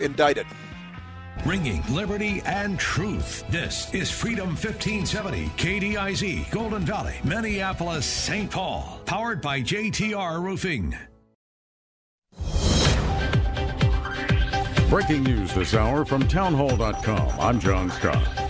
Indicted. 0.00 0.46
Bringing 1.44 1.82
liberty 1.94 2.42
and 2.44 2.78
truth. 2.78 3.44
This 3.48 3.92
is 3.94 4.10
Freedom 4.10 4.48
1570, 4.48 5.46
KDIZ, 5.56 6.50
Golden 6.50 6.82
Valley, 6.82 7.14
Minneapolis, 7.24 8.04
St. 8.04 8.50
Paul. 8.50 9.00
Powered 9.06 9.40
by 9.40 9.60
JTR 9.60 10.42
Roofing. 10.42 10.96
Breaking 14.90 15.22
news 15.22 15.54
this 15.54 15.74
hour 15.74 16.04
from 16.04 16.26
townhall.com. 16.26 17.38
I'm 17.38 17.60
John 17.60 17.90
Scott. 17.90 18.49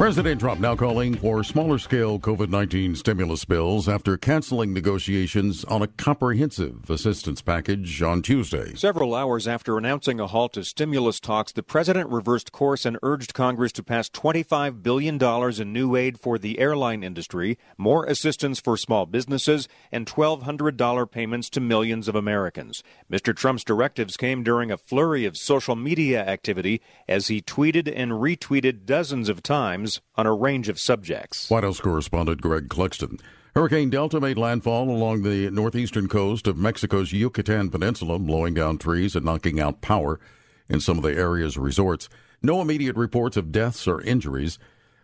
President 0.00 0.40
Trump 0.40 0.62
now 0.62 0.74
calling 0.74 1.14
for 1.14 1.44
smaller 1.44 1.78
scale 1.78 2.18
COVID 2.18 2.48
19 2.48 2.94
stimulus 2.94 3.44
bills 3.44 3.86
after 3.86 4.16
canceling 4.16 4.72
negotiations 4.72 5.62
on 5.64 5.82
a 5.82 5.88
comprehensive 5.88 6.88
assistance 6.88 7.42
package 7.42 8.00
on 8.00 8.22
Tuesday. 8.22 8.74
Several 8.74 9.14
hours 9.14 9.46
after 9.46 9.76
announcing 9.76 10.18
a 10.18 10.26
halt 10.26 10.54
to 10.54 10.64
stimulus 10.64 11.20
talks, 11.20 11.52
the 11.52 11.62
president 11.62 12.08
reversed 12.08 12.50
course 12.50 12.86
and 12.86 12.96
urged 13.02 13.34
Congress 13.34 13.72
to 13.72 13.82
pass 13.82 14.08
$25 14.08 14.82
billion 14.82 15.22
in 15.60 15.72
new 15.74 15.94
aid 15.94 16.18
for 16.18 16.38
the 16.38 16.60
airline 16.60 17.02
industry, 17.02 17.58
more 17.76 18.06
assistance 18.06 18.58
for 18.58 18.78
small 18.78 19.04
businesses, 19.04 19.68
and 19.92 20.06
$1,200 20.06 21.10
payments 21.10 21.50
to 21.50 21.60
millions 21.60 22.08
of 22.08 22.14
Americans. 22.14 22.82
Mr. 23.12 23.36
Trump's 23.36 23.64
directives 23.64 24.16
came 24.16 24.42
during 24.42 24.70
a 24.70 24.78
flurry 24.78 25.26
of 25.26 25.36
social 25.36 25.76
media 25.76 26.24
activity 26.24 26.80
as 27.06 27.28
he 27.28 27.42
tweeted 27.42 27.92
and 27.94 28.12
retweeted 28.12 28.86
dozens 28.86 29.28
of 29.28 29.42
times 29.42 29.89
on 30.16 30.26
a 30.26 30.34
range 30.34 30.68
of 30.68 30.78
subjects. 30.78 31.50
White 31.50 31.64
House 31.64 31.80
correspondent 31.80 32.40
Greg 32.40 32.68
Clugston. 32.68 33.20
Hurricane 33.54 33.90
Delta 33.90 34.20
made 34.20 34.38
landfall 34.38 34.88
along 34.88 35.22
the 35.22 35.50
northeastern 35.50 36.08
coast 36.08 36.46
of 36.46 36.56
Mexico's 36.56 37.12
Yucatan 37.12 37.70
Peninsula, 37.70 38.18
blowing 38.18 38.54
down 38.54 38.78
trees 38.78 39.16
and 39.16 39.24
knocking 39.24 39.58
out 39.58 39.80
power 39.80 40.20
in 40.68 40.80
some 40.80 40.96
of 40.96 41.02
the 41.02 41.16
area's 41.16 41.58
resorts. 41.58 42.08
No 42.42 42.60
immediate 42.60 42.96
reports 42.96 43.36
of 43.36 43.50
deaths 43.50 43.88
or 43.88 44.00
injuries. 44.02 44.58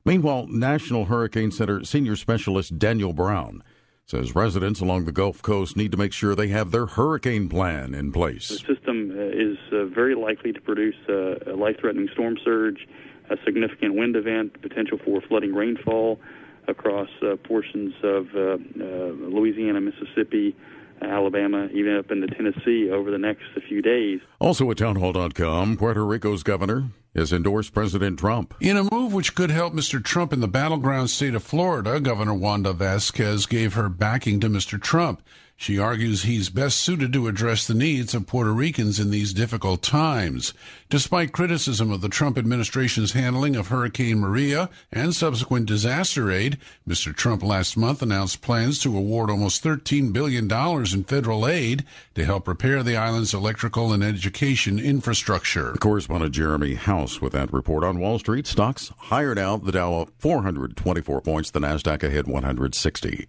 Meanwhile, 0.04 0.46
National 0.46 1.06
Hurricane 1.06 1.50
Center 1.50 1.84
senior 1.84 2.14
specialist 2.14 2.78
Daniel 2.78 3.12
Brown 3.12 3.64
says 4.06 4.36
residents 4.36 4.80
along 4.80 5.04
the 5.04 5.12
Gulf 5.12 5.42
Coast 5.42 5.76
need 5.76 5.90
to 5.90 5.98
make 5.98 6.12
sure 6.12 6.34
they 6.34 6.48
have 6.48 6.70
their 6.70 6.86
hurricane 6.86 7.48
plan 7.48 7.92
in 7.92 8.12
place. 8.12 8.48
The 8.48 8.74
system 8.74 9.10
uh, 9.10 9.22
is 9.22 9.58
uh, 9.72 9.86
very 9.86 10.14
likely 10.14 10.52
to 10.52 10.60
produce 10.60 10.94
uh, 11.08 11.52
a 11.52 11.56
life 11.56 11.76
threatening 11.80 12.08
storm 12.12 12.36
surge 12.44 12.86
a 13.30 13.36
significant 13.44 13.94
wind 13.94 14.16
event, 14.16 14.60
potential 14.62 14.98
for 15.04 15.20
flooding 15.22 15.54
rainfall 15.54 16.20
across 16.68 17.08
uh, 17.22 17.36
portions 17.36 17.94
of 18.02 18.26
uh, 18.34 18.40
uh, 18.40 18.86
Louisiana, 19.28 19.80
Mississippi, 19.80 20.56
Alabama, 21.02 21.68
even 21.72 21.96
up 21.96 22.10
into 22.10 22.26
Tennessee 22.26 22.90
over 22.90 23.10
the 23.10 23.18
next 23.18 23.44
few 23.68 23.82
days. 23.82 24.20
Also 24.40 24.70
at 24.70 24.78
townhall.com, 24.78 25.76
Puerto 25.76 26.04
Rico's 26.04 26.42
governor 26.42 26.88
has 27.14 27.32
endorsed 27.32 27.72
President 27.72 28.18
Trump. 28.18 28.54
In 28.60 28.76
a 28.76 28.84
move 28.90 29.12
which 29.12 29.34
could 29.34 29.50
help 29.50 29.72
Mr. 29.72 30.02
Trump 30.02 30.32
in 30.32 30.40
the 30.40 30.48
battleground 30.48 31.10
state 31.10 31.34
of 31.34 31.42
Florida, 31.42 32.00
Governor 32.00 32.34
Wanda 32.34 32.72
Vázquez 32.72 33.48
gave 33.48 33.74
her 33.74 33.88
backing 33.88 34.40
to 34.40 34.48
Mr. 34.48 34.80
Trump. 34.80 35.22
She 35.58 35.78
argues 35.78 36.22
he's 36.22 36.50
best 36.50 36.76
suited 36.76 37.14
to 37.14 37.28
address 37.28 37.66
the 37.66 37.72
needs 37.74 38.14
of 38.14 38.26
Puerto 38.26 38.52
Ricans 38.52 39.00
in 39.00 39.10
these 39.10 39.32
difficult 39.32 39.82
times. 39.82 40.52
Despite 40.90 41.32
criticism 41.32 41.90
of 41.90 42.02
the 42.02 42.10
Trump 42.10 42.36
administration's 42.36 43.12
handling 43.12 43.56
of 43.56 43.68
Hurricane 43.68 44.18
Maria 44.18 44.68
and 44.92 45.14
subsequent 45.14 45.64
disaster 45.64 46.30
aid, 46.30 46.58
Mr. 46.86 47.16
Trump 47.16 47.42
last 47.42 47.74
month 47.74 48.02
announced 48.02 48.42
plans 48.42 48.78
to 48.80 48.96
award 48.96 49.30
almost 49.30 49.64
$13 49.64 50.12
billion 50.12 50.50
in 50.52 51.04
federal 51.04 51.48
aid 51.48 51.84
to 52.14 52.24
help 52.26 52.46
repair 52.46 52.82
the 52.82 52.96
island's 52.96 53.32
electrical 53.32 53.94
and 53.94 54.04
education 54.04 54.78
infrastructure. 54.78 55.72
Correspondent 55.80 56.34
Jeremy 56.34 56.74
House 56.74 57.22
with 57.22 57.32
that 57.32 57.50
report 57.50 57.82
on 57.82 57.98
Wall 57.98 58.18
Street. 58.18 58.46
Stocks 58.46 58.92
hired 58.98 59.38
out 59.38 59.64
the 59.64 59.72
Dow 59.72 60.00
up 60.00 60.10
424 60.18 61.22
points, 61.22 61.50
the 61.50 61.60
NASDAQ 61.60 62.02
ahead 62.02 62.26
160. 62.26 63.26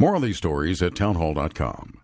More 0.00 0.16
on 0.16 0.22
these 0.22 0.38
stories 0.38 0.80
at 0.80 0.94
townhall.com. 0.94 2.00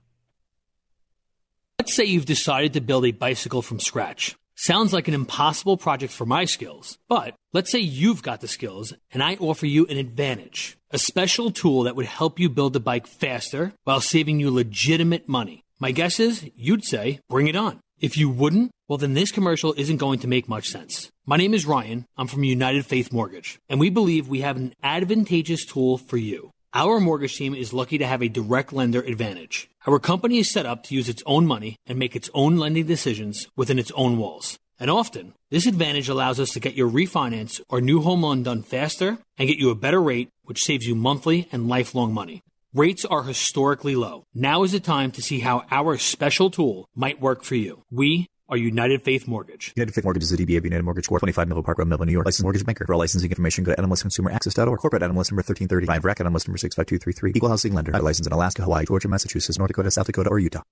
Let's 1.79 1.95
say 1.95 2.05
you've 2.05 2.27
decided 2.27 2.75
to 2.75 2.83
build 2.83 3.07
a 3.07 3.11
bicycle 3.13 3.63
from 3.63 3.81
scratch. 3.81 4.37
Sounds 4.55 4.93
like 4.93 5.09
an 5.09 5.15
impossible 5.15 5.79
project 5.79 6.13
for 6.13 6.27
my 6.27 6.45
skills, 6.45 6.99
but 7.09 7.35
let's 7.55 7.71
say 7.71 7.79
you've 7.79 8.23
got 8.23 8.43
the 8.43 8.49
skills 8.49 8.93
and 9.13 9.23
I 9.23 9.37
offer 9.37 9.65
you 9.65 9.87
an 9.87 9.97
advantage. 9.97 10.77
A 10.91 10.99
special 10.99 11.51
tool 11.51 11.85
that 11.85 11.97
would 11.97 12.05
help 12.05 12.39
you 12.39 12.51
build 12.51 12.75
the 12.75 12.81
bike 12.81 13.07
faster 13.07 13.73
while 13.85 14.03
saving 14.03 14.41
you 14.41 14.51
legitimate 14.51 15.27
money. 15.27 15.65
My 15.79 15.91
guess 15.91 16.21
is 16.21 16.51
you'd 16.55 16.85
say, 16.85 17.21
bring 17.31 17.47
it 17.47 17.57
on. 17.57 17.81
If 17.99 18.19
you 18.19 18.29
wouldn't, 18.29 18.73
well, 18.89 18.99
then 18.99 19.15
this 19.15 19.33
commercial 19.33 19.73
isn't 19.79 19.97
going 19.97 20.19
to 20.19 20.29
make 20.29 20.51
much 20.51 20.69
sense. 20.69 21.11
My 21.25 21.39
name 21.39 21.55
is 21.55 21.65
Ryan. 21.65 22.05
I'm 22.19 22.27
from 22.27 22.45
United 22.45 22.85
Faith 22.85 23.11
Mortgage, 23.11 23.59
and 23.71 23.81
we 23.81 23.89
believe 23.89 24.29
we 24.29 24.43
have 24.43 24.59
an 24.59 24.75
advantageous 24.83 25.65
tool 25.65 25.97
for 25.97 26.19
you. 26.19 26.51
Our 26.77 27.01
mortgage 27.01 27.39
team 27.39 27.55
is 27.55 27.73
lucky 27.73 27.97
to 27.97 28.07
have 28.07 28.21
a 28.21 28.29
direct 28.29 28.71
lender 28.71 29.01
advantage. 29.01 29.71
Our 29.87 29.99
company 29.99 30.37
is 30.37 30.53
set 30.53 30.67
up 30.67 30.83
to 30.83 30.95
use 30.95 31.09
its 31.09 31.23
own 31.25 31.47
money 31.47 31.79
and 31.87 31.99
make 31.99 32.15
its 32.15 32.29
own 32.35 32.59
lending 32.59 32.85
decisions 32.85 33.49
within 33.57 33.79
its 33.79 33.91
own 33.93 34.19
walls. 34.19 34.59
And 34.79 34.91
often, 34.91 35.33
this 35.49 35.65
advantage 35.65 36.11
allows 36.11 36.39
us 36.39 36.51
to 36.51 36.61
get 36.61 36.75
your 36.75 36.91
refinance 36.91 37.63
or 37.71 37.81
new 37.81 38.03
home 38.03 38.21
loan 38.21 38.43
done 38.43 38.63
faster 38.63 39.17
and 39.39 39.49
get 39.49 39.57
you 39.57 39.71
a 39.71 39.75
better 39.75 40.03
rate, 40.03 40.29
which 40.45 40.63
saves 40.63 40.87
you 40.87 40.95
monthly 40.95 41.49
and 41.51 41.67
lifelong 41.67 42.13
money. 42.13 42.43
Rates 42.75 43.07
are 43.07 43.23
historically 43.23 43.97
low. 43.97 44.25
Now 44.35 44.63
is 44.63 44.73
the 44.73 44.79
time 44.79 45.13
to 45.13 45.23
see 45.23 45.41
how 45.41 45.65
our 45.71 45.97
special 45.97 46.51
tool 46.51 46.91
might 46.95 47.23
work 47.23 47.43
for 47.43 47.55
you. 47.55 47.85
We 47.91 48.27
are 48.49 48.57
United 48.57 49.03
Faith 49.03 49.27
Mortgage. 49.27 49.73
United 49.77 49.93
Faith 49.93 50.05
Mortgage 50.05 50.23
is 50.23 50.33
a 50.33 50.37
DBA 50.37 50.59
of 50.59 50.65
United 50.65 50.85
Mortgage 50.85 51.09
Corp. 51.09 51.21
25 51.21 51.49
Melville 51.49 51.65
Park 51.65 51.79
Road, 51.79 51.89
Melville, 51.89 52.07
New 52.07 52.13
York. 52.13 52.27
Licensed 52.27 52.45
mortgage 52.45 52.65
banker. 52.65 52.87
For 52.87 52.95
all 52.95 53.01
licensing 53.01 53.31
information, 53.31 53.65
go 53.65 53.75
to 53.75 53.83
nmlsconsumeraccess.org. 53.83 54.79
Corporate 54.79 55.03
NMLS 55.03 55.31
number 55.31 55.43
1335. 55.43 56.05
RAC 56.05 56.19
NMLS 56.19 56.47
number 56.47 56.59
65233. 56.59 57.33
Equal 57.35 57.49
housing 57.49 57.75
lender. 57.75 57.93
Not 57.93 58.05
licensed 58.05 58.29
in 58.29 58.33
Alaska, 58.33 58.63
Hawaii, 58.63 58.85
Georgia, 58.85 59.09
Massachusetts, 59.09 59.59
North 59.59 59.69
Dakota, 59.69 59.91
South 59.91 60.07
Dakota, 60.07 60.31
or 60.31 60.39
Utah. 60.39 60.63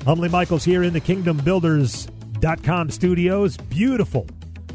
Humley 0.00 0.30
Michaels 0.30 0.64
here 0.64 0.82
in 0.82 0.92
the 0.92 1.00
KingdomBuilders.com 1.00 2.90
studios. 2.90 3.56
Beautiful 3.56 4.26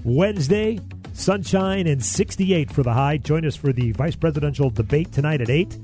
Wednesday. 0.04 0.80
Sunshine 1.14 1.88
and 1.88 2.04
68 2.04 2.72
for 2.72 2.84
the 2.84 2.94
high. 2.94 3.18
Join 3.18 3.46
us 3.46 3.56
for 3.56 3.72
the 3.72 3.92
vice 3.92 4.16
presidential 4.16 4.70
debate 4.70 5.12
tonight 5.12 5.42
at 5.42 5.50
8. 5.50 5.78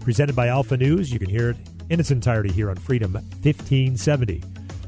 Presented 0.00 0.36
by 0.36 0.48
Alpha 0.48 0.76
News. 0.76 1.12
You 1.12 1.18
can 1.18 1.28
hear 1.30 1.50
it 1.50 1.56
in 1.88 2.00
its 2.00 2.10
entirety 2.10 2.52
here 2.52 2.70
on 2.70 2.76
Freedom 2.76 3.12
1570. 3.12 4.42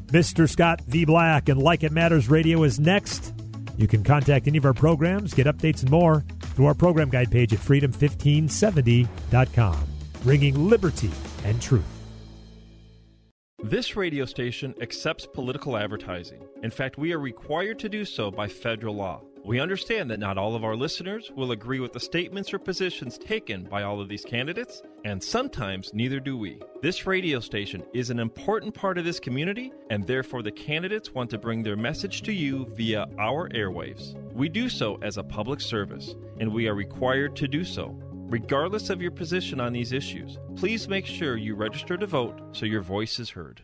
Mr. 0.09 0.49
Scott 0.49 0.81
V. 0.83 1.05
Black 1.05 1.49
and 1.51 1.63
Like 1.63 1.83
It 1.83 1.93
Matters 1.93 2.31
Radio 2.31 2.63
is 2.65 2.81
next. 2.81 3.35
You 3.77 3.87
can 3.87 4.03
contact 4.03 4.49
any 4.49 4.57
of 4.59 4.65
our 4.65 4.75
programs, 4.75 5.35
get 5.35 5.47
updates 5.47 5.83
and 5.83 5.91
more 5.91 6.25
through 6.41 6.67
our 6.67 6.75
program 6.75 7.11
guide 7.11 7.31
page 7.31 7.53
at 7.53 7.61
freedom1570.com. 7.61 9.89
Bringing 10.25 10.69
liberty 10.69 11.13
and 11.45 11.63
truth. 11.63 11.85
This 13.63 13.95
radio 13.97 14.25
station 14.25 14.75
accepts 14.81 15.27
political 15.27 15.77
advertising. 15.77 16.43
In 16.63 16.71
fact, 16.71 16.97
we 16.97 17.13
are 17.13 17.19
required 17.19 17.81
to 17.81 17.89
do 17.89 18.05
so 18.05 18.31
by 18.31 18.47
federal 18.49 18.95
law. 18.95 19.21
We 19.49 19.61
understand 19.61 20.11
that 20.11 20.21
not 20.21 20.37
all 20.37 20.55
of 20.55 20.63
our 20.63 20.77
listeners 20.77 21.33
will 21.35 21.53
agree 21.53 21.81
with 21.81 21.95
the 21.95 22.01
statements 22.01 22.53
or 22.53 22.59
positions 22.59 23.17
taken 23.17 23.65
by 23.65 23.83
all 23.83 23.99
of 23.99 24.07
these 24.07 24.23
candidates, 24.23 24.83
and 25.07 25.25
sometimes 25.25 25.95
neither 25.95 26.21
do 26.21 26.37
we. 26.37 26.61
This 26.83 27.07
radio 27.07 27.41
station 27.41 27.83
is 27.95 28.11
an 28.11 28.19
important 28.19 28.75
part 28.75 28.99
of 28.99 29.07
this 29.07 29.19
community, 29.19 29.73
and 29.89 30.07
therefore 30.07 30.43
the 30.43 30.53
candidates 30.53 31.15
want 31.15 31.31
to 31.31 31.39
bring 31.39 31.63
their 31.63 31.79
message 31.79 32.21
to 32.25 32.33
you 32.33 32.67
via 32.75 33.07
our 33.19 33.49
airwaves. 33.49 34.23
We 34.35 34.51
do 34.51 34.69
so 34.69 34.99
as 35.01 35.17
a 35.17 35.25
public 35.25 35.63
service, 35.63 36.15
and 36.39 36.53
we 36.53 36.69
are 36.69 36.75
required 36.75 37.35
to 37.37 37.49
do 37.49 37.65
so. 37.65 37.99
Regardless 38.13 38.91
of 38.91 39.01
your 39.01 39.13
position 39.13 39.61
on 39.61 39.73
these 39.73 39.95
issues, 39.95 40.37
please 40.57 40.91
make 40.91 41.07
sure 41.07 41.39
you 41.39 41.55
register 41.55 41.97
to 41.97 42.07
vote 42.07 42.39
so 42.53 42.67
your 42.67 42.83
voice 42.83 43.19
is 43.19 43.31
heard. 43.31 43.63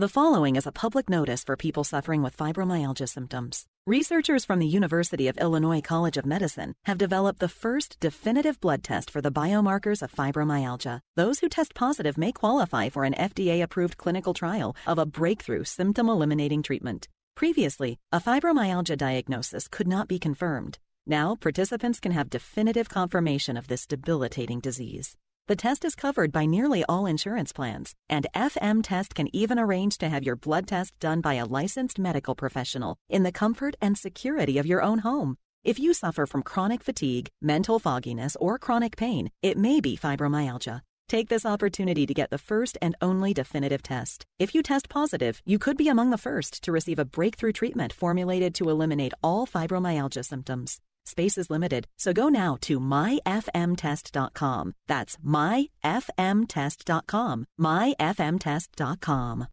The 0.00 0.08
following 0.08 0.54
is 0.54 0.64
a 0.64 0.70
public 0.70 1.10
notice 1.10 1.42
for 1.42 1.56
people 1.56 1.82
suffering 1.82 2.22
with 2.22 2.36
fibromyalgia 2.36 3.08
symptoms. 3.08 3.66
Researchers 3.84 4.44
from 4.44 4.60
the 4.60 4.74
University 4.80 5.26
of 5.26 5.36
Illinois 5.38 5.80
College 5.80 6.16
of 6.16 6.24
Medicine 6.24 6.74
have 6.84 6.98
developed 6.98 7.40
the 7.40 7.48
first 7.48 7.98
definitive 7.98 8.60
blood 8.60 8.84
test 8.84 9.10
for 9.10 9.20
the 9.20 9.32
biomarkers 9.32 10.00
of 10.00 10.12
fibromyalgia. 10.12 11.00
Those 11.16 11.40
who 11.40 11.48
test 11.48 11.74
positive 11.74 12.16
may 12.16 12.30
qualify 12.30 12.90
for 12.90 13.02
an 13.02 13.14
FDA 13.14 13.60
approved 13.60 13.96
clinical 13.96 14.34
trial 14.34 14.76
of 14.86 15.00
a 15.00 15.06
breakthrough 15.06 15.64
symptom 15.64 16.08
eliminating 16.08 16.62
treatment. 16.62 17.08
Previously, 17.34 17.98
a 18.12 18.20
fibromyalgia 18.20 18.96
diagnosis 18.96 19.66
could 19.66 19.88
not 19.88 20.06
be 20.06 20.20
confirmed. 20.20 20.78
Now, 21.08 21.34
participants 21.34 21.98
can 21.98 22.12
have 22.12 22.30
definitive 22.30 22.88
confirmation 22.88 23.56
of 23.56 23.66
this 23.66 23.84
debilitating 23.84 24.60
disease. 24.60 25.16
The 25.48 25.56
test 25.56 25.86
is 25.86 25.94
covered 25.94 26.30
by 26.30 26.44
nearly 26.44 26.84
all 26.90 27.06
insurance 27.06 27.54
plans, 27.54 27.94
and 28.06 28.26
FM 28.34 28.82
Test 28.82 29.14
can 29.14 29.34
even 29.34 29.58
arrange 29.58 29.96
to 29.96 30.10
have 30.10 30.22
your 30.22 30.36
blood 30.36 30.66
test 30.66 30.92
done 31.00 31.22
by 31.22 31.34
a 31.34 31.46
licensed 31.46 31.98
medical 31.98 32.34
professional 32.34 32.96
in 33.08 33.22
the 33.22 33.32
comfort 33.32 33.74
and 33.80 33.96
security 33.96 34.58
of 34.58 34.66
your 34.66 34.82
own 34.82 34.98
home. 34.98 35.38
If 35.64 35.78
you 35.78 35.94
suffer 35.94 36.26
from 36.26 36.42
chronic 36.42 36.82
fatigue, 36.82 37.28
mental 37.40 37.78
fogginess, 37.78 38.36
or 38.38 38.58
chronic 38.58 38.98
pain, 38.98 39.30
it 39.42 39.56
may 39.56 39.80
be 39.80 39.96
fibromyalgia. 39.96 40.82
Take 41.08 41.30
this 41.30 41.46
opportunity 41.46 42.04
to 42.04 42.12
get 42.12 42.28
the 42.28 42.36
first 42.36 42.76
and 42.82 42.94
only 43.00 43.32
definitive 43.32 43.82
test. 43.82 44.26
If 44.38 44.54
you 44.54 44.62
test 44.62 44.90
positive, 44.90 45.40
you 45.46 45.58
could 45.58 45.78
be 45.78 45.88
among 45.88 46.10
the 46.10 46.18
first 46.18 46.62
to 46.64 46.72
receive 46.72 46.98
a 46.98 47.06
breakthrough 47.06 47.52
treatment 47.52 47.94
formulated 47.94 48.54
to 48.56 48.68
eliminate 48.68 49.14
all 49.22 49.46
fibromyalgia 49.46 50.26
symptoms. 50.26 50.78
Space 51.08 51.38
is 51.38 51.48
limited, 51.48 51.86
so 51.96 52.12
go 52.12 52.28
now 52.28 52.58
to 52.60 52.78
myfmtest.com. 52.78 54.74
That's 54.86 55.16
myfmtest.com. 55.16 57.46
myfmtest.com. 57.58 59.46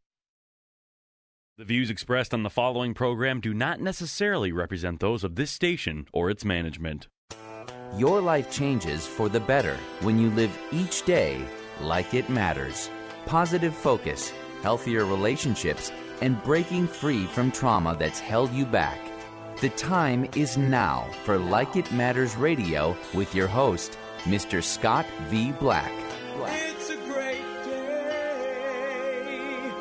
The 1.58 1.64
views 1.64 1.90
expressed 1.90 2.34
on 2.34 2.44
the 2.44 2.50
following 2.50 2.94
program 2.94 3.40
do 3.40 3.54
not 3.54 3.80
necessarily 3.80 4.52
represent 4.52 5.00
those 5.00 5.24
of 5.24 5.36
this 5.36 5.52
station 5.52 6.06
or 6.12 6.30
its 6.30 6.44
management. 6.44 7.08
Your 7.98 8.20
life 8.20 8.52
changes 8.52 9.08
for 9.08 9.30
the 9.30 9.40
better 9.40 9.78
when 10.02 10.20
you 10.20 10.30
live 10.32 10.52
each 10.74 11.06
day 11.06 11.42
like 11.80 12.14
it 12.14 12.30
matters. 12.30 12.90
Positive 13.26 13.74
focus, 13.74 14.34
healthier 14.62 15.06
relationships, 15.06 15.94
and 16.20 16.44
breaking 16.44 16.88
free 16.88 17.26
from 17.26 17.50
trauma 17.50 17.96
that's 17.98 18.20
held 18.20 18.52
you 18.52 18.66
back. 18.66 19.00
The 19.66 19.72
time 19.72 20.30
is 20.36 20.60
now 20.60 21.08
for 21.24 21.40
Like 21.40 21.76
It 21.76 21.92
Matters 21.92 22.36
Radio 22.36 22.96
with 23.16 23.34
your 23.34 23.48
host, 23.48 23.98
Mr. 24.20 24.62
Scott 24.62 25.08
V. 25.22 25.54
Black. 25.54 25.92
It's 26.46 26.92
a 26.92 26.98
great 26.98 27.42
day 27.64 29.72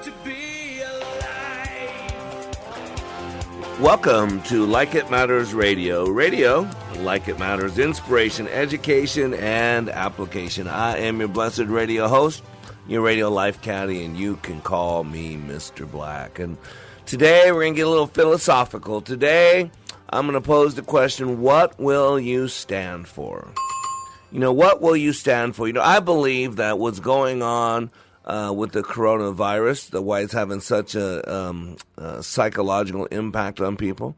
to 0.00 0.12
be 0.24 0.80
alive. 0.80 2.60
Welcome 3.80 4.40
to 4.42 4.64
Like 4.64 4.94
It 4.94 5.10
Matters 5.10 5.54
Radio. 5.54 6.08
Radio, 6.08 6.70
like 6.98 7.26
it 7.26 7.40
matters, 7.40 7.80
inspiration, 7.80 8.46
education, 8.46 9.34
and 9.34 9.88
application. 9.88 10.68
I 10.68 10.98
am 10.98 11.18
your 11.18 11.26
blessed 11.26 11.66
radio 11.66 12.06
host, 12.06 12.44
your 12.86 13.02
radio 13.02 13.28
life 13.28 13.60
caddy, 13.60 14.04
and 14.04 14.16
you 14.16 14.36
can 14.36 14.60
call 14.60 15.02
me 15.02 15.36
Mr. 15.36 15.90
Black. 15.90 16.38
And 16.38 16.56
today 17.08 17.50
we're 17.50 17.62
going 17.62 17.72
to 17.72 17.76
get 17.78 17.86
a 17.86 17.90
little 17.90 18.06
philosophical. 18.06 19.00
Today 19.00 19.70
I'm 20.10 20.26
going 20.26 20.40
to 20.40 20.46
pose 20.46 20.74
the 20.74 20.82
question 20.82 21.40
what 21.40 21.80
will 21.80 22.20
you 22.20 22.48
stand 22.48 23.08
for? 23.08 23.50
You 24.30 24.40
know, 24.40 24.52
what 24.52 24.82
will 24.82 24.96
you 24.96 25.14
stand 25.14 25.56
for? 25.56 25.66
You 25.66 25.72
know, 25.72 25.82
I 25.82 26.00
believe 26.00 26.56
that 26.56 26.78
what's 26.78 27.00
going 27.00 27.40
on 27.40 27.90
uh, 28.26 28.52
with 28.54 28.72
the 28.72 28.82
coronavirus, 28.82 29.88
the 29.88 30.02
why 30.02 30.20
it's 30.20 30.34
having 30.34 30.60
such 30.60 30.94
a, 30.94 31.34
um, 31.34 31.78
a 31.96 32.22
psychological 32.22 33.06
impact 33.06 33.58
on 33.62 33.78
people, 33.78 34.14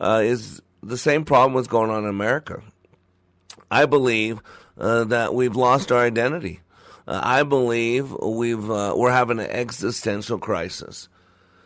uh, 0.00 0.22
is 0.24 0.62
the 0.82 0.96
same 0.96 1.26
problem 1.26 1.56
that's 1.56 1.68
going 1.68 1.90
on 1.90 2.04
in 2.04 2.08
America. 2.08 2.62
I 3.70 3.84
believe 3.84 4.40
uh, 4.78 5.04
that 5.04 5.34
we've 5.34 5.56
lost 5.56 5.92
our 5.92 6.02
identity. 6.02 6.60
Uh, 7.06 7.20
I 7.22 7.42
believe 7.42 8.10
we've 8.12 8.70
uh, 8.70 8.94
we're 8.96 9.12
having 9.12 9.40
an 9.40 9.50
existential 9.50 10.38
crisis. 10.38 11.10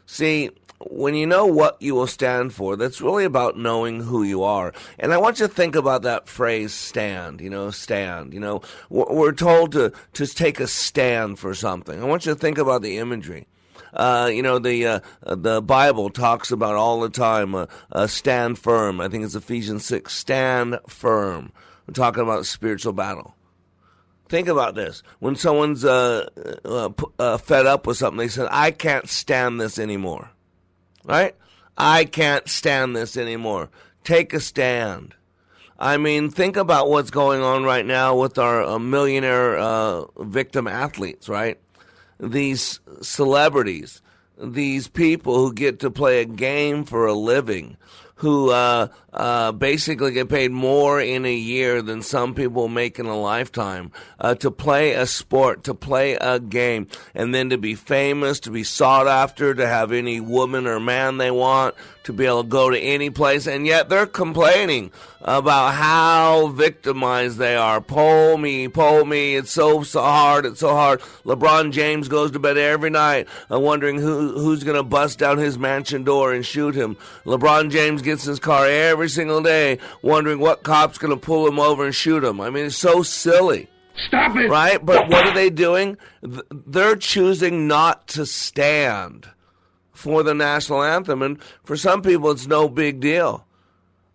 See, 0.06 0.50
when 0.80 1.14
you 1.14 1.26
know 1.26 1.46
what 1.46 1.80
you 1.80 1.94
will 1.94 2.06
stand 2.06 2.52
for, 2.52 2.76
that's 2.76 3.00
really 3.00 3.24
about 3.24 3.56
knowing 3.56 4.00
who 4.00 4.22
you 4.22 4.42
are. 4.42 4.72
And 4.98 5.12
I 5.12 5.18
want 5.18 5.40
you 5.40 5.46
to 5.46 5.52
think 5.52 5.76
about 5.76 6.02
that 6.02 6.28
phrase 6.28 6.72
stand, 6.72 7.40
you 7.40 7.50
know, 7.50 7.70
stand. 7.70 8.34
You 8.34 8.40
know, 8.40 8.62
we're 8.90 9.32
told 9.32 9.72
to, 9.72 9.92
to 10.14 10.26
take 10.26 10.60
a 10.60 10.66
stand 10.66 11.38
for 11.38 11.54
something. 11.54 12.00
I 12.00 12.06
want 12.06 12.26
you 12.26 12.34
to 12.34 12.38
think 12.38 12.58
about 12.58 12.82
the 12.82 12.98
imagery. 12.98 13.46
Uh, 13.92 14.28
you 14.32 14.42
know, 14.42 14.58
the 14.58 14.86
uh, 14.86 15.00
the 15.22 15.62
Bible 15.62 16.10
talks 16.10 16.50
about 16.50 16.74
all 16.74 17.00
the 17.00 17.08
time 17.08 17.54
uh, 17.54 17.66
uh, 17.92 18.08
stand 18.08 18.58
firm. 18.58 19.00
I 19.00 19.08
think 19.08 19.24
it's 19.24 19.36
Ephesians 19.36 19.84
6. 19.84 20.12
Stand 20.12 20.80
firm. 20.88 21.52
We're 21.86 21.94
talking 21.94 22.22
about 22.22 22.46
spiritual 22.46 22.92
battle. 22.92 23.36
Think 24.28 24.48
about 24.48 24.74
this. 24.74 25.02
When 25.20 25.36
someone's 25.36 25.84
uh, 25.84 26.28
uh, 26.64 26.90
uh, 27.18 27.36
fed 27.36 27.66
up 27.66 27.86
with 27.86 27.98
something, 27.98 28.18
they 28.18 28.28
said, 28.28 28.48
I 28.50 28.70
can't 28.70 29.08
stand 29.08 29.60
this 29.60 29.78
anymore. 29.78 30.30
Right? 31.04 31.34
I 31.76 32.04
can't 32.04 32.48
stand 32.48 32.96
this 32.96 33.16
anymore. 33.16 33.70
Take 34.04 34.32
a 34.32 34.40
stand. 34.40 35.14
I 35.78 35.96
mean, 35.96 36.30
think 36.30 36.56
about 36.56 36.88
what's 36.88 37.10
going 37.10 37.42
on 37.42 37.64
right 37.64 37.84
now 37.84 38.16
with 38.16 38.38
our 38.38 38.62
uh, 38.62 38.78
millionaire 38.78 39.58
uh, 39.58 40.04
victim 40.18 40.68
athletes, 40.68 41.28
right? 41.28 41.58
These 42.20 42.80
celebrities, 43.02 44.00
these 44.40 44.86
people 44.86 45.36
who 45.36 45.52
get 45.52 45.80
to 45.80 45.90
play 45.90 46.20
a 46.20 46.24
game 46.24 46.84
for 46.84 47.06
a 47.06 47.12
living, 47.12 47.76
who 48.16 48.50
uh, 48.50 48.88
uh, 49.12 49.52
basically 49.52 50.12
get 50.12 50.28
paid 50.28 50.52
more 50.52 51.00
in 51.00 51.24
a 51.24 51.34
year 51.34 51.82
than 51.82 52.02
some 52.02 52.34
people 52.34 52.68
make 52.68 52.98
in 52.98 53.06
a 53.06 53.18
lifetime 53.18 53.90
uh, 54.20 54.34
to 54.36 54.50
play 54.50 54.92
a 54.92 55.06
sport, 55.06 55.64
to 55.64 55.74
play 55.74 56.14
a 56.14 56.38
game, 56.38 56.86
and 57.14 57.34
then 57.34 57.50
to 57.50 57.58
be 57.58 57.74
famous, 57.74 58.40
to 58.40 58.50
be 58.50 58.62
sought 58.62 59.08
after, 59.08 59.54
to 59.54 59.66
have 59.66 59.92
any 59.92 60.20
woman 60.20 60.66
or 60.66 60.78
man 60.78 61.18
they 61.18 61.30
want, 61.30 61.74
to 62.04 62.12
be 62.12 62.26
able 62.26 62.42
to 62.42 62.48
go 62.48 62.70
to 62.70 62.78
any 62.78 63.10
place, 63.10 63.46
and 63.46 63.66
yet 63.66 63.88
they're 63.88 64.06
complaining 64.06 64.92
about 65.22 65.72
how 65.74 66.48
victimized 66.48 67.38
they 67.38 67.56
are. 67.56 67.80
Pull 67.80 68.36
me, 68.36 68.68
pull 68.68 69.04
me. 69.04 69.36
It's 69.36 69.50
so 69.50 69.82
so 69.82 70.02
hard. 70.02 70.46
It's 70.46 70.60
so 70.60 70.74
hard. 70.74 71.00
LeBron 71.24 71.72
James 71.72 72.08
goes 72.08 72.30
to 72.32 72.38
bed 72.38 72.58
every 72.58 72.90
night 72.90 73.26
uh, 73.50 73.58
wondering 73.58 73.98
who 73.98 74.38
who's 74.38 74.64
going 74.64 74.76
to 74.76 74.82
bust 74.82 75.18
down 75.18 75.38
his 75.38 75.58
mansion 75.58 76.04
door 76.04 76.32
and 76.32 76.44
shoot 76.44 76.74
him. 76.74 76.96
LeBron 77.24 77.70
James 77.70 78.02
gets 78.02 78.26
in 78.26 78.30
his 78.30 78.40
car 78.40 78.66
every 78.66 79.08
single 79.08 79.42
day 79.42 79.78
wondering 80.02 80.38
what 80.38 80.62
cop's 80.62 80.98
going 80.98 81.10
to 81.14 81.20
pull 81.20 81.48
him 81.48 81.58
over 81.58 81.84
and 81.84 81.94
shoot 81.94 82.22
him. 82.22 82.40
I 82.40 82.50
mean, 82.50 82.66
it's 82.66 82.76
so 82.76 83.02
silly. 83.02 83.68
Stop 84.08 84.36
it! 84.36 84.50
Right? 84.50 84.84
But 84.84 85.08
what 85.08 85.26
are 85.26 85.34
they 85.34 85.50
doing? 85.50 85.96
They're 86.22 86.96
choosing 86.96 87.68
not 87.68 88.08
to 88.08 88.26
stand 88.26 89.28
for 90.04 90.22
the 90.22 90.34
national 90.34 90.82
anthem. 90.82 91.22
And 91.22 91.42
for 91.64 91.78
some 91.78 92.02
people, 92.02 92.30
it's 92.30 92.46
no 92.46 92.68
big 92.68 93.00
deal. 93.00 93.46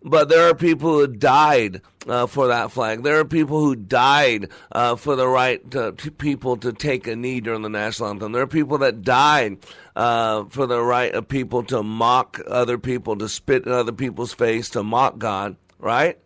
But 0.02 0.28
there 0.28 0.48
are 0.48 0.54
people 0.54 0.92
who 0.92 1.06
died 1.08 1.82
uh, 2.06 2.26
for 2.26 2.46
that 2.46 2.70
flag. 2.70 3.02
There 3.02 3.18
are 3.18 3.24
people 3.24 3.58
who 3.58 3.74
died 3.74 4.48
uh, 4.70 4.94
for 4.94 5.16
the 5.16 5.26
right 5.26 5.68
to, 5.72 5.92
to, 5.92 6.10
people 6.12 6.56
to 6.58 6.72
take 6.72 7.08
a 7.08 7.16
knee 7.16 7.40
during 7.40 7.62
the 7.62 7.68
national 7.68 8.08
anthem. 8.08 8.30
There 8.32 8.40
are 8.40 8.46
people 8.46 8.78
that 8.78 9.02
died 9.02 9.58
uh, 9.96 10.44
for 10.44 10.66
the 10.66 10.80
right 10.80 11.12
of 11.12 11.28
people 11.28 11.64
to 11.64 11.82
mock 11.82 12.40
other 12.46 12.78
people, 12.78 13.16
to 13.16 13.28
spit 13.28 13.66
in 13.66 13.72
other 13.72 13.92
people's 13.92 14.32
face, 14.32 14.70
to 14.70 14.84
mock 14.84 15.18
God, 15.18 15.56
right? 15.80 16.18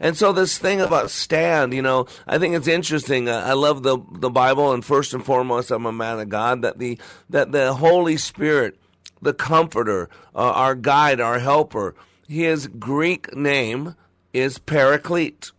And 0.00 0.16
so 0.16 0.32
this 0.32 0.58
thing 0.58 0.80
about 0.80 1.10
stand, 1.10 1.74
you 1.74 1.82
know, 1.82 2.06
I 2.26 2.38
think 2.38 2.54
it's 2.54 2.68
interesting. 2.68 3.28
I 3.28 3.54
love 3.54 3.82
the 3.82 3.98
the 4.12 4.30
Bible, 4.30 4.72
and 4.72 4.84
first 4.84 5.12
and 5.12 5.24
foremost, 5.24 5.70
I'm 5.70 5.86
a 5.86 5.92
man 5.92 6.20
of 6.20 6.28
God. 6.28 6.62
That 6.62 6.78
the 6.78 6.98
that 7.30 7.52
the 7.52 7.74
Holy 7.74 8.16
Spirit, 8.16 8.78
the 9.20 9.34
Comforter, 9.34 10.08
uh, 10.34 10.52
our 10.52 10.74
guide, 10.74 11.20
our 11.20 11.40
helper, 11.40 11.96
his 12.28 12.68
Greek 12.68 13.34
name 13.34 13.96
is 14.32 14.58
Paraclete. 14.58 15.50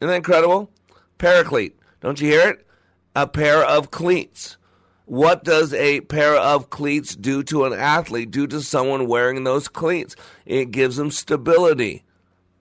Isn't 0.00 0.08
that 0.08 0.16
incredible? 0.16 0.70
Paraclete. 1.18 1.78
Don't 2.00 2.20
you 2.20 2.28
hear 2.32 2.48
it? 2.48 2.66
A 3.14 3.28
pair 3.28 3.64
of 3.64 3.92
cleats. 3.92 4.56
What 5.04 5.44
does 5.44 5.74
a 5.74 6.00
pair 6.02 6.34
of 6.34 6.70
cleats 6.70 7.14
do 7.14 7.42
to 7.44 7.64
an 7.64 7.72
athlete, 7.72 8.30
do 8.30 8.46
to 8.48 8.60
someone 8.62 9.06
wearing 9.06 9.44
those 9.44 9.68
cleats? 9.68 10.16
It 10.46 10.70
gives 10.70 10.96
them 10.96 11.10
stability. 11.10 12.02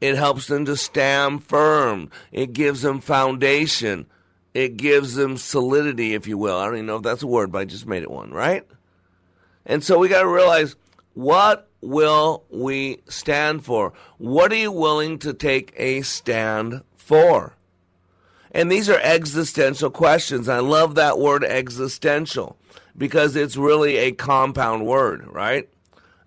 It 0.02 0.16
helps 0.16 0.48
them 0.48 0.66
to 0.66 0.76
stand 0.76 1.44
firm. 1.44 2.10
It 2.32 2.54
gives 2.54 2.82
them 2.82 3.00
foundation. 3.00 4.08
It 4.54 4.76
gives 4.76 5.14
them 5.14 5.38
solidity, 5.38 6.16
if 6.16 6.28
you 6.28 6.38
will. 6.38 6.58
I 6.58 6.66
don't 6.66 6.76
even 6.76 6.86
know 6.88 6.98
if 6.98 7.04
that's 7.04 7.24
a 7.24 7.28
word, 7.28 7.52
but 7.52 7.60
I 7.60 7.66
just 7.66 7.86
made 7.86 8.04
it 8.04 8.12
one, 8.12 8.32
right? 8.32 8.68
And 9.66 9.84
so 9.84 10.00
we 10.00 10.10
got 10.10 10.24
to 10.24 10.28
realize 10.28 10.76
what 11.14 11.70
will 11.82 12.44
we 12.50 13.00
stand 13.08 13.64
for? 13.64 13.94
What 14.18 14.52
are 14.52 14.56
you 14.56 14.72
willing 14.72 15.20
to 15.20 15.34
take 15.34 15.74
a 15.78 16.02
stand 16.02 16.82
for? 16.98 17.56
And 18.52 18.72
these 18.72 18.90
are 18.90 19.00
existential 19.02 19.90
questions. 19.90 20.50
I 20.50 20.60
love 20.60 20.96
that 20.96 21.20
word 21.20 21.44
existential 21.44 22.58
because 22.98 23.36
it's 23.36 23.56
really 23.56 23.98
a 23.98 24.12
compound 24.12 24.86
word, 24.86 25.26
right? 25.28 25.70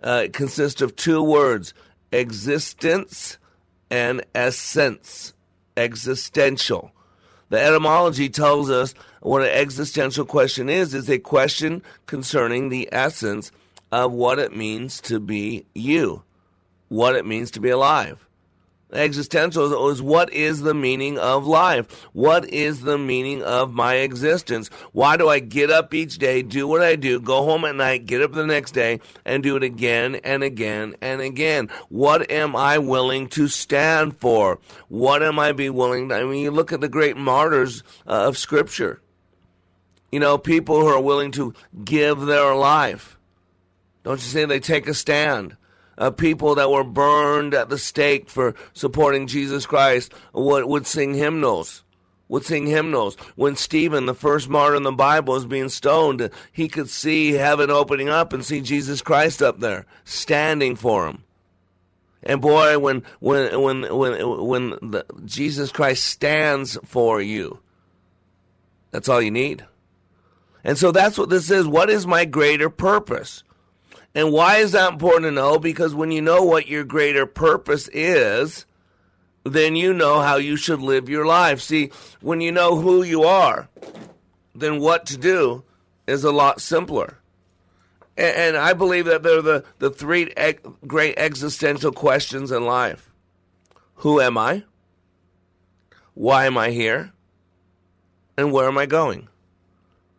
Uh, 0.02 0.22
it 0.24 0.32
consists 0.32 0.80
of 0.80 0.96
two 0.96 1.22
words 1.22 1.74
existence 2.12 3.38
and 3.90 4.24
essence, 4.34 5.32
existential. 5.76 6.92
The 7.50 7.60
etymology 7.60 8.28
tells 8.28 8.70
us 8.70 8.94
what 9.20 9.42
an 9.42 9.48
existential 9.48 10.24
question 10.24 10.68
is 10.68 10.94
is 10.94 11.08
a 11.08 11.18
question 11.18 11.82
concerning 12.06 12.68
the 12.68 12.88
essence 12.92 13.52
of 13.92 14.12
what 14.12 14.38
it 14.38 14.56
means 14.56 15.00
to 15.02 15.20
be 15.20 15.66
you, 15.74 16.22
what 16.88 17.14
it 17.14 17.26
means 17.26 17.50
to 17.52 17.60
be 17.60 17.70
alive. 17.70 18.26
Existential 18.92 19.88
is 19.88 20.00
what 20.00 20.32
is 20.32 20.60
the 20.60 20.74
meaning 20.74 21.18
of 21.18 21.46
life? 21.46 22.06
What 22.12 22.48
is 22.50 22.82
the 22.82 22.98
meaning 22.98 23.42
of 23.42 23.72
my 23.72 23.96
existence? 23.96 24.68
Why 24.92 25.16
do 25.16 25.28
I 25.28 25.40
get 25.40 25.70
up 25.70 25.92
each 25.94 26.18
day, 26.18 26.42
do 26.42 26.68
what 26.68 26.82
I 26.82 26.94
do, 26.94 27.18
go 27.18 27.42
home 27.44 27.64
at 27.64 27.74
night, 27.74 28.06
get 28.06 28.22
up 28.22 28.32
the 28.32 28.46
next 28.46 28.72
day, 28.72 29.00
and 29.24 29.42
do 29.42 29.56
it 29.56 29.64
again 29.64 30.16
and 30.16 30.42
again 30.44 30.94
and 31.00 31.20
again? 31.20 31.70
What 31.88 32.30
am 32.30 32.54
I 32.54 32.78
willing 32.78 33.28
to 33.30 33.48
stand 33.48 34.16
for? 34.18 34.60
What 34.88 35.22
am 35.22 35.38
I 35.38 35.52
be 35.52 35.70
willing 35.70 36.10
to? 36.10 36.14
I 36.14 36.24
mean, 36.24 36.42
you 36.42 36.50
look 36.50 36.72
at 36.72 36.80
the 36.80 36.88
great 36.88 37.16
martyrs 37.16 37.82
uh, 38.06 38.28
of 38.28 38.38
Scripture. 38.38 39.00
You 40.12 40.20
know, 40.20 40.38
people 40.38 40.80
who 40.80 40.86
are 40.86 41.00
willing 41.00 41.32
to 41.32 41.54
give 41.84 42.20
their 42.20 42.54
life. 42.54 43.18
Don't 44.04 44.20
you 44.20 44.28
say 44.28 44.44
they 44.44 44.60
take 44.60 44.86
a 44.86 44.94
stand? 44.94 45.56
Uh, 45.98 46.10
people 46.10 46.54
that 46.56 46.70
were 46.70 46.84
burned 46.84 47.54
at 47.54 47.68
the 47.68 47.78
stake 47.78 48.28
for 48.28 48.54
supporting 48.72 49.26
Jesus 49.26 49.66
Christ 49.66 50.12
would, 50.32 50.64
would 50.64 50.86
sing 50.86 51.14
hymnals. 51.14 51.82
Would 52.28 52.44
sing 52.44 52.66
hymnals. 52.66 53.16
When 53.36 53.54
Stephen, 53.54 54.06
the 54.06 54.14
first 54.14 54.48
martyr 54.48 54.76
in 54.76 54.82
the 54.82 54.92
Bible, 54.92 55.34
was 55.34 55.46
being 55.46 55.68
stoned, 55.68 56.30
he 56.52 56.68
could 56.68 56.88
see 56.88 57.32
heaven 57.32 57.70
opening 57.70 58.08
up 58.08 58.32
and 58.32 58.44
see 58.44 58.60
Jesus 58.60 59.02
Christ 59.02 59.42
up 59.42 59.60
there, 59.60 59.86
standing 60.04 60.74
for 60.74 61.06
him. 61.06 61.24
And 62.22 62.40
boy, 62.40 62.78
when 62.78 63.02
when 63.20 63.60
when 63.60 63.94
when 63.94 64.46
when 64.46 64.70
the, 64.70 65.04
Jesus 65.26 65.70
Christ 65.70 66.04
stands 66.04 66.78
for 66.84 67.20
you, 67.20 67.60
that's 68.90 69.10
all 69.10 69.20
you 69.20 69.30
need. 69.30 69.66
And 70.64 70.78
so 70.78 70.90
that's 70.90 71.18
what 71.18 71.28
this 71.28 71.50
is. 71.50 71.66
What 71.66 71.90
is 71.90 72.06
my 72.06 72.24
greater 72.24 72.70
purpose? 72.70 73.44
And 74.14 74.32
why 74.32 74.58
is 74.58 74.72
that 74.72 74.92
important 74.92 75.24
to 75.24 75.30
know? 75.32 75.58
Because 75.58 75.94
when 75.94 76.10
you 76.10 76.22
know 76.22 76.42
what 76.42 76.68
your 76.68 76.84
greater 76.84 77.26
purpose 77.26 77.88
is, 77.88 78.64
then 79.44 79.76
you 79.76 79.92
know 79.92 80.20
how 80.20 80.36
you 80.36 80.56
should 80.56 80.80
live 80.80 81.08
your 81.08 81.26
life. 81.26 81.60
See, 81.60 81.90
when 82.20 82.40
you 82.40 82.52
know 82.52 82.76
who 82.76 83.02
you 83.02 83.24
are, 83.24 83.68
then 84.54 84.80
what 84.80 85.06
to 85.06 85.18
do 85.18 85.64
is 86.06 86.24
a 86.24 86.32
lot 86.32 86.60
simpler. 86.60 87.18
And, 88.16 88.36
and 88.36 88.56
I 88.56 88.72
believe 88.72 89.06
that 89.06 89.22
they're 89.22 89.42
the, 89.42 89.64
the 89.80 89.90
three 89.90 90.32
ex- 90.36 90.62
great 90.86 91.18
existential 91.18 91.92
questions 91.92 92.52
in 92.52 92.64
life 92.64 93.10
Who 93.96 94.20
am 94.20 94.38
I? 94.38 94.64
Why 96.14 96.46
am 96.46 96.56
I 96.56 96.70
here? 96.70 97.12
And 98.36 98.52
where 98.52 98.68
am 98.68 98.78
I 98.78 98.86
going? 98.86 99.28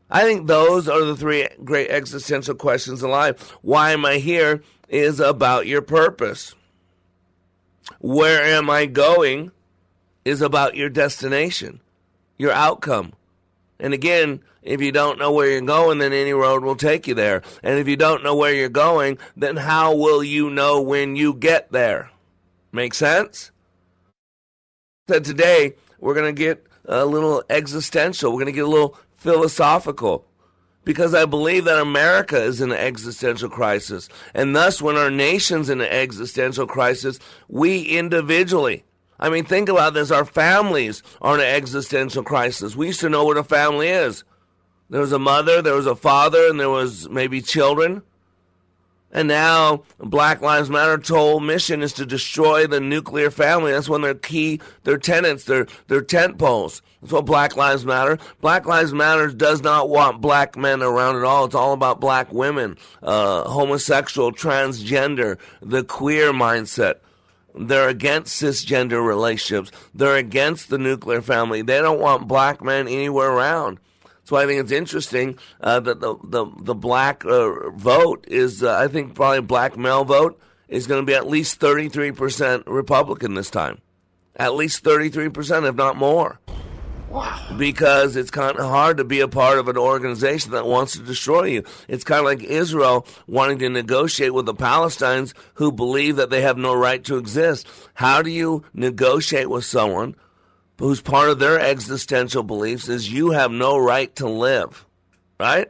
I 0.09 0.23
think 0.23 0.47
those 0.47 0.87
are 0.87 1.03
the 1.03 1.15
three 1.15 1.47
great 1.63 1.89
existential 1.89 2.55
questions 2.55 3.01
in 3.01 3.09
life. 3.09 3.51
Why 3.61 3.91
am 3.91 4.05
I 4.05 4.17
here 4.17 4.61
is 4.89 5.19
about 5.19 5.67
your 5.67 5.81
purpose. 5.81 6.55
Where 7.99 8.43
am 8.43 8.69
I 8.69 8.85
going 8.85 9.51
is 10.23 10.41
about 10.41 10.75
your 10.75 10.89
destination, 10.89 11.79
your 12.37 12.51
outcome. 12.51 13.13
And 13.79 13.93
again, 13.93 14.41
if 14.63 14.81
you 14.81 14.91
don't 14.91 15.19
know 15.19 15.31
where 15.31 15.49
you're 15.49 15.61
going, 15.61 15.99
then 15.99 16.13
any 16.13 16.33
road 16.33 16.63
will 16.63 16.75
take 16.75 17.07
you 17.07 17.13
there. 17.13 17.43
And 17.61 17.77
if 17.77 17.87
you 17.87 17.95
don't 17.95 18.23
know 18.23 18.35
where 18.35 18.53
you're 18.53 18.69
going, 18.69 19.17
then 19.35 19.57
how 19.57 19.95
will 19.95 20.23
you 20.23 20.49
know 20.49 20.81
when 20.81 21.15
you 21.15 21.33
get 21.33 21.71
there? 21.71 22.09
Make 22.71 22.93
sense? 22.93 23.51
So 25.07 25.19
today, 25.19 25.75
we're 25.99 26.15
going 26.15 26.33
to 26.33 26.39
get 26.39 26.65
a 26.85 27.05
little 27.05 27.43
existential. 27.49 28.31
We're 28.31 28.39
going 28.41 28.45
to 28.47 28.51
get 28.51 28.65
a 28.65 28.69
little 28.69 28.97
philosophical 29.25 30.23
because 30.83 31.15
I 31.15 31.25
believe 31.25 31.65
that 31.65 31.81
America 31.81 32.39
is 32.39 32.61
in 32.61 32.71
an 32.71 32.77
existential 32.77 33.49
crisis. 33.49 34.07
And 34.35 34.55
thus, 34.55 34.83
when 34.83 34.97
our 34.97 35.09
nation's 35.09 35.67
in 35.67 35.81
an 35.81 35.89
existential 35.89 36.67
crisis, 36.67 37.17
we 37.47 37.81
individually, 37.81 38.85
I 39.19 39.29
mean, 39.29 39.43
think 39.43 39.67
about 39.67 39.95
this 39.95 40.11
our 40.11 40.25
families 40.25 41.01
are 41.23 41.33
in 41.33 41.41
an 41.41 41.47
existential 41.47 42.21
crisis. 42.21 42.75
We 42.75 42.85
used 42.85 42.99
to 42.99 43.09
know 43.09 43.25
what 43.25 43.37
a 43.37 43.43
family 43.43 43.87
is. 43.87 44.23
There 44.91 45.01
was 45.01 45.11
a 45.11 45.17
mother, 45.17 45.63
there 45.63 45.73
was 45.73 45.87
a 45.87 45.95
father, 45.95 46.47
and 46.47 46.59
there 46.59 46.69
was 46.69 47.09
maybe 47.09 47.41
children. 47.41 48.03
And 49.15 49.29
now 49.29 49.83
Black 49.97 50.41
Lives 50.41 50.69
Matter 50.69 51.01
whole 51.07 51.39
mission 51.39 51.81
is 51.81 51.93
to 51.93 52.05
destroy 52.05 52.67
the 52.67 52.81
nuclear 52.81 53.31
family. 53.31 53.71
That's 53.71 53.87
one 53.87 54.01
of 54.01 54.07
their 54.07 54.13
key, 54.13 54.59
their 54.83 54.97
tenants, 54.97 55.45
their 55.45 55.67
their 55.87 56.01
tent 56.01 56.37
poles. 56.37 56.81
That's 57.01 57.13
what 57.13 57.25
Black 57.25 57.55
Lives 57.55 57.85
Matter. 57.85 58.19
Black 58.41 58.65
Lives 58.65 58.93
Matter 58.93 59.29
does 59.29 59.61
not 59.61 59.87
want 59.87 60.19
black 60.19 60.57
men 60.57 60.83
around 60.83 61.15
at 61.15 61.23
all. 61.23 61.45
It's 61.45 61.55
all 61.55 61.71
about 61.71 62.01
black 62.01 62.33
women, 62.33 62.77
uh, 63.01 63.47
homosexual, 63.47 64.33
transgender, 64.33 65.37
the 65.61 65.85
queer 65.85 66.33
mindset. 66.33 66.95
They're 67.57 67.87
against 67.87 68.43
cisgender 68.43 69.01
relationships. 69.01 69.71
They're 69.93 70.17
against 70.17 70.67
the 70.67 70.77
nuclear 70.77 71.21
family. 71.21 71.61
They 71.61 71.79
don't 71.79 72.01
want 72.01 72.27
black 72.27 72.61
men 72.61 72.89
anywhere 72.89 73.29
around. 73.29 73.79
So 74.25 74.35
I 74.35 74.45
think 74.45 74.59
it's 74.59 74.71
interesting 74.71 75.37
uh, 75.61 75.79
that 75.79 76.01
the 76.01 76.17
the 76.23 76.45
the 76.57 76.75
black 76.75 77.23
uh, 77.25 77.69
vote 77.69 78.25
is, 78.27 78.63
uh, 78.63 78.75
I 78.75 78.87
think, 78.87 79.15
probably 79.15 79.41
black 79.41 79.77
male 79.77 80.03
vote 80.03 80.39
is 80.67 80.87
going 80.87 81.01
to 81.01 81.05
be 81.05 81.13
at 81.13 81.27
least 81.27 81.59
thirty 81.59 81.89
three 81.89 82.11
percent 82.11 82.65
Republican 82.65 83.35
this 83.35 83.51
time, 83.51 83.79
at 84.35 84.55
least 84.55 84.83
thirty 84.83 85.09
three 85.09 85.29
percent, 85.29 85.65
if 85.65 85.75
not 85.75 85.95
more. 85.95 86.39
Wow. 87.07 87.55
Because 87.57 88.17
it's 88.17 88.31
kind 88.31 88.57
of 88.57 88.65
hard 88.65 88.97
to 88.97 89.05
be 89.05 89.21
a 89.21 89.27
part 89.27 89.57
of 89.57 89.69
an 89.69 89.77
organization 89.77 90.51
that 90.51 90.65
wants 90.65 90.93
to 90.93 91.03
destroy 91.03 91.43
you. 91.45 91.63
It's 91.87 92.03
kind 92.03 92.19
of 92.19 92.25
like 92.25 92.43
Israel 92.43 93.07
wanting 93.27 93.59
to 93.59 93.69
negotiate 93.69 94.33
with 94.33 94.47
the 94.47 94.55
Palestinians 94.55 95.33
who 95.53 95.71
believe 95.71 96.17
that 96.17 96.29
they 96.29 96.41
have 96.41 96.57
no 96.57 96.73
right 96.73 97.01
to 97.05 97.17
exist. 97.17 97.67
How 97.93 98.21
do 98.21 98.31
you 98.31 98.65
negotiate 98.73 99.49
with 99.49 99.63
someone 99.63 100.15
whose 100.77 101.01
part 101.01 101.29
of 101.29 101.39
their 101.39 101.59
existential 101.59 102.43
beliefs 102.43 102.89
is 102.89 103.11
you 103.11 103.31
have 103.31 103.51
no 103.51 103.77
right 103.77 104.13
to 104.17 104.27
live, 104.27 104.85
right? 105.39 105.69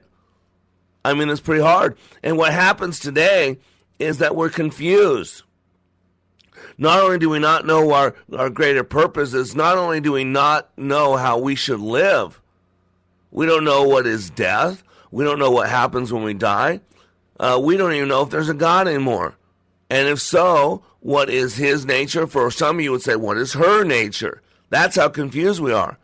I 1.03 1.13
mean, 1.13 1.29
it's 1.29 1.41
pretty 1.41 1.61
hard. 1.61 1.97
And 2.23 2.37
what 2.37 2.53
happens 2.53 2.99
today 2.99 3.59
is 3.99 4.17
that 4.17 4.35
we're 4.35 4.49
confused. 4.49 5.43
Not 6.77 7.01
only 7.01 7.19
do 7.19 7.29
we 7.29 7.39
not 7.39 7.65
know 7.65 7.91
our, 7.93 8.15
our 8.35 8.49
greater 8.49 8.83
purposes, 8.83 9.55
not 9.55 9.77
only 9.77 10.01
do 10.01 10.11
we 10.11 10.23
not 10.23 10.75
know 10.77 11.15
how 11.15 11.37
we 11.37 11.55
should 11.55 11.79
live, 11.79 12.41
we 13.31 13.45
don't 13.45 13.63
know 13.63 13.83
what 13.83 14.07
is 14.07 14.29
death. 14.29 14.83
We 15.11 15.23
don't 15.23 15.39
know 15.39 15.51
what 15.51 15.69
happens 15.69 16.11
when 16.11 16.23
we 16.23 16.33
die. 16.33 16.81
Uh, 17.39 17.59
we 17.61 17.77
don't 17.77 17.93
even 17.93 18.07
know 18.07 18.21
if 18.21 18.29
there's 18.29 18.49
a 18.49 18.53
God 18.53 18.87
anymore. 18.87 19.35
And 19.89 20.07
if 20.07 20.19
so, 20.19 20.83
what 21.01 21.29
is 21.29 21.55
his 21.55 21.85
nature? 21.85 22.27
For 22.27 22.49
some 22.49 22.79
you 22.79 22.91
would 22.91 23.01
say, 23.01 23.15
what 23.15 23.37
is 23.37 23.53
her 23.53 23.83
nature? 23.83 24.41
That's 24.69 24.95
how 24.95 25.09
confused 25.09 25.61
we 25.61 25.73
are. 25.73 25.97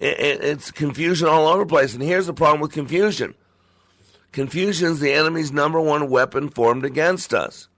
it's 0.00 0.70
confusion 0.70 1.26
all 1.26 1.48
over 1.48 1.64
the 1.64 1.68
place. 1.68 1.94
And 1.94 2.02
here's 2.02 2.26
the 2.26 2.34
problem 2.34 2.60
with 2.60 2.72
confusion 2.72 3.34
confusion 4.32 4.92
is 4.92 5.00
the 5.00 5.12
enemy's 5.12 5.50
number 5.50 5.80
one 5.80 6.10
weapon 6.10 6.48
formed 6.48 6.84
against 6.84 7.34
us. 7.34 7.68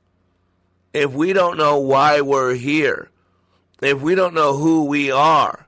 If 0.93 1.13
we 1.13 1.33
don't 1.33 1.57
know 1.57 1.79
why 1.79 2.21
we're 2.21 2.55
here, 2.55 3.09
if 3.81 4.01
we 4.03 4.15
don't 4.15 4.35
know 4.35 4.57
who 4.57 4.85
we 4.85 5.11
are, 5.11 5.67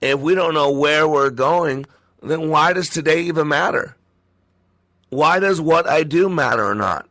if 0.00 0.20
we 0.20 0.34
don't 0.34 0.54
know 0.54 0.70
where 0.70 1.08
we're 1.08 1.30
going, 1.30 1.86
then 2.22 2.50
why 2.50 2.72
does 2.72 2.88
today 2.88 3.22
even 3.22 3.48
matter? 3.48 3.96
Why 5.10 5.40
does 5.40 5.60
what 5.60 5.88
I 5.88 6.02
do 6.02 6.28
matter 6.28 6.64
or 6.64 6.74
not? 6.74 7.08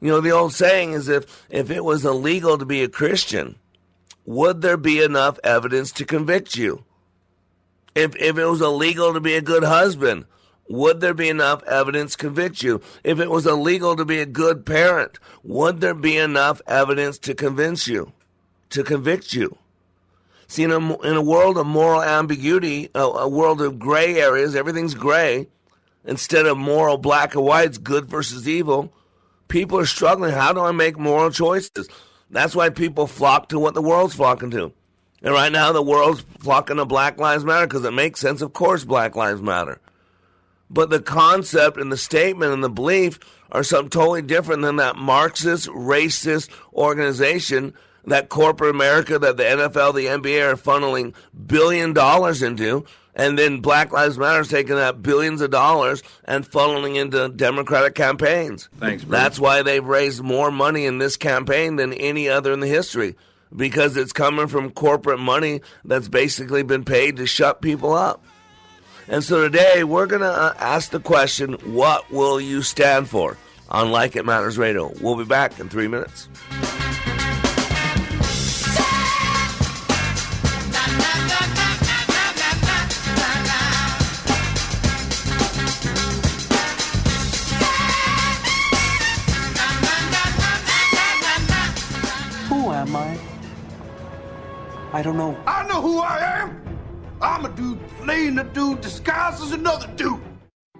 You 0.00 0.08
know, 0.08 0.20
the 0.20 0.30
old 0.30 0.52
saying 0.52 0.92
is 0.92 1.08
if, 1.08 1.46
if 1.50 1.70
it 1.70 1.84
was 1.84 2.04
illegal 2.04 2.58
to 2.58 2.64
be 2.64 2.82
a 2.82 2.88
Christian, 2.88 3.56
would 4.26 4.60
there 4.60 4.76
be 4.76 5.02
enough 5.02 5.38
evidence 5.42 5.92
to 5.92 6.04
convict 6.04 6.56
you? 6.56 6.84
If, 7.94 8.14
if 8.16 8.36
it 8.36 8.44
was 8.44 8.60
illegal 8.60 9.14
to 9.14 9.20
be 9.20 9.34
a 9.34 9.40
good 9.40 9.64
husband, 9.64 10.26
would 10.68 11.00
there 11.00 11.14
be 11.14 11.28
enough 11.28 11.62
evidence 11.62 12.12
to 12.12 12.18
convict 12.18 12.62
you? 12.62 12.82
If 13.04 13.20
it 13.20 13.30
was 13.30 13.46
illegal 13.46 13.96
to 13.96 14.04
be 14.04 14.18
a 14.18 14.26
good 14.26 14.66
parent, 14.66 15.18
would 15.44 15.80
there 15.80 15.94
be 15.94 16.16
enough 16.16 16.60
evidence 16.66 17.18
to 17.20 17.34
convince 17.34 17.86
you, 17.86 18.12
to 18.70 18.82
convict 18.82 19.32
you? 19.32 19.56
See, 20.48 20.64
in 20.64 20.72
a, 20.72 20.78
in 21.02 21.16
a 21.16 21.22
world 21.22 21.56
of 21.56 21.66
moral 21.66 22.02
ambiguity, 22.02 22.90
a, 22.94 23.00
a 23.00 23.28
world 23.28 23.62
of 23.62 23.78
gray 23.78 24.20
areas, 24.20 24.54
everything's 24.54 24.94
gray, 24.94 25.48
instead 26.04 26.46
of 26.46 26.58
moral 26.58 26.98
black 26.98 27.34
and 27.34 27.44
whites, 27.44 27.78
good 27.78 28.06
versus 28.06 28.48
evil, 28.48 28.92
people 29.48 29.78
are 29.78 29.86
struggling. 29.86 30.32
How 30.32 30.52
do 30.52 30.60
I 30.60 30.72
make 30.72 30.98
moral 30.98 31.30
choices? 31.30 31.88
That's 32.30 32.56
why 32.56 32.70
people 32.70 33.06
flock 33.06 33.48
to 33.50 33.58
what 33.58 33.74
the 33.74 33.82
world's 33.82 34.14
flocking 34.14 34.50
to. 34.52 34.72
And 35.22 35.32
right 35.32 35.52
now, 35.52 35.72
the 35.72 35.82
world's 35.82 36.24
flocking 36.40 36.76
to 36.76 36.84
Black 36.84 37.18
Lives 37.18 37.44
Matter 37.44 37.66
because 37.66 37.84
it 37.84 37.92
makes 37.92 38.20
sense. 38.20 38.42
Of 38.42 38.52
course, 38.52 38.84
Black 38.84 39.16
Lives 39.16 39.42
Matter. 39.42 39.80
But 40.68 40.90
the 40.90 41.00
concept 41.00 41.78
and 41.78 41.90
the 41.90 41.96
statement 41.96 42.52
and 42.52 42.62
the 42.62 42.68
belief 42.68 43.18
are 43.52 43.62
something 43.62 43.90
totally 43.90 44.22
different 44.22 44.62
than 44.62 44.76
that 44.76 44.96
Marxist, 44.96 45.68
racist 45.68 46.50
organization 46.72 47.74
that 48.04 48.28
corporate 48.28 48.74
America 48.74 49.18
that 49.18 49.36
the 49.36 49.42
NFL, 49.42 49.94
the 49.94 50.06
NBA 50.06 50.52
are 50.52 50.56
funneling 50.56 51.14
billion 51.46 51.92
dollars 51.92 52.42
into. 52.42 52.84
And 53.16 53.38
then 53.38 53.60
Black 53.60 53.92
Lives 53.92 54.18
Matter 54.18 54.42
is 54.42 54.48
taking 54.48 54.76
that 54.76 55.02
billions 55.02 55.40
of 55.40 55.50
dollars 55.50 56.02
and 56.24 56.48
funneling 56.48 56.96
into 56.96 57.30
Democratic 57.30 57.94
campaigns. 57.94 58.68
Thanks, 58.78 59.04
Bruce. 59.04 59.18
That's 59.18 59.40
why 59.40 59.62
they've 59.62 59.84
raised 59.84 60.22
more 60.22 60.50
money 60.50 60.84
in 60.84 60.98
this 60.98 61.16
campaign 61.16 61.76
than 61.76 61.94
any 61.94 62.28
other 62.28 62.52
in 62.52 62.60
the 62.60 62.66
history. 62.66 63.16
Because 63.54 63.96
it's 63.96 64.12
coming 64.12 64.48
from 64.48 64.70
corporate 64.70 65.18
money 65.18 65.62
that's 65.84 66.08
basically 66.08 66.62
been 66.62 66.84
paid 66.84 67.16
to 67.16 67.26
shut 67.26 67.62
people 67.62 67.94
up. 67.94 68.22
And 69.08 69.24
so 69.24 69.42
today 69.42 69.82
we're 69.82 70.06
going 70.06 70.22
to 70.22 70.28
uh, 70.28 70.52
ask 70.58 70.90
the 70.90 71.00
question 71.00 71.54
what 71.72 72.10
will 72.10 72.40
you 72.40 72.60
stand 72.60 73.08
for 73.08 73.38
on 73.70 73.92
Like 73.92 74.14
It 74.14 74.26
Matters 74.26 74.58
Radio? 74.58 74.92
We'll 75.00 75.16
be 75.16 75.24
back 75.24 75.58
in 75.58 75.70
three 75.70 75.88
minutes. 75.88 76.28
I 94.96 95.02
don't 95.02 95.18
know. 95.18 95.38
I 95.46 95.62
know 95.68 95.82
who 95.82 95.98
I 95.98 96.40
am. 96.40 96.78
I'm 97.20 97.44
a 97.44 97.50
dude 97.50 97.86
playing 97.98 98.38
a 98.38 98.44
dude 98.44 98.80
disguised 98.80 99.42
as 99.42 99.52
another 99.52 99.88
dude. 99.88 100.22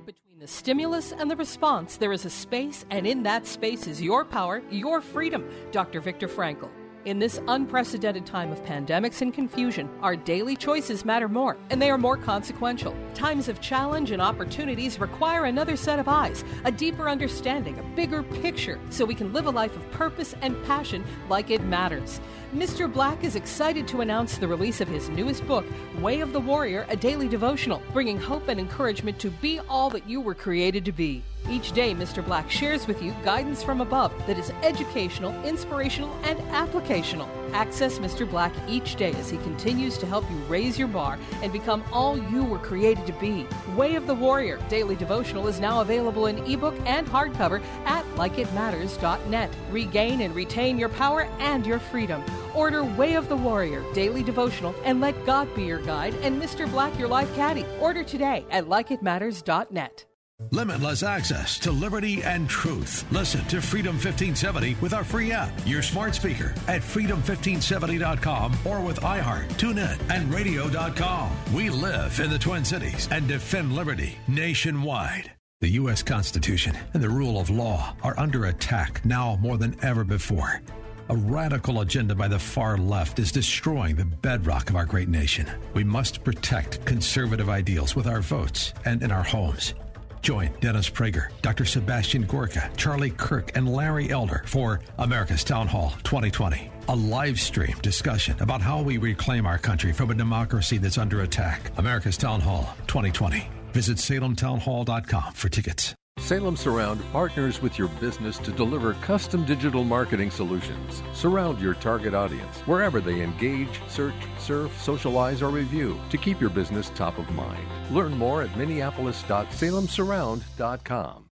Between 0.07 0.39
the 0.39 0.47
stimulus 0.47 1.13
and 1.13 1.31
the 1.31 1.37
response, 1.37 1.99
there 1.99 2.13
is 2.13 2.25
a 2.25 2.31
space, 2.31 2.87
and 2.89 3.07
in 3.07 3.25
that 3.25 3.47
space 3.47 3.87
is 3.87 4.01
your 4.01 4.25
power, 4.25 4.63
your 4.71 5.03
freedom. 5.03 5.45
Dr. 5.71 6.01
Viktor 6.01 6.29
Frankl. 6.29 6.71
In 7.05 7.21
this 7.21 7.41
unprecedented 7.47 8.27
time 8.27 8.51
of 8.51 8.65
pandemics 8.65 9.21
and 9.21 9.33
confusion, 9.33 9.89
our 10.03 10.17
daily 10.17 10.57
choices 10.57 11.05
matter 11.05 11.29
more, 11.29 11.57
and 11.71 11.81
they 11.81 11.89
are 11.89 11.97
more 11.99 12.17
consequential. 12.17 12.97
Times 13.15 13.49
of 13.49 13.61
challenge 13.61 14.11
and 14.11 14.21
opportunities 14.21 14.99
require 14.99 15.45
another 15.45 15.77
set 15.77 16.01
of 16.01 16.09
eyes, 16.09 16.43
a 16.65 16.73
deeper 16.73 17.09
understanding, 17.09 17.79
a 17.79 17.95
bigger 17.95 18.25
picture, 18.25 18.81
so 18.91 19.05
we 19.05 19.15
can 19.15 19.33
live 19.33 19.47
a 19.47 19.51
life 19.51 19.77
of 19.77 19.89
purpose 19.93 20.35
and 20.41 20.61
passion 20.65 21.05
like 21.29 21.51
it 21.51 21.63
matters. 21.63 22.19
Mr. 22.57 22.91
Black 22.91 23.23
is 23.23 23.37
excited 23.37 23.87
to 23.87 24.01
announce 24.01 24.39
the 24.39 24.49
release 24.49 24.81
of 24.81 24.89
his 24.89 25.11
newest 25.11 25.47
book, 25.47 25.67
Way 26.01 26.21
of 26.21 26.33
the 26.33 26.41
Warrior, 26.41 26.87
a 26.89 26.97
daily 26.97 27.29
devotional, 27.29 27.83
bringing 27.93 28.19
hope 28.19 28.49
and 28.49 28.59
encouragement 28.59 29.19
to 29.19 29.29
be 29.29 29.61
all 29.69 29.91
that 29.91 30.09
you 30.09 30.23
were 30.23 30.35
created 30.35 30.83
to 30.87 30.93
be. 30.93 31.23
Each 31.51 31.73
day, 31.73 31.95
Mr. 31.95 32.25
Black 32.25 32.51
shares 32.51 32.87
with 32.87 33.03
you 33.03 33.15
guidance 33.23 33.63
from 33.63 33.83
above 33.83 34.11
that 34.27 34.39
is 34.39 34.51
educational, 34.63 35.39
inspirational, 35.45 36.19
and 36.25 36.39
applicational. 36.49 37.29
Access 37.53 37.99
Mr. 37.99 38.29
Black 38.29 38.53
each 38.67 38.97
day 38.97 39.13
as 39.13 39.29
he 39.29 39.37
continues 39.39 39.99
to 39.99 40.07
help 40.07 40.29
you 40.31 40.37
raise 40.49 40.79
your 40.79 40.89
bar 40.89 41.19
and 41.43 41.53
become 41.53 41.85
all 41.93 42.17
you 42.17 42.43
were 42.43 42.59
created 42.59 43.07
to 43.07 43.13
be. 43.15 43.47
Way 43.77 43.97
of 43.97 44.07
the 44.07 44.15
Warrior 44.15 44.59
Daily 44.71 44.97
Devotional 44.97 45.47
is 45.47 45.61
now 45.61 45.83
available 45.83 46.27
in 46.27 46.39
ebook 46.51 46.75
and 46.87 47.07
hardcover 47.07 47.63
at 47.85 48.07
likeitmatters.net. 48.17 49.51
Regain 49.71 50.23
and 50.23 50.35
retain 50.35 50.79
your 50.79 50.89
power 50.89 51.29
and 51.39 51.67
your 51.67 51.79
freedom. 51.79 52.25
Order 52.57 52.85
Way 52.85 53.15
of 53.15 53.29
the 53.29 53.37
Warrior 53.37 53.85
Daily 53.93 54.23
Devotional 54.23 54.75
and 54.85 55.01
let 55.01 55.15
God 55.27 55.55
be 55.55 55.65
your 55.65 55.83
guide 55.83 56.15
and 56.23 56.41
Mr. 56.41 56.69
Black 56.69 56.99
your 56.99 57.09
life 57.09 57.33
caddy. 57.37 57.65
Order 57.81 58.03
today 58.03 58.45
at 58.51 58.65
likeitmatters.net. 58.65 60.05
Limitless 60.51 61.03
access 61.03 61.59
to 61.61 61.73
liberty 61.73 62.23
and 62.23 62.49
truth. 62.49 63.11
Listen 63.11 63.43
to 63.47 63.63
Freedom 63.63 63.95
1570 63.95 64.77
with 64.83 64.93
our 64.93 65.03
free 65.05 65.33
app, 65.33 65.51
your 65.65 65.81
smart 65.81 66.15
speaker 66.15 66.55
at 66.69 66.83
freedom1570.com 66.83 68.55
or 68.67 68.81
with 68.81 69.01
iHeart, 69.01 69.49
TuneIn, 69.55 69.99
and 70.11 70.33
radio.com. 70.33 71.31
We 71.55 71.71
live 71.71 72.21
in 72.21 72.29
the 72.29 72.39
Twin 72.39 72.65
Cities 72.65 73.09
and 73.11 73.27
defend 73.27 73.73
liberty 73.73 74.19
nationwide. 74.29 75.33
The 75.63 75.71
U.S. 75.71 76.03
Constitution 76.03 76.77
and 76.93 77.03
the 77.03 77.09
rule 77.09 77.41
of 77.41 77.49
law 77.49 77.97
are 78.03 78.19
under 78.19 78.45
attack 78.45 79.03
now 79.07 79.39
more 79.41 79.57
than 79.57 79.75
ever 79.83 80.05
before. 80.05 80.61
A 81.09 81.17
radical 81.17 81.83
agenda 81.83 82.17
by 82.17 82.27
the 82.27 82.39
far 82.39 82.77
left 82.77 83.21
is 83.21 83.31
destroying 83.31 83.95
the 83.95 84.05
bedrock 84.05 84.71
of 84.71 84.75
our 84.77 84.85
great 84.85 85.09
nation. 85.09 85.49
We 85.73 85.85
must 85.85 86.25
protect 86.25 86.85
conservative 86.85 87.49
ideals 87.49 87.95
with 87.95 88.09
our 88.09 88.21
votes 88.21 88.75
and 88.85 89.01
in 89.05 89.13
our 89.13 89.23
homes. 89.23 89.75
Join 90.21 90.51
Dennis 90.61 90.91
Prager, 90.91 91.29
Dr. 91.43 91.65
Sebastian 91.65 92.23
Gorka, 92.23 92.69
Charlie 92.77 93.11
Kirk, 93.13 93.57
and 93.57 93.73
Larry 93.73 94.11
Elder 94.11 94.43
for 94.47 94.81
America's 94.99 95.45
Town 95.45 95.69
Hall 95.69 95.95
2020, 96.03 96.73
a 96.89 96.97
live 96.97 97.39
stream 97.39 97.77
discussion 97.83 98.37
about 98.41 98.61
how 98.61 98.83
we 98.83 98.99
reclaim 98.99 99.47
our 99.47 99.59
country 99.59 99.93
from 99.93 100.11
a 100.11 100.15
democracy 100.15 100.79
that's 100.79 100.99
under 100.99 101.21
attack. 101.21 101.71
America's 101.79 102.17
Town 102.17 102.41
Hall 102.41 102.75
2020. 102.89 103.49
Visit 103.73 103.99
salemtownhall.com 103.99 105.35
for 105.35 105.49
tickets. 105.49 105.95
Salem 106.27 106.57
Surround 106.57 107.01
partners 107.13 107.63
with 107.63 107.79
your 107.79 107.87
business 108.01 108.37
to 108.39 108.51
deliver 108.51 108.95
custom 108.95 109.45
digital 109.45 109.85
marketing 109.85 110.33
solutions. 110.33 111.05
Surround 111.13 111.61
your 111.61 111.75
target 111.75 112.15
audience 112.15 112.59
wherever 112.63 113.01
they 113.01 113.23
engage, 113.23 113.81
search, 113.87 114.13
surf, 114.37 114.77
socialize, 114.83 115.41
or 115.41 115.51
review 115.51 116.01
to 116.11 116.19
keep 116.19 116.41
your 116.41 116.51
business 116.51 116.91
top 116.97 117.17
of 117.19 117.31
mind. 117.31 117.65
Learn 117.93 118.19
more 118.19 118.43
at 118.43 118.57
minneapolis.salemsurround.com. 118.57 121.23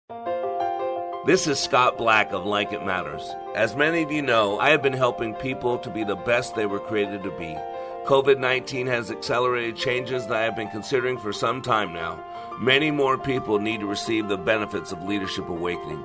This 1.26 1.48
is 1.48 1.58
Scott 1.58 1.98
Black 1.98 2.32
of 2.32 2.46
Like 2.46 2.72
It 2.72 2.84
Matters. 2.84 3.34
As 3.56 3.74
many 3.74 4.02
of 4.02 4.12
you 4.12 4.22
know, 4.22 4.60
I 4.60 4.70
have 4.70 4.82
been 4.82 4.92
helping 4.92 5.34
people 5.34 5.76
to 5.78 5.90
be 5.90 6.04
the 6.04 6.14
best 6.14 6.54
they 6.54 6.66
were 6.66 6.78
created 6.78 7.24
to 7.24 7.32
be. 7.32 7.56
COVID 8.04 8.38
19 8.38 8.86
has 8.86 9.10
accelerated 9.10 9.76
changes 9.76 10.26
that 10.26 10.36
I 10.36 10.42
have 10.42 10.54
been 10.54 10.68
considering 10.68 11.16
for 11.16 11.32
some 11.32 11.62
time 11.62 11.94
now. 11.94 12.22
Many 12.60 12.90
more 12.90 13.16
people 13.16 13.58
need 13.58 13.80
to 13.80 13.86
receive 13.86 14.28
the 14.28 14.36
benefits 14.36 14.92
of 14.92 15.02
Leadership 15.04 15.48
Awakening. 15.48 16.04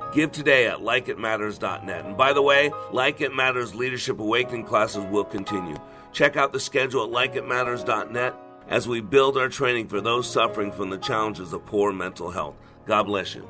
Give 0.13 0.31
today 0.31 0.67
at 0.67 0.79
likeitmatters.net. 0.79 2.05
And 2.05 2.17
by 2.17 2.33
the 2.33 2.41
way, 2.41 2.71
Like 2.91 3.21
It 3.21 3.33
Matters 3.33 3.73
Leadership 3.73 4.19
Awakening 4.19 4.65
classes 4.65 5.05
will 5.05 5.23
continue. 5.23 5.77
Check 6.11 6.35
out 6.35 6.51
the 6.51 6.59
schedule 6.59 7.05
at 7.05 7.31
likeitmatters.net 7.31 8.35
as 8.67 8.87
we 8.87 9.01
build 9.01 9.37
our 9.37 9.49
training 9.49 9.87
for 9.87 10.01
those 10.01 10.29
suffering 10.29 10.71
from 10.71 10.89
the 10.89 10.97
challenges 10.97 11.53
of 11.53 11.65
poor 11.65 11.93
mental 11.93 12.29
health. 12.29 12.55
God 12.85 13.03
bless 13.03 13.35
you. 13.35 13.47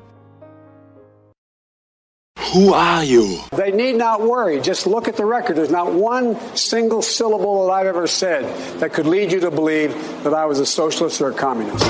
Who 2.52 2.74
are 2.74 3.02
you? 3.02 3.38
They 3.56 3.70
need 3.70 3.96
not 3.96 4.20
worry. 4.20 4.60
Just 4.60 4.86
look 4.86 5.08
at 5.08 5.16
the 5.16 5.24
record. 5.24 5.56
There's 5.56 5.70
not 5.70 5.94
one 5.94 6.38
single 6.54 7.00
syllable 7.00 7.66
that 7.66 7.72
I've 7.72 7.86
ever 7.86 8.06
said 8.06 8.44
that 8.78 8.92
could 8.92 9.06
lead 9.06 9.32
you 9.32 9.40
to 9.40 9.50
believe 9.50 9.94
that 10.22 10.34
I 10.34 10.44
was 10.44 10.58
a 10.60 10.66
socialist 10.66 11.20
or 11.22 11.30
a 11.30 11.34
communist. 11.34 11.82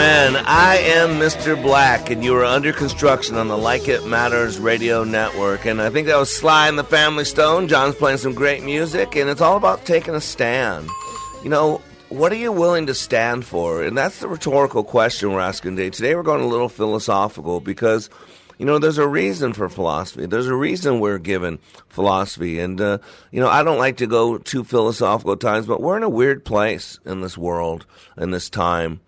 Amen. 0.00 0.42
I 0.46 0.76
am 0.78 1.20
Mr. 1.20 1.62
Black, 1.62 2.08
and 2.08 2.24
you 2.24 2.34
are 2.34 2.42
under 2.42 2.72
construction 2.72 3.36
on 3.36 3.48
the 3.48 3.58
Like 3.58 3.86
It 3.86 4.06
Matters 4.06 4.58
radio 4.58 5.04
network. 5.04 5.66
And 5.66 5.82
I 5.82 5.90
think 5.90 6.06
that 6.06 6.16
was 6.16 6.34
Sly 6.34 6.68
and 6.68 6.78
the 6.78 6.84
Family 6.84 7.26
Stone. 7.26 7.68
John's 7.68 7.96
playing 7.96 8.16
some 8.16 8.32
great 8.32 8.62
music, 8.62 9.14
and 9.14 9.28
it's 9.28 9.42
all 9.42 9.58
about 9.58 9.84
taking 9.84 10.14
a 10.14 10.20
stand. 10.22 10.88
You 11.44 11.50
know, 11.50 11.82
what 12.08 12.32
are 12.32 12.36
you 12.36 12.50
willing 12.50 12.86
to 12.86 12.94
stand 12.94 13.44
for? 13.44 13.82
And 13.82 13.94
that's 13.94 14.20
the 14.20 14.28
rhetorical 14.28 14.84
question 14.84 15.32
we're 15.32 15.40
asking 15.40 15.76
today. 15.76 15.90
Today 15.90 16.14
we're 16.14 16.22
going 16.22 16.40
a 16.40 16.48
little 16.48 16.70
philosophical 16.70 17.60
because, 17.60 18.08
you 18.56 18.64
know, 18.64 18.78
there's 18.78 18.96
a 18.96 19.06
reason 19.06 19.52
for 19.52 19.68
philosophy. 19.68 20.24
There's 20.24 20.46
a 20.46 20.56
reason 20.56 21.00
we're 21.00 21.18
given 21.18 21.58
philosophy. 21.90 22.58
And, 22.58 22.80
uh, 22.80 22.98
you 23.32 23.40
know, 23.40 23.50
I 23.50 23.62
don't 23.62 23.76
like 23.76 23.98
to 23.98 24.06
go 24.06 24.38
too 24.38 24.64
philosophical 24.64 25.36
times, 25.36 25.66
but 25.66 25.82
we're 25.82 25.98
in 25.98 26.02
a 26.04 26.08
weird 26.08 26.46
place 26.46 26.98
in 27.04 27.20
this 27.20 27.36
world, 27.36 27.84
in 28.16 28.30
this 28.30 28.48
time. 28.48 29.00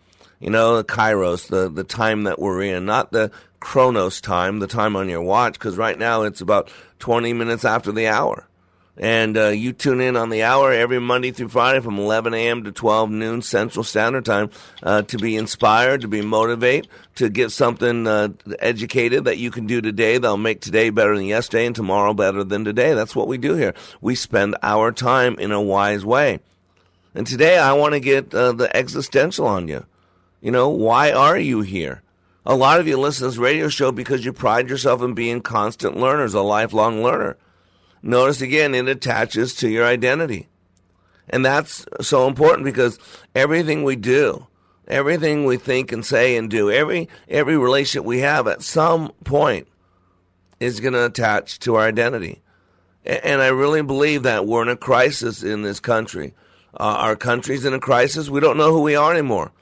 You 0.42 0.50
know, 0.50 0.76
the 0.76 0.84
kairos, 0.84 1.46
the, 1.46 1.68
the 1.68 1.84
time 1.84 2.24
that 2.24 2.40
we're 2.40 2.62
in, 2.62 2.84
not 2.84 3.12
the 3.12 3.30
chronos 3.60 4.20
time, 4.20 4.58
the 4.58 4.66
time 4.66 4.96
on 4.96 5.08
your 5.08 5.22
watch, 5.22 5.52
because 5.52 5.76
right 5.76 5.96
now 5.96 6.22
it's 6.22 6.40
about 6.40 6.68
20 6.98 7.32
minutes 7.32 7.64
after 7.64 7.92
the 7.92 8.08
hour. 8.08 8.48
And 8.96 9.38
uh, 9.38 9.48
you 9.50 9.72
tune 9.72 10.00
in 10.00 10.16
on 10.16 10.30
the 10.30 10.42
hour 10.42 10.72
every 10.72 10.98
Monday 10.98 11.30
through 11.30 11.50
Friday 11.50 11.78
from 11.78 11.96
11 11.96 12.34
a.m. 12.34 12.64
to 12.64 12.72
12 12.72 13.10
noon 13.10 13.40
Central 13.40 13.84
Standard 13.84 14.24
Time 14.24 14.50
uh, 14.82 15.02
to 15.02 15.16
be 15.16 15.36
inspired, 15.36 16.00
to 16.00 16.08
be 16.08 16.22
motivated, 16.22 16.88
to 17.14 17.28
get 17.28 17.52
something 17.52 18.08
uh, 18.08 18.30
educated 18.58 19.26
that 19.26 19.38
you 19.38 19.52
can 19.52 19.68
do 19.68 19.80
today 19.80 20.18
that'll 20.18 20.36
make 20.36 20.60
today 20.60 20.90
better 20.90 21.16
than 21.16 21.26
yesterday 21.26 21.66
and 21.66 21.76
tomorrow 21.76 22.14
better 22.14 22.42
than 22.42 22.64
today. 22.64 22.94
That's 22.94 23.14
what 23.14 23.28
we 23.28 23.38
do 23.38 23.54
here. 23.54 23.74
We 24.00 24.16
spend 24.16 24.56
our 24.60 24.90
time 24.90 25.38
in 25.38 25.52
a 25.52 25.62
wise 25.62 26.04
way. 26.04 26.40
And 27.14 27.28
today 27.28 27.58
I 27.58 27.74
want 27.74 27.94
to 27.94 28.00
get 28.00 28.34
uh, 28.34 28.50
the 28.50 28.76
existential 28.76 29.46
on 29.46 29.68
you. 29.68 29.86
You 30.42 30.50
know, 30.50 30.68
why 30.68 31.12
are 31.12 31.38
you 31.38 31.60
here? 31.60 32.02
A 32.44 32.56
lot 32.56 32.80
of 32.80 32.88
you 32.88 32.98
listen 32.98 33.22
to 33.22 33.30
this 33.30 33.38
radio 33.38 33.68
show 33.68 33.92
because 33.92 34.24
you 34.24 34.32
pride 34.32 34.68
yourself 34.68 35.00
in 35.00 35.14
being 35.14 35.40
constant 35.40 35.96
learners, 35.96 36.34
a 36.34 36.42
lifelong 36.42 37.04
learner. 37.04 37.36
Notice 38.02 38.40
again, 38.40 38.74
it 38.74 38.88
attaches 38.88 39.54
to 39.54 39.68
your 39.68 39.86
identity. 39.86 40.48
And 41.28 41.44
that's 41.44 41.86
so 42.00 42.26
important 42.26 42.64
because 42.64 42.98
everything 43.36 43.84
we 43.84 43.94
do, 43.94 44.48
everything 44.88 45.44
we 45.44 45.56
think 45.56 45.92
and 45.92 46.04
say 46.04 46.36
and 46.36 46.50
do, 46.50 46.68
every 46.68 47.08
every 47.28 47.56
relationship 47.56 48.04
we 48.04 48.18
have 48.18 48.48
at 48.48 48.62
some 48.62 49.12
point 49.22 49.68
is 50.58 50.80
going 50.80 50.94
to 50.94 51.06
attach 51.06 51.60
to 51.60 51.76
our 51.76 51.86
identity. 51.86 52.42
And 53.04 53.40
I 53.40 53.48
really 53.48 53.82
believe 53.82 54.24
that 54.24 54.46
we're 54.46 54.62
in 54.62 54.68
a 54.68 54.76
crisis 54.76 55.44
in 55.44 55.62
this 55.62 55.78
country. 55.78 56.34
Uh, 56.74 56.96
our 56.98 57.16
country's 57.16 57.64
in 57.64 57.74
a 57.74 57.80
crisis. 57.80 58.28
We 58.28 58.40
don't 58.40 58.56
know 58.56 58.72
who 58.72 58.82
we 58.82 58.96
are 58.96 59.12
anymore. 59.12 59.52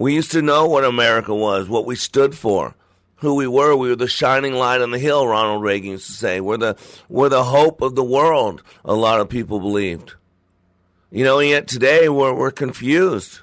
We 0.00 0.14
used 0.14 0.30
to 0.32 0.40
know 0.40 0.66
what 0.66 0.82
America 0.82 1.34
was, 1.34 1.68
what 1.68 1.84
we 1.84 1.94
stood 1.94 2.34
for 2.34 2.74
who 3.16 3.34
we 3.34 3.46
were. 3.46 3.76
We 3.76 3.90
were 3.90 3.96
the 3.96 4.08
shining 4.08 4.54
light 4.54 4.80
on 4.80 4.92
the 4.92 4.98
hill, 4.98 5.28
Ronald 5.28 5.62
Reagan 5.62 5.90
used 5.90 6.06
to 6.06 6.12
say. 6.14 6.40
We're 6.40 6.56
the, 6.56 6.78
we're 7.10 7.28
the 7.28 7.44
hope 7.44 7.82
of 7.82 7.96
the 7.96 8.02
world, 8.02 8.62
a 8.82 8.94
lot 8.94 9.20
of 9.20 9.28
people 9.28 9.60
believed. 9.60 10.14
You 11.10 11.22
know, 11.22 11.38
yet 11.40 11.68
today 11.68 12.08
we're, 12.08 12.32
we're 12.32 12.50
confused. 12.50 13.40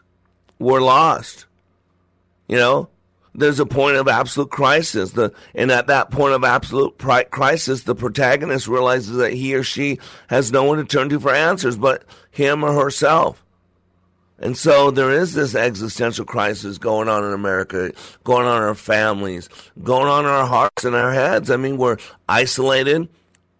We're 0.58 0.82
lost. 0.82 1.46
You 2.48 2.58
know, 2.58 2.89
there's 3.36 3.60
a 3.60 3.65
point 3.67 3.98
of 3.98 4.08
absolute 4.08 4.50
crisis. 4.50 5.12
The, 5.12 5.32
and 5.54 5.70
at 5.70 5.86
that 5.86 6.10
point 6.10 6.34
of 6.34 6.43
absolute 6.43 6.98
pri- 6.98 7.26
crisis, 7.26 7.84
the 7.84 7.93
protagonist 7.93 8.67
realizes 8.67 9.17
that 9.17 9.34
he 9.34 9.54
or 9.54 9.62
she 9.62 10.00
has 10.26 10.52
no 10.52 10.63
one 10.63 10.80
to 10.80 10.86
turn 10.86 11.10
to 11.10 11.20
for 11.20 11.32
answers 11.32 11.78
but 11.78 12.04
him 12.32 12.63
or 12.63 12.74
herself. 12.74 13.43
And 14.39 14.56
so 14.56 14.91
there 14.91 15.12
is 15.12 15.34
this 15.34 15.56
existential 15.56 16.26
crisis 16.26 16.78
going 16.78 17.10
on 17.10 17.23
in 17.23 17.34
America, 17.34 17.91
going 18.23 18.45
on 18.45 18.58
in 18.58 18.63
our 18.63 18.76
families, 18.76 19.50
going 19.84 20.08
on 20.08 20.26
in 20.26 20.32
our 20.32 20.45
hearts 20.45 20.84
and 20.84 20.95
our 20.95 21.12
heads. 21.12 21.50
I 21.50 21.58
mean, 21.58 21.78
we're 21.78 21.97
isolated. 22.30 23.10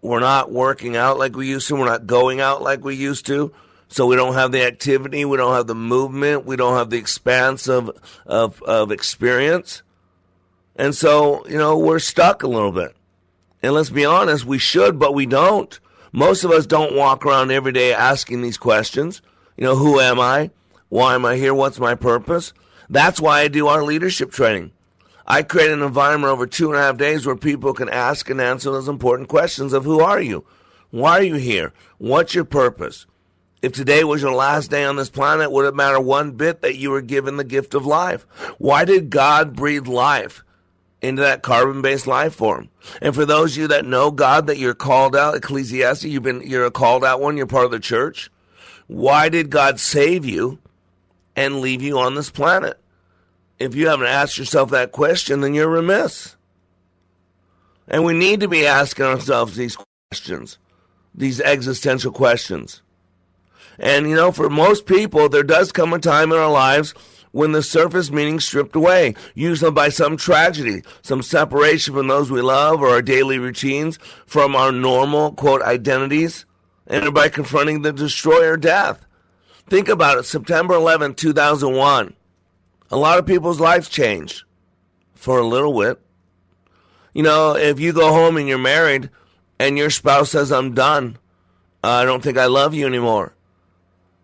We're 0.02 0.20
not 0.20 0.52
working 0.52 0.96
out 0.96 1.18
like 1.18 1.36
we 1.36 1.48
used 1.48 1.68
to. 1.70 1.76
We're 1.76 1.86
not 1.86 2.06
going 2.06 2.42
out 2.42 2.62
like 2.62 2.84
we 2.84 2.96
used 2.96 3.26
to. 3.26 3.52
So 3.88 4.06
we 4.06 4.16
don't 4.16 4.36
have 4.36 4.52
the 4.52 4.64
activity. 4.66 5.26
We 5.26 5.38
don't 5.38 5.56
have 5.56 5.68
the 5.68 5.76
movement. 5.76 6.46
We 6.46 6.58
don't 6.58 6.78
have 6.78 6.90
the 6.90 6.98
expanse 6.98 7.68
of, 7.68 7.90
of, 8.26 8.62
of 8.64 8.92
experience. 8.92 9.82
And 10.76 10.94
so, 10.94 11.48
you 11.48 11.58
know, 11.58 11.78
we're 11.78 12.00
stuck 12.00 12.44
a 12.44 12.48
little 12.48 12.72
bit. 12.72 12.96
And 13.64 13.74
let's 13.74 13.90
be 13.90 14.06
honest, 14.06 14.46
we 14.46 14.60
should, 14.60 15.00
but 15.00 15.16
we 15.16 15.26
don't. 15.26 15.80
Most 16.12 16.44
of 16.44 16.52
us 16.52 16.68
don't 16.68 16.96
walk 16.96 17.26
around 17.26 17.52
every 17.52 17.72
day 17.72 17.94
asking 17.94 18.42
these 18.42 18.58
questions. 18.58 19.22
You 19.56 19.64
know, 19.64 19.76
who 19.76 20.00
am 20.00 20.20
I? 20.20 20.52
Why 20.90 21.16
am 21.16 21.26
I 21.26 21.36
here? 21.36 21.54
What's 21.54 21.80
my 21.80 21.96
purpose? 21.96 22.54
That's 22.90 23.20
why 23.20 23.42
I 23.42 23.48
do 23.48 23.68
our 23.68 23.84
leadership 23.84 24.32
training. 24.32 24.72
I 25.26 25.44
create 25.44 25.72
an 25.72 25.82
environment 25.82 26.32
over 26.32 26.48
two 26.48 26.70
and 26.70 26.80
a 26.80 26.82
half 26.82 26.98
days 26.98 27.26
where 27.26 27.36
people 27.36 27.74
can 27.74 27.90
ask 27.90 28.30
and 28.30 28.40
answer 28.40 28.72
those 28.72 28.88
important 28.88 29.28
questions 29.28 29.74
of 29.74 29.84
who 29.84 30.00
are 30.00 30.22
you? 30.22 30.46
Why 30.90 31.20
are 31.20 31.24
you 31.24 31.36
here? 31.36 31.74
What's 31.98 32.34
your 32.34 32.46
purpose? 32.46 33.06
If 33.62 33.74
today 33.74 34.06
was 34.06 34.22
your 34.22 34.34
last 34.34 34.72
day 34.72 34.86
on 34.86 34.96
this 34.96 35.10
planet, 35.10 35.52
would 35.52 35.66
it 35.66 35.76
matter 35.76 36.00
one 36.00 36.32
bit 36.32 36.62
that 36.62 36.78
you 36.78 36.92
were 36.92 37.02
given 37.02 37.36
the 37.36 37.44
gift 37.44 37.74
of 37.74 37.86
life? 37.86 38.26
Why 38.58 38.86
did 38.86 39.10
God 39.10 39.54
breathe 39.54 39.88
life 39.88 40.46
into 41.02 41.24
that 41.24 41.44
carbon 41.44 41.82
based 41.82 42.08
life 42.08 42.36
form? 42.36 42.70
And 43.02 43.14
for 43.14 43.26
those 43.26 43.54
of 43.54 43.58
you 43.58 43.68
that 43.68 43.86
know 43.86 44.12
God, 44.12 44.48
that 44.48 44.60
you're 44.60 44.76
called 44.76 45.16
out, 45.16 45.36
Ecclesiastes, 45.36 46.06
you've 46.06 46.24
been, 46.24 46.42
you're 46.44 46.66
a 46.66 46.72
called 46.72 47.04
out 47.04 47.20
one, 47.20 47.36
you're 47.36 47.48
part 47.48 47.66
of 47.66 47.72
the 47.72 47.80
church. 47.80 48.30
Why 48.86 49.28
did 49.28 49.50
God 49.50 49.80
save 49.80 50.24
you 50.24 50.60
and 51.38 51.62
leave 51.62 51.82
you 51.82 51.98
on 52.00 52.16
this 52.16 52.30
planet? 52.30 52.78
If 53.60 53.76
you 53.76 53.88
haven't 53.88 54.08
asked 54.08 54.38
yourself 54.38 54.72
that 54.72 54.92
question, 54.92 55.40
then 55.40 55.54
you're 55.54 55.70
remiss. 55.70 56.36
And 57.88 58.04
we 58.04 58.14
need 58.14 58.42
to 58.42 58.50
be 58.50 58.68
asking 58.68 59.06
ourselves 59.06 59.56
these 59.56 59.78
questions, 60.12 60.58
these 61.16 61.40
existential 61.40 62.12
questions. 62.12 62.82
And 63.80 64.10
you 64.10 64.16
know, 64.16 64.32
for 64.32 64.50
most 64.50 64.86
people, 64.86 65.30
there 65.30 65.44
does 65.44 65.72
come 65.72 65.94
a 65.94 66.00
time 66.00 66.32
in 66.32 66.38
our 66.38 66.52
lives 66.52 66.94
when 67.32 67.52
the 67.52 67.62
surface 67.62 68.10
meaning 68.10 68.40
stripped 68.40 68.76
away, 68.76 69.14
usually 69.36 69.72
by 69.72 69.90
some 69.90 70.18
tragedy, 70.18 70.82
some 71.04 71.22
separation 71.22 71.94
from 71.94 72.08
those 72.08 72.32
we 72.32 72.42
love 72.42 72.82
or 72.82 72.90
our 72.90 73.02
daily 73.02 73.38
routines, 73.38 74.00
from 74.26 74.56
our 74.56 74.72
normal, 74.72 75.34
quote, 75.34 75.62
identities, 75.62 76.46
and 76.88 77.14
by 77.14 77.30
confronting 77.30 77.84
the 77.84 77.94
destroyer 77.94 78.58
death. 78.58 79.07
Think 79.70 79.90
about 79.90 80.18
it 80.18 80.24
September 80.24 80.74
11, 80.76 81.16
2001. 81.16 82.14
A 82.90 82.98
lot 82.98 83.20
of 83.20 83.26
people's 83.26 83.60
lives 83.60 83.90
changed 83.90 84.44
for 85.14 85.40
a 85.40 85.46
little 85.46 85.78
bit. 85.78 86.00
You 87.14 87.24
know, 87.24 87.56
if 87.56 87.80
you 87.80 87.92
go 87.92 88.14
home 88.14 88.38
and 88.38 88.48
you're 88.48 88.58
married 88.58 89.10
and 89.60 89.78
your 89.78 89.90
spouse 89.90 90.32
says, 90.32 90.52
I'm 90.52 90.74
done, 90.74 91.18
uh, 91.84 91.90
I 91.90 92.06
don't 92.06 92.24
think 92.24 92.38
I 92.38 92.46
love 92.46 92.74
you 92.74 92.86
anymore. 92.86 93.34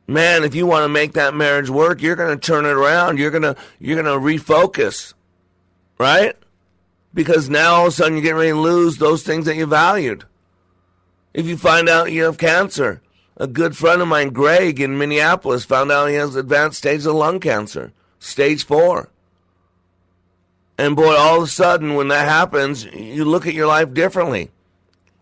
Man, 0.07 0.43
if 0.43 0.55
you 0.55 0.65
want 0.65 0.83
to 0.83 0.89
make 0.89 1.13
that 1.13 1.33
marriage 1.33 1.69
work, 1.69 2.01
you're 2.01 2.15
going 2.15 2.37
to 2.37 2.45
turn 2.45 2.65
it 2.65 2.69
around. 2.69 3.19
You're 3.19 3.31
going 3.31 3.43
to 3.43 3.55
you're 3.79 4.01
going 4.01 4.05
to 4.05 4.25
refocus. 4.25 5.13
Right? 5.97 6.35
Because 7.13 7.49
now 7.49 7.75
all 7.75 7.87
of 7.87 7.93
a 7.93 7.95
sudden 7.95 8.13
you're 8.13 8.23
getting 8.23 8.37
ready 8.37 8.51
to 8.51 8.59
lose 8.59 8.97
those 8.97 9.23
things 9.23 9.45
that 9.45 9.55
you 9.55 9.65
valued. 9.65 10.25
If 11.33 11.47
you 11.47 11.57
find 11.57 11.87
out 11.87 12.11
you 12.11 12.23
have 12.23 12.37
cancer, 12.37 13.01
a 13.37 13.47
good 13.47 13.75
friend 13.75 14.01
of 14.01 14.07
mine, 14.07 14.29
Greg 14.29 14.79
in 14.79 14.97
Minneapolis, 14.97 15.65
found 15.65 15.91
out 15.91 16.07
he 16.07 16.15
has 16.15 16.35
advanced 16.35 16.77
stage 16.77 17.05
of 17.05 17.15
lung 17.15 17.39
cancer, 17.39 17.91
stage 18.19 18.65
four. 18.65 19.09
And 20.77 20.95
boy, 20.95 21.15
all 21.15 21.37
of 21.37 21.43
a 21.43 21.47
sudden, 21.47 21.95
when 21.95 22.07
that 22.09 22.27
happens, 22.27 22.85
you 22.85 23.25
look 23.25 23.45
at 23.47 23.53
your 23.53 23.67
life 23.67 23.93
differently. 23.93 24.51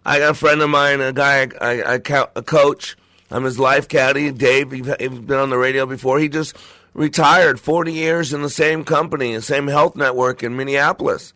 I 0.05 0.19
got 0.19 0.31
a 0.31 0.33
friend 0.33 0.61
of 0.61 0.69
mine, 0.69 1.01
a 1.01 1.13
guy, 1.13 1.47
I, 1.59 1.81
I, 1.81 1.93
I 1.95 2.27
a 2.35 2.41
coach. 2.41 2.97
I'm 3.29 3.43
his 3.43 3.59
life 3.59 3.87
caddy, 3.87 4.31
Dave. 4.31 4.73
You've, 4.73 5.27
been 5.27 5.37
on 5.37 5.49
the 5.49 5.57
radio 5.57 5.85
before. 5.85 6.19
He 6.19 6.27
just 6.27 6.55
retired 6.93 7.59
40 7.59 7.93
years 7.93 8.33
in 8.33 8.41
the 8.41 8.49
same 8.49 8.83
company, 8.83 9.35
the 9.35 9.41
same 9.41 9.67
health 9.67 9.95
network 9.95 10.43
in 10.43 10.57
Minneapolis. 10.57 11.33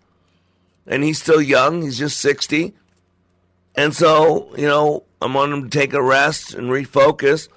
And 0.85 1.03
he's 1.03 1.21
still 1.21 1.41
young. 1.41 1.83
He's 1.83 1.97
just 1.97 2.19
60. 2.19 2.73
And 3.75 3.95
so, 3.95 4.49
you 4.57 4.67
know, 4.67 5.03
I 5.25 5.35
want 5.35 5.53
him 5.53 5.63
to 5.63 5.69
take 5.69 5.93
a 5.93 6.03
rest 6.03 6.53
and 6.53 6.69
refocus. 6.69 7.47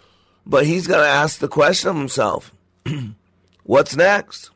But 0.46 0.64
he's 0.64 0.86
got 0.86 1.02
to 1.02 1.06
ask 1.06 1.38
the 1.38 1.48
question 1.48 1.90
of 1.90 1.96
himself 1.96 2.52
what's 3.64 3.94
next? 3.94 4.50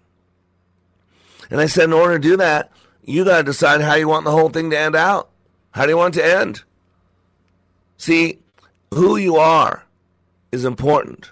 And 1.51 1.61
I 1.61 1.66
said, 1.66 1.85
in 1.85 1.92
order 1.92 2.14
to 2.14 2.29
do 2.29 2.38
that, 2.38 2.72
you 3.05 3.27
got 3.27 3.38
to 3.38 3.42
decide 3.42 3.83
how 3.83 3.94
you 3.94 4.09
want 4.09 4.25
the 4.25 4.31
whole 4.31 4.48
thing 4.48 4.70
to 4.70 4.79
end 4.79 4.96
out. 4.96 5.29
How 5.72 5.83
do 5.85 5.90
you 5.90 5.98
want 5.98 6.16
it 6.16 6.22
to 6.22 6.38
end? 6.38 6.62
See, 7.98 8.38
who 8.94 9.18
you 9.18 9.37
are 9.37 9.85
is 10.51 10.64
important. 10.64 11.31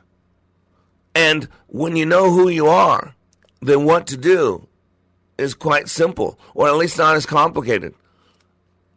And 1.15 1.49
when 1.69 1.97
you 1.97 2.05
know 2.05 2.31
who 2.31 2.51
you 2.51 2.67
are, 2.67 3.15
then 3.63 3.87
what 3.87 4.07
to 4.09 4.19
do 4.19 4.67
is 5.39 5.55
quite 5.55 5.89
simple, 5.89 6.39
or 6.55 6.69
at 6.69 6.77
least 6.77 6.99
not 6.99 7.17
as 7.17 7.25
complicated. 7.25 7.95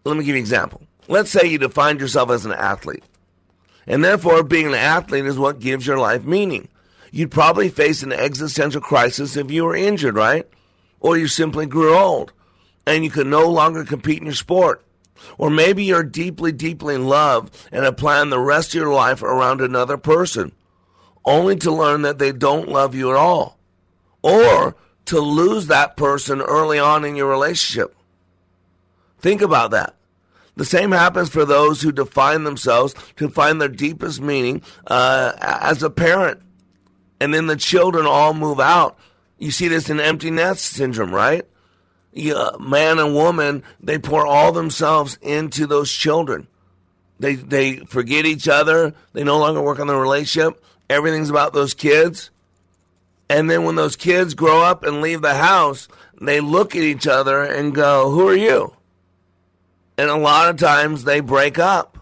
Let 0.03 0.17
me 0.17 0.25
give 0.25 0.35
you 0.35 0.35
an 0.35 0.39
example. 0.39 0.81
Let's 1.13 1.29
say 1.29 1.45
you 1.45 1.59
defined 1.59 1.99
yourself 1.99 2.31
as 2.31 2.43
an 2.43 2.53
athlete, 2.53 3.03
and 3.85 4.03
therefore 4.03 4.41
being 4.41 4.65
an 4.65 4.73
athlete 4.73 5.27
is 5.27 5.37
what 5.37 5.59
gives 5.59 5.85
your 5.85 5.99
life 5.99 6.23
meaning. 6.23 6.69
You'd 7.11 7.29
probably 7.29 7.69
face 7.69 8.01
an 8.01 8.11
existential 8.11 8.81
crisis 8.81 9.37
if 9.37 9.51
you 9.51 9.63
were 9.63 9.75
injured, 9.75 10.15
right? 10.15 10.49
Or 10.99 11.15
you 11.15 11.27
simply 11.27 11.67
grew 11.67 11.95
old 11.95 12.33
and 12.87 13.03
you 13.03 13.11
could 13.11 13.27
no 13.27 13.47
longer 13.47 13.83
compete 13.83 14.17
in 14.21 14.25
your 14.25 14.33
sport. 14.33 14.83
Or 15.37 15.51
maybe 15.51 15.83
you're 15.83 16.01
deeply, 16.01 16.51
deeply 16.51 16.95
in 16.95 17.05
love 17.05 17.51
and 17.71 17.85
have 17.85 17.95
planned 17.97 18.31
the 18.31 18.39
rest 18.39 18.69
of 18.69 18.81
your 18.81 18.91
life 18.91 19.21
around 19.21 19.61
another 19.61 19.97
person, 19.97 20.51
only 21.25 21.55
to 21.57 21.71
learn 21.71 22.01
that 22.01 22.17
they 22.17 22.31
don't 22.31 22.69
love 22.69 22.95
you 22.95 23.11
at 23.11 23.17
all. 23.17 23.59
Or 24.23 24.75
to 25.05 25.19
lose 25.19 25.67
that 25.67 25.95
person 25.95 26.41
early 26.41 26.79
on 26.79 27.05
in 27.05 27.15
your 27.15 27.29
relationship. 27.29 27.95
Think 29.19 29.43
about 29.43 29.69
that. 29.69 29.93
The 30.55 30.65
same 30.65 30.91
happens 30.91 31.29
for 31.29 31.45
those 31.45 31.81
who 31.81 31.91
define 31.91 32.43
themselves 32.43 32.93
to 33.15 33.29
find 33.29 33.59
their 33.59 33.69
deepest 33.69 34.21
meaning 34.21 34.61
uh, 34.87 35.33
as 35.39 35.81
a 35.81 35.89
parent. 35.89 36.41
And 37.19 37.33
then 37.33 37.47
the 37.47 37.55
children 37.55 38.05
all 38.05 38.33
move 38.33 38.59
out. 38.59 38.97
You 39.37 39.51
see 39.51 39.67
this 39.67 39.89
in 39.89 39.99
empty 39.99 40.29
nest 40.29 40.63
syndrome, 40.63 41.13
right? 41.13 41.45
You, 42.11 42.37
man 42.59 42.99
and 42.99 43.15
woman, 43.15 43.63
they 43.79 43.97
pour 43.97 44.25
all 44.25 44.51
themselves 44.51 45.17
into 45.21 45.65
those 45.65 45.91
children. 45.91 46.47
They 47.19 47.35
they 47.35 47.77
forget 47.77 48.25
each 48.25 48.47
other. 48.47 48.93
They 49.13 49.23
no 49.23 49.39
longer 49.39 49.61
work 49.61 49.79
on 49.79 49.87
the 49.87 49.95
relationship. 49.95 50.63
Everything's 50.89 51.29
about 51.29 51.53
those 51.53 51.73
kids. 51.73 52.29
And 53.29 53.49
then 53.49 53.63
when 53.63 53.75
those 53.75 53.95
kids 53.95 54.33
grow 54.33 54.61
up 54.61 54.83
and 54.83 55.01
leave 55.01 55.21
the 55.21 55.35
house, 55.35 55.87
they 56.21 56.39
look 56.39 56.75
at 56.75 56.83
each 56.83 57.07
other 57.07 57.41
and 57.41 57.73
go, 57.73 58.11
"Who 58.11 58.27
are 58.27 58.35
you?" 58.35 58.73
And 59.97 60.09
a 60.09 60.17
lot 60.17 60.49
of 60.49 60.57
times 60.57 61.03
they 61.03 61.19
break 61.19 61.59
up. 61.59 61.97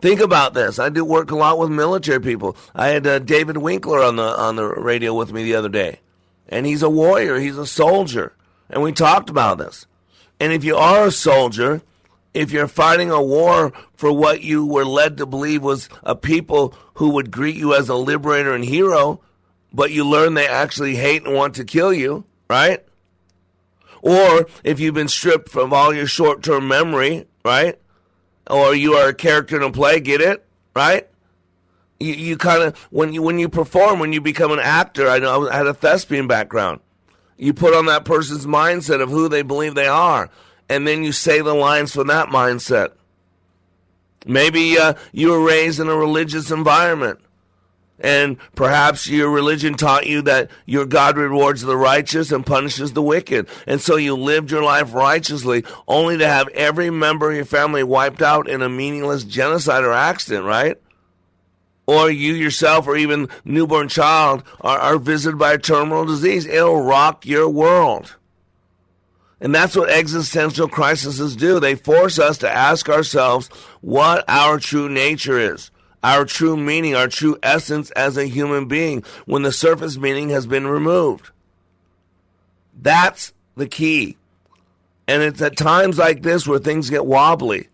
Think 0.00 0.20
about 0.20 0.52
this. 0.52 0.78
I 0.78 0.88
do 0.88 1.04
work 1.04 1.30
a 1.30 1.36
lot 1.36 1.58
with 1.58 1.70
military 1.70 2.20
people. 2.20 2.56
I 2.74 2.88
had 2.88 3.06
uh, 3.06 3.18
David 3.20 3.58
Winkler 3.58 4.02
on 4.02 4.16
the 4.16 4.24
on 4.24 4.56
the 4.56 4.66
radio 4.66 5.14
with 5.14 5.32
me 5.32 5.44
the 5.44 5.54
other 5.54 5.68
day, 5.68 6.00
and 6.48 6.66
he's 6.66 6.82
a 6.82 6.90
warrior. 6.90 7.38
He's 7.38 7.56
a 7.56 7.66
soldier, 7.66 8.34
and 8.68 8.82
we 8.82 8.90
talked 8.90 9.30
about 9.30 9.58
this. 9.58 9.86
And 10.40 10.52
if 10.52 10.64
you 10.64 10.76
are 10.76 11.06
a 11.06 11.12
soldier, 11.12 11.82
if 12.34 12.50
you're 12.50 12.66
fighting 12.66 13.12
a 13.12 13.22
war 13.22 13.72
for 13.94 14.12
what 14.12 14.42
you 14.42 14.66
were 14.66 14.84
led 14.84 15.18
to 15.18 15.26
believe 15.26 15.62
was 15.62 15.88
a 16.02 16.16
people 16.16 16.74
who 16.94 17.10
would 17.10 17.30
greet 17.30 17.56
you 17.56 17.74
as 17.74 17.88
a 17.88 17.94
liberator 17.94 18.52
and 18.52 18.64
hero, 18.64 19.20
but 19.72 19.92
you 19.92 20.04
learn 20.04 20.34
they 20.34 20.48
actually 20.48 20.96
hate 20.96 21.24
and 21.24 21.34
want 21.34 21.54
to 21.54 21.64
kill 21.64 21.92
you, 21.92 22.24
right? 22.50 22.84
Or 24.02 24.46
if 24.64 24.80
you've 24.80 24.94
been 24.94 25.08
stripped 25.08 25.48
from 25.48 25.72
all 25.72 25.94
your 25.94 26.06
short 26.06 26.42
term 26.42 26.68
memory, 26.68 27.26
right? 27.44 27.78
Or 28.50 28.74
you 28.74 28.94
are 28.94 29.08
a 29.08 29.14
character 29.14 29.56
in 29.56 29.62
a 29.62 29.70
play, 29.70 30.00
get 30.00 30.20
it? 30.20 30.44
Right? 30.74 31.08
You, 32.00 32.14
you 32.14 32.36
kind 32.36 32.64
of, 32.64 32.76
when 32.90 33.12
you, 33.12 33.22
when 33.22 33.38
you 33.38 33.48
perform, 33.48 34.00
when 34.00 34.12
you 34.12 34.20
become 34.20 34.50
an 34.50 34.58
actor, 34.58 35.08
I 35.08 35.20
know 35.20 35.48
I 35.48 35.56
had 35.56 35.68
a 35.68 35.74
thespian 35.74 36.26
background. 36.26 36.80
You 37.36 37.54
put 37.54 37.74
on 37.74 37.86
that 37.86 38.04
person's 38.04 38.44
mindset 38.44 39.00
of 39.00 39.08
who 39.08 39.28
they 39.28 39.42
believe 39.42 39.74
they 39.74 39.86
are, 39.86 40.28
and 40.68 40.86
then 40.86 41.04
you 41.04 41.12
say 41.12 41.40
the 41.40 41.54
lines 41.54 41.92
from 41.92 42.08
that 42.08 42.28
mindset. 42.28 42.92
Maybe 44.26 44.78
uh, 44.78 44.94
you 45.12 45.30
were 45.30 45.44
raised 45.44 45.80
in 45.80 45.88
a 45.88 45.96
religious 45.96 46.50
environment 46.50 47.20
and 48.02 48.36
perhaps 48.56 49.08
your 49.08 49.30
religion 49.30 49.74
taught 49.74 50.06
you 50.06 50.22
that 50.22 50.50
your 50.66 50.84
God 50.84 51.16
rewards 51.16 51.62
the 51.62 51.76
righteous 51.76 52.32
and 52.32 52.44
punishes 52.44 52.92
the 52.92 53.00
wicked. 53.00 53.48
And 53.66 53.80
so 53.80 53.94
you 53.96 54.16
lived 54.16 54.50
your 54.50 54.64
life 54.64 54.92
righteously 54.92 55.64
only 55.86 56.18
to 56.18 56.26
have 56.26 56.48
every 56.48 56.90
member 56.90 57.30
of 57.30 57.36
your 57.36 57.44
family 57.44 57.84
wiped 57.84 58.20
out 58.20 58.48
in 58.48 58.60
a 58.60 58.68
meaningless 58.68 59.22
genocide 59.22 59.84
or 59.84 59.92
accident, 59.92 60.44
right? 60.44 60.76
Or 61.86 62.10
you 62.10 62.34
yourself 62.34 62.88
or 62.88 62.96
even 62.96 63.28
newborn 63.44 63.88
child 63.88 64.42
are, 64.60 64.78
are 64.78 64.98
visited 64.98 65.38
by 65.38 65.52
a 65.52 65.58
terminal 65.58 66.04
disease. 66.04 66.44
It'll 66.44 66.82
rock 66.82 67.24
your 67.24 67.48
world. 67.48 68.16
And 69.40 69.54
that's 69.54 69.76
what 69.76 69.90
existential 69.90 70.68
crises 70.68 71.36
do. 71.36 71.60
They 71.60 71.74
force 71.76 72.18
us 72.18 72.38
to 72.38 72.50
ask 72.50 72.88
ourselves 72.88 73.48
what 73.80 74.24
our 74.28 74.58
true 74.58 74.88
nature 74.88 75.38
is 75.38 75.70
our 76.02 76.24
true 76.24 76.56
meaning, 76.56 76.94
our 76.94 77.08
true 77.08 77.38
essence 77.42 77.90
as 77.92 78.16
a 78.16 78.26
human 78.26 78.66
being 78.66 79.04
when 79.24 79.42
the 79.42 79.52
surface 79.52 79.96
meaning 79.96 80.30
has 80.30 80.46
been 80.46 80.66
removed. 80.66 81.30
That's 82.80 83.32
the 83.56 83.68
key. 83.68 84.16
And 85.06 85.22
it's 85.22 85.42
at 85.42 85.56
times 85.56 85.98
like 85.98 86.22
this 86.22 86.46
where 86.46 86.58
things 86.58 86.90
get 86.90 87.06
wobbly, 87.06 87.68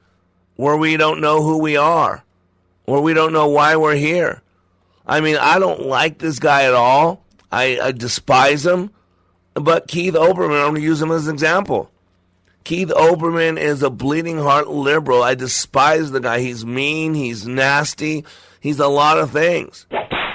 where 0.56 0.76
we 0.76 0.96
don't 0.96 1.20
know 1.20 1.42
who 1.42 1.58
we 1.58 1.76
are, 1.76 2.24
where 2.84 3.00
we 3.00 3.14
don't 3.14 3.32
know 3.32 3.48
why 3.48 3.76
we're 3.76 3.94
here. 3.94 4.42
I 5.06 5.20
mean, 5.20 5.36
I 5.36 5.58
don't 5.58 5.86
like 5.86 6.18
this 6.18 6.38
guy 6.38 6.64
at 6.64 6.74
all. 6.74 7.24
I, 7.50 7.78
I 7.80 7.92
despise 7.92 8.66
him. 8.66 8.90
But 9.54 9.88
Keith 9.88 10.14
Olbermann, 10.14 10.60
I'm 10.60 10.70
going 10.70 10.74
to 10.76 10.80
use 10.82 11.00
him 11.00 11.10
as 11.10 11.26
an 11.26 11.34
example. 11.34 11.90
Keith 12.68 12.90
Olbermann 12.90 13.58
is 13.58 13.82
a 13.82 13.88
bleeding 13.88 14.36
heart 14.36 14.68
liberal. 14.68 15.22
I 15.22 15.34
despise 15.34 16.10
the 16.10 16.20
guy. 16.20 16.40
He's 16.40 16.66
mean. 16.66 17.14
He's 17.14 17.46
nasty. 17.46 18.26
He's 18.60 18.78
a 18.78 18.88
lot 18.88 19.16
of 19.16 19.30
things. 19.30 19.86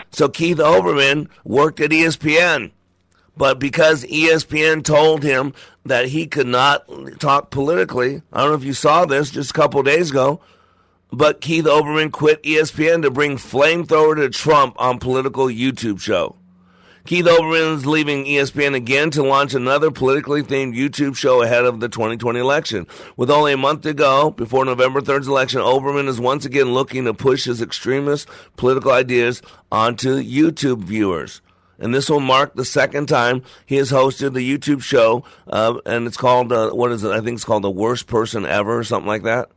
So 0.10 0.28
Keith 0.30 0.58
Olbermann 0.58 1.28
worked 1.44 1.80
at 1.80 1.92
ESPN. 1.92 2.72
But 3.38 3.60
because 3.60 4.04
ESPN 4.06 4.84
told 4.84 5.22
him 5.22 5.54
that 5.86 6.08
he 6.08 6.26
could 6.26 6.48
not 6.48 6.88
talk 7.20 7.52
politically, 7.52 8.24
I 8.34 8.42
don't 8.42 8.50
know 8.50 8.58
if 8.58 8.64
you 8.64 8.74
saw 8.74 9.06
this 9.06 9.30
just 9.30 9.52
a 9.52 9.54
couple 9.54 9.84
days 9.84 10.10
ago, 10.10 10.42
but 11.12 11.40
Keith 11.40 11.66
Olbermann 11.66 12.12
quit 12.12 12.42
ESPN 12.42 13.04
to 13.04 13.12
bring 13.12 13.38
flamethrower 13.38 14.16
to 14.16 14.30
Trump 14.32 14.76
on 14.80 14.98
political 14.98 15.46
YouTube 15.46 16.02
show. 16.02 16.36
Keith 17.06 17.26
Olbermann 17.26 17.76
is 17.76 17.86
leaving 17.86 18.24
ESPN 18.24 18.76
again 18.76 19.12
to 19.12 19.24
launch 19.24 19.54
another 19.54 19.92
politically 19.92 20.42
themed 20.42 20.74
YouTube 20.74 21.18
show 21.18 21.42
ahead 21.42 21.66
of 21.66 21.82
the 21.82 21.90
2020 21.90 22.40
election. 22.40 22.88
With 23.18 23.30
only 23.30 23.52
a 23.52 23.58
month 23.58 23.82
to 23.82 23.94
go 23.94 24.32
before 24.32 24.64
November 24.64 25.02
3rd's 25.02 25.28
election, 25.28 25.60
Olbermann 25.60 26.08
is 26.08 26.22
once 26.22 26.46
again 26.46 26.74
looking 26.74 27.04
to 27.04 27.14
push 27.14 27.44
his 27.44 27.62
extremist 27.62 28.30
political 28.56 28.94
ideas 28.94 29.42
onto 29.70 30.16
YouTube 30.16 30.84
viewers. 30.84 31.42
And 31.78 31.94
this 31.94 32.10
will 32.10 32.22
mark 32.22 32.56
the 32.56 32.64
second 32.64 33.08
time 33.08 33.44
he 33.66 33.76
has 33.76 33.92
hosted 33.92 34.34
the 34.34 34.58
YouTube 34.58 34.82
show, 34.82 35.26
uh, 35.48 35.80
and 35.86 36.08
it's 36.08 36.16
called, 36.16 36.54
uh, 36.54 36.70
what 36.70 36.94
is 36.94 37.04
it? 37.04 37.12
I 37.12 37.20
think 37.20 37.36
it's 37.36 37.44
called 37.44 37.64
The 37.64 37.70
Worst 37.70 38.08
Person 38.08 38.46
Ever, 38.46 38.80
or 38.80 38.84
something 38.86 39.10
like 39.10 39.24
that. 39.24 39.50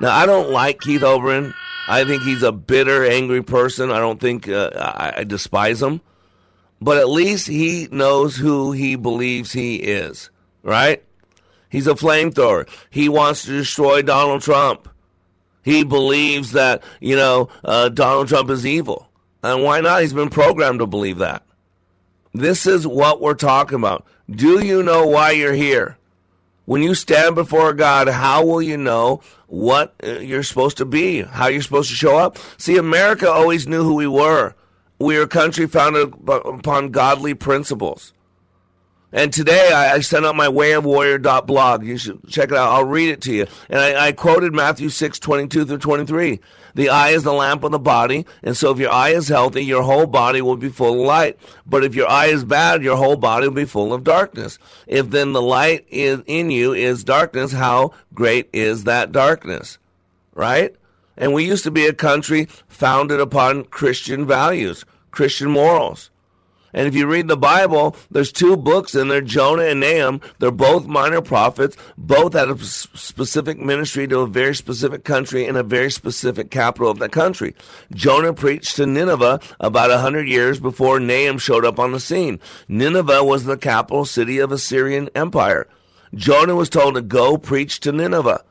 Now, 0.00 0.16
I 0.16 0.24
don't 0.24 0.50
like 0.50 0.80
Keith 0.80 1.02
Olbermann. 1.02 1.52
I 1.88 2.04
think 2.04 2.22
he's 2.22 2.42
a 2.42 2.52
bitter, 2.52 3.04
angry 3.04 3.42
person. 3.42 3.90
I 3.90 3.98
don't 3.98 4.18
think, 4.18 4.48
uh, 4.48 4.70
I, 4.74 5.12
I 5.18 5.24
despise 5.24 5.82
him 5.82 6.00
but 6.80 6.98
at 6.98 7.08
least 7.08 7.46
he 7.46 7.88
knows 7.90 8.36
who 8.36 8.72
he 8.72 8.96
believes 8.96 9.52
he 9.52 9.76
is, 9.76 10.30
right? 10.62 11.02
He's 11.70 11.86
a 11.86 11.94
flamethrower. 11.94 12.68
He 12.90 13.08
wants 13.08 13.44
to 13.44 13.50
destroy 13.50 14.02
Donald 14.02 14.42
Trump. 14.42 14.88
He 15.62 15.82
believes 15.82 16.52
that, 16.52 16.84
you 17.00 17.16
know, 17.16 17.48
uh, 17.64 17.88
Donald 17.88 18.28
Trump 18.28 18.50
is 18.50 18.66
evil. 18.66 19.08
And 19.42 19.62
why 19.62 19.80
not? 19.80 20.02
He's 20.02 20.12
been 20.12 20.30
programmed 20.30 20.80
to 20.80 20.86
believe 20.86 21.18
that. 21.18 21.42
This 22.32 22.66
is 22.66 22.86
what 22.86 23.20
we're 23.20 23.34
talking 23.34 23.76
about. 23.76 24.06
Do 24.30 24.64
you 24.64 24.82
know 24.82 25.06
why 25.06 25.32
you're 25.32 25.52
here? 25.52 25.96
When 26.66 26.82
you 26.82 26.94
stand 26.94 27.34
before 27.34 27.72
God, 27.72 28.08
how 28.08 28.44
will 28.44 28.62
you 28.62 28.76
know 28.76 29.20
what 29.48 29.94
uh, 30.02 30.18
you're 30.18 30.42
supposed 30.42 30.78
to 30.78 30.84
be? 30.84 31.22
How 31.22 31.48
you're 31.48 31.62
supposed 31.62 31.90
to 31.90 31.96
show 31.96 32.16
up? 32.16 32.38
See, 32.56 32.76
America 32.76 33.30
always 33.30 33.68
knew 33.68 33.84
who 33.84 33.94
we 33.94 34.06
were. 34.06 34.54
We 34.98 35.16
are 35.16 35.22
a 35.22 35.28
country 35.28 35.66
founded 35.66 36.14
upon 36.28 36.90
godly 36.90 37.34
principles. 37.34 38.12
And 39.14 39.32
today 39.32 39.70
I, 39.72 40.00
sent 40.00 40.26
out 40.26 40.34
my 40.34 40.48
wayofwarrior.blog. 40.48 41.84
You 41.84 41.98
should 41.98 42.28
check 42.28 42.50
it 42.50 42.56
out. 42.56 42.72
I'll 42.72 42.84
read 42.84 43.10
it 43.10 43.20
to 43.22 43.32
you. 43.32 43.46
And 43.70 43.78
I, 43.78 44.08
I 44.08 44.12
quoted 44.12 44.52
Matthew 44.52 44.88
6, 44.88 45.20
22 45.20 45.66
through 45.66 45.78
23. 45.78 46.40
The 46.74 46.88
eye 46.88 47.10
is 47.10 47.22
the 47.22 47.32
lamp 47.32 47.62
of 47.62 47.70
the 47.70 47.78
body. 47.78 48.26
And 48.42 48.56
so 48.56 48.72
if 48.72 48.78
your 48.80 48.90
eye 48.90 49.10
is 49.10 49.28
healthy, 49.28 49.64
your 49.64 49.84
whole 49.84 50.06
body 50.06 50.42
will 50.42 50.56
be 50.56 50.68
full 50.68 51.00
of 51.00 51.06
light. 51.06 51.38
But 51.64 51.84
if 51.84 51.94
your 51.94 52.10
eye 52.10 52.26
is 52.26 52.42
bad, 52.42 52.82
your 52.82 52.96
whole 52.96 53.14
body 53.14 53.46
will 53.46 53.54
be 53.54 53.66
full 53.66 53.94
of 53.94 54.02
darkness. 54.02 54.58
If 54.88 55.10
then 55.10 55.32
the 55.32 55.42
light 55.42 55.86
is 55.88 56.20
in 56.26 56.50
you 56.50 56.72
is 56.72 57.04
darkness, 57.04 57.52
how 57.52 57.92
great 58.14 58.50
is 58.52 58.82
that 58.82 59.12
darkness? 59.12 59.78
Right? 60.34 60.74
And 61.16 61.32
we 61.32 61.46
used 61.46 61.64
to 61.64 61.70
be 61.70 61.86
a 61.86 61.92
country 61.92 62.48
founded 62.68 63.20
upon 63.20 63.64
Christian 63.64 64.26
values, 64.26 64.84
Christian 65.10 65.50
morals. 65.50 66.10
And 66.74 66.88
if 66.88 66.94
you 66.96 67.06
read 67.06 67.28
the 67.28 67.36
Bible, 67.36 67.96
there's 68.10 68.32
two 68.32 68.56
books 68.56 68.96
in 68.96 69.06
there, 69.06 69.20
Jonah 69.20 69.62
and 69.62 69.78
Nahum. 69.78 70.20
They're 70.40 70.50
both 70.50 70.86
minor 70.86 71.22
prophets. 71.22 71.76
Both 71.96 72.32
had 72.32 72.50
a 72.50 72.58
specific 72.58 73.60
ministry 73.60 74.08
to 74.08 74.20
a 74.20 74.26
very 74.26 74.56
specific 74.56 75.04
country 75.04 75.46
in 75.46 75.54
a 75.54 75.62
very 75.62 75.90
specific 75.92 76.50
capital 76.50 76.90
of 76.90 76.98
that 76.98 77.12
country. 77.12 77.54
Jonah 77.92 78.34
preached 78.34 78.74
to 78.76 78.86
Nineveh 78.86 79.40
about 79.60 79.92
a 79.92 79.98
hundred 79.98 80.28
years 80.28 80.58
before 80.58 80.98
Nahum 80.98 81.38
showed 81.38 81.64
up 81.64 81.78
on 81.78 81.92
the 81.92 82.00
scene. 82.00 82.40
Nineveh 82.66 83.22
was 83.22 83.44
the 83.44 83.56
capital 83.56 84.04
city 84.04 84.40
of 84.40 84.50
Assyrian 84.50 85.08
Empire. 85.14 85.68
Jonah 86.12 86.56
was 86.56 86.68
told 86.68 86.96
to 86.96 87.02
go 87.02 87.38
preach 87.38 87.78
to 87.80 87.92
Nineveh. 87.92 88.44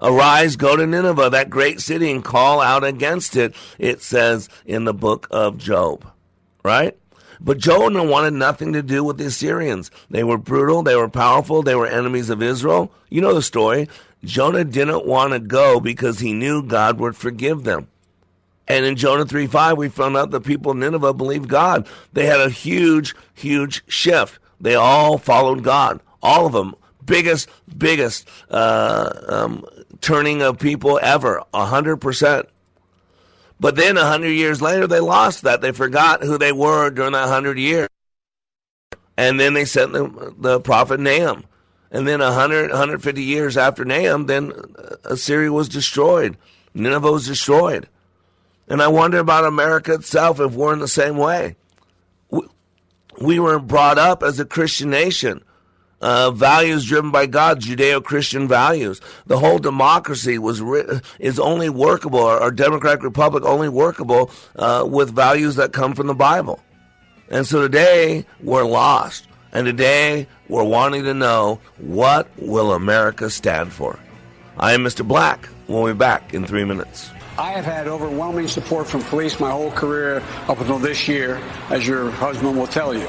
Arise, 0.00 0.56
go 0.56 0.76
to 0.76 0.86
Nineveh, 0.86 1.30
that 1.30 1.50
great 1.50 1.80
city, 1.80 2.10
and 2.10 2.24
call 2.24 2.60
out 2.60 2.84
against 2.84 3.36
it, 3.36 3.54
it 3.78 4.02
says 4.02 4.48
in 4.64 4.84
the 4.84 4.94
book 4.94 5.28
of 5.30 5.58
Job. 5.58 6.10
Right? 6.64 6.96
But 7.40 7.58
Jonah 7.58 8.04
wanted 8.04 8.34
nothing 8.34 8.72
to 8.74 8.82
do 8.82 9.02
with 9.02 9.18
the 9.18 9.26
Assyrians. 9.26 9.90
They 10.10 10.24
were 10.24 10.38
brutal, 10.38 10.82
they 10.82 10.96
were 10.96 11.08
powerful, 11.08 11.62
they 11.62 11.74
were 11.74 11.86
enemies 11.86 12.30
of 12.30 12.42
Israel. 12.42 12.92
You 13.08 13.20
know 13.20 13.34
the 13.34 13.42
story. 13.42 13.88
Jonah 14.24 14.64
didn't 14.64 15.06
want 15.06 15.32
to 15.32 15.38
go 15.38 15.80
because 15.80 16.18
he 16.18 16.34
knew 16.34 16.62
God 16.62 16.98
would 16.98 17.16
forgive 17.16 17.64
them. 17.64 17.88
And 18.68 18.84
in 18.84 18.96
Jonah 18.96 19.24
3 19.24 19.46
5, 19.46 19.78
we 19.78 19.88
found 19.88 20.16
out 20.16 20.30
the 20.30 20.40
people 20.40 20.72
of 20.72 20.76
Nineveh 20.76 21.14
believed 21.14 21.48
God. 21.48 21.88
They 22.12 22.26
had 22.26 22.40
a 22.40 22.50
huge, 22.50 23.16
huge 23.34 23.82
shift. 23.88 24.38
They 24.60 24.74
all 24.74 25.18
followed 25.18 25.64
God. 25.64 26.00
All 26.22 26.46
of 26.46 26.52
them. 26.52 26.74
Biggest, 27.04 27.48
biggest 27.76 28.28
uh, 28.50 29.10
um, 29.26 29.64
turning 30.00 30.42
of 30.42 30.58
people 30.58 30.98
ever, 31.02 31.42
100%. 31.52 32.46
But 33.58 33.76
then 33.76 33.96
100 33.96 34.28
years 34.28 34.62
later, 34.62 34.86
they 34.86 35.00
lost 35.00 35.42
that. 35.42 35.60
They 35.60 35.72
forgot 35.72 36.22
who 36.22 36.38
they 36.38 36.52
were 36.52 36.90
during 36.90 37.12
that 37.12 37.22
100 37.22 37.58
years. 37.58 37.88
And 39.16 39.38
then 39.38 39.52
they 39.52 39.66
sent 39.66 39.92
the, 39.92 40.34
the 40.38 40.60
prophet 40.60 40.98
Nahum. 40.98 41.44
And 41.90 42.08
then 42.08 42.20
100, 42.20 42.70
150 42.70 43.22
years 43.22 43.56
after 43.56 43.84
Nahum, 43.84 44.26
then 44.26 44.52
Assyria 45.04 45.52
was 45.52 45.68
destroyed. 45.68 46.38
Nineveh 46.72 47.12
was 47.12 47.26
destroyed. 47.26 47.88
And 48.68 48.80
I 48.80 48.88
wonder 48.88 49.18
about 49.18 49.44
America 49.44 49.92
itself 49.92 50.40
if 50.40 50.52
we're 50.52 50.72
in 50.72 50.78
the 50.78 50.88
same 50.88 51.16
way. 51.16 51.56
We, 52.30 52.42
we 53.20 53.40
were 53.40 53.58
brought 53.58 53.98
up 53.98 54.22
as 54.22 54.38
a 54.38 54.44
Christian 54.44 54.88
nation. 54.88 55.42
Uh, 56.00 56.30
values 56.30 56.86
driven 56.86 57.10
by 57.10 57.26
God, 57.26 57.60
Judeo-Christian 57.60 58.48
values. 58.48 59.00
The 59.26 59.38
whole 59.38 59.58
democracy 59.58 60.38
was 60.38 60.62
is 61.18 61.38
only 61.38 61.68
workable, 61.68 62.20
our 62.20 62.50
democratic 62.50 63.02
republic 63.02 63.44
only 63.44 63.68
workable 63.68 64.30
uh, 64.56 64.86
with 64.88 65.14
values 65.14 65.56
that 65.56 65.72
come 65.72 65.94
from 65.94 66.06
the 66.06 66.14
Bible. 66.14 66.60
And 67.28 67.46
so 67.46 67.60
today 67.60 68.24
we're 68.42 68.64
lost. 68.64 69.26
And 69.52 69.66
today 69.66 70.26
we're 70.48 70.64
wanting 70.64 71.04
to 71.04 71.14
know 71.14 71.60
what 71.78 72.28
will 72.38 72.72
America 72.72 73.28
stand 73.30 73.72
for. 73.72 73.98
I 74.58 74.72
am 74.72 74.84
Mr. 74.84 75.06
Black. 75.06 75.48
We'll 75.68 75.86
be 75.86 75.92
back 75.92 76.34
in 76.34 76.46
three 76.46 76.64
minutes. 76.64 77.10
I 77.38 77.52
have 77.52 77.64
had 77.64 77.88
overwhelming 77.88 78.48
support 78.48 78.86
from 78.86 79.02
police 79.02 79.40
my 79.40 79.50
whole 79.50 79.70
career 79.70 80.22
up 80.48 80.60
until 80.60 80.78
this 80.78 81.08
year, 81.08 81.40
as 81.70 81.86
your 81.86 82.10
husband 82.10 82.58
will 82.58 82.66
tell 82.66 82.94
you. 82.94 83.08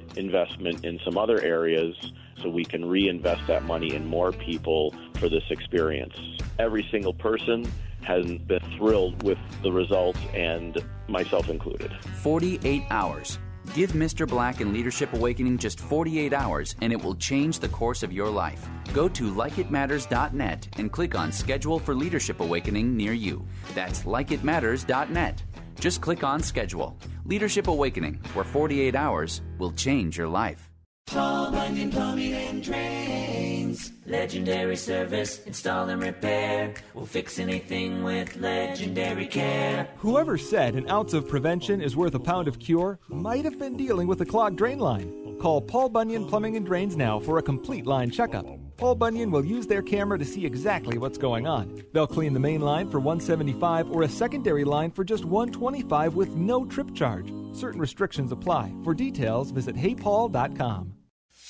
investment 0.17 0.85
in 0.85 0.99
some 1.03 1.17
other 1.17 1.41
areas 1.41 1.95
so 2.41 2.49
we 2.49 2.65
can 2.65 2.83
reinvest 2.85 3.45
that 3.47 3.63
money 3.63 3.93
in 3.93 4.05
more 4.05 4.31
people 4.31 4.93
for 5.15 5.29
this 5.29 5.43
experience. 5.49 6.15
Every 6.59 6.87
single 6.91 7.13
person 7.13 7.71
has 8.03 8.25
been 8.25 8.61
thrilled 8.77 9.21
with 9.23 9.37
the 9.61 9.71
results, 9.71 10.19
and 10.33 10.77
myself 11.07 11.49
included. 11.49 11.91
48 12.21 12.83
hours. 12.89 13.37
Give 13.75 13.91
Mr. 13.91 14.27
Black 14.27 14.59
and 14.59 14.73
Leadership 14.73 15.13
Awakening 15.13 15.57
just 15.57 15.79
48 15.79 16.33
hours, 16.33 16.75
and 16.81 16.91
it 16.91 17.01
will 17.01 17.15
change 17.15 17.59
the 17.59 17.69
course 17.69 18.03
of 18.03 18.11
your 18.11 18.29
life. 18.29 18.67
Go 18.91 19.07
to 19.09 19.31
likeitmatters.net 19.33 20.67
and 20.77 20.91
click 20.91 21.15
on 21.15 21.31
Schedule 21.31 21.79
for 21.79 21.93
Leadership 21.93 22.39
Awakening 22.39 22.97
near 22.97 23.13
you. 23.13 23.45
That's 23.75 24.03
likeitmatters.net. 24.03 25.43
Just 25.79 26.01
click 26.01 26.23
on 26.23 26.41
Schedule. 26.41 26.97
Leadership 27.25 27.67
Awakening, 27.67 28.19
where 28.33 28.45
48 28.45 28.95
hours 28.95 29.41
will 29.57 29.71
change 29.71 30.17
your 30.17 30.27
life. 30.27 30.69
Paul 31.07 31.51
Bunyan 31.51 31.91
Plumbing 31.91 32.33
and 32.33 32.63
Drains. 32.63 33.91
Legendary 34.05 34.77
service, 34.77 35.45
install 35.45 35.89
and 35.89 36.01
repair. 36.01 36.73
We'll 36.93 37.05
fix 37.05 37.37
anything 37.37 38.03
with 38.03 38.37
legendary 38.37 39.27
care. 39.27 39.89
Whoever 39.97 40.37
said 40.37 40.75
an 40.75 40.89
ounce 40.89 41.13
of 41.13 41.27
prevention 41.27 41.81
is 41.81 41.97
worth 41.97 42.15
a 42.15 42.19
pound 42.19 42.47
of 42.47 42.59
cure 42.59 42.99
might 43.09 43.43
have 43.43 43.59
been 43.59 43.75
dealing 43.75 44.07
with 44.07 44.21
a 44.21 44.25
clogged 44.25 44.57
drain 44.57 44.79
line. 44.79 45.37
Call 45.41 45.61
Paul 45.61 45.89
Bunyan 45.89 46.27
Plumbing 46.27 46.55
and 46.55 46.65
Drains 46.65 46.95
now 46.95 47.19
for 47.19 47.39
a 47.39 47.43
complete 47.43 47.85
line 47.85 48.09
checkup. 48.09 48.45
Paul 48.81 48.95
Bunyan 48.95 49.29
will 49.29 49.45
use 49.45 49.67
their 49.67 49.83
camera 49.83 50.17
to 50.17 50.25
see 50.25 50.43
exactly 50.43 50.97
what's 50.97 51.19
going 51.19 51.45
on. 51.45 51.83
They'll 51.93 52.07
clean 52.07 52.33
the 52.33 52.39
main 52.39 52.61
line 52.61 52.89
for 52.89 52.99
175 52.99 53.91
or 53.91 54.01
a 54.01 54.09
secondary 54.09 54.63
line 54.63 54.89
for 54.89 55.03
just 55.03 55.23
125 55.23 56.15
with 56.15 56.35
no 56.35 56.65
trip 56.65 56.95
charge. 56.95 57.31
Certain 57.53 57.79
restrictions 57.79 58.31
apply. 58.31 58.73
For 58.83 58.95
details, 58.95 59.51
visit 59.51 59.75
heypaul.com. 59.75 60.95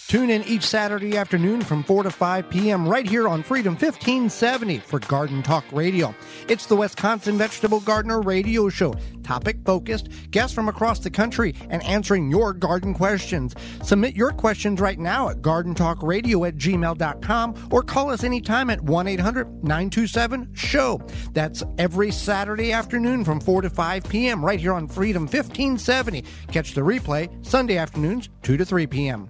Tune 0.08 0.30
in 0.30 0.44
each 0.44 0.64
Saturday 0.64 1.18
afternoon 1.18 1.62
from 1.62 1.84
4 1.84 2.04
to 2.04 2.12
5 2.12 2.50
p.m. 2.50 2.86
right 2.86 3.08
here 3.08 3.30
on 3.30 3.44
Freedom 3.44 3.74
1570 3.74 4.80
for 4.80 5.00
Garden 5.00 5.42
Talk 5.42 5.64
Radio. 5.72 6.14
It's 6.50 6.66
the 6.66 6.76
Wisconsin 6.76 7.38
Vegetable 7.38 7.80
Gardener 7.80 8.22
Radio 8.22 8.68
Show, 8.68 8.94
topic 9.24 9.58
focused, 9.64 10.10
guests 10.30 10.54
from 10.54 10.68
across 10.68 11.00
the 11.00 11.10
country, 11.10 11.56
and 11.70 11.82
answering 11.84 12.30
your 12.30 12.52
garden 12.54 12.94
questions. 12.94 13.56
Submit 13.84 14.16
your 14.16 14.32
questions 14.32 14.82
right 14.82 15.00
now 15.00 15.30
at 15.30 15.38
gardentalkradio 15.42 16.46
at 16.46 16.58
gmail.com 16.58 17.70
or 17.72 17.82
call 17.82 18.10
us 18.10 18.26
anytime 18.26 18.70
at 18.70 18.82
1 18.82 19.08
800 19.08 19.64
927 19.64 20.50
SHOW. 20.54 21.00
That's 21.32 21.64
every 21.78 22.12
Saturday 22.12 22.74
afternoon 22.74 23.24
from 23.24 23.40
4 23.40 23.62
to 23.62 23.70
5 23.70 24.04
p.m. 24.10 24.44
right 24.44 24.60
here 24.60 24.74
on 24.74 24.90
Freedom 24.90 25.24
1570. 25.24 26.26
Catch 26.52 26.74
the 26.74 26.82
replay 26.82 27.30
Sunday 27.46 27.78
afternoons 27.78 28.28
2 28.44 28.58
to 28.58 28.66
3 28.66 28.88
p.m. 28.88 29.30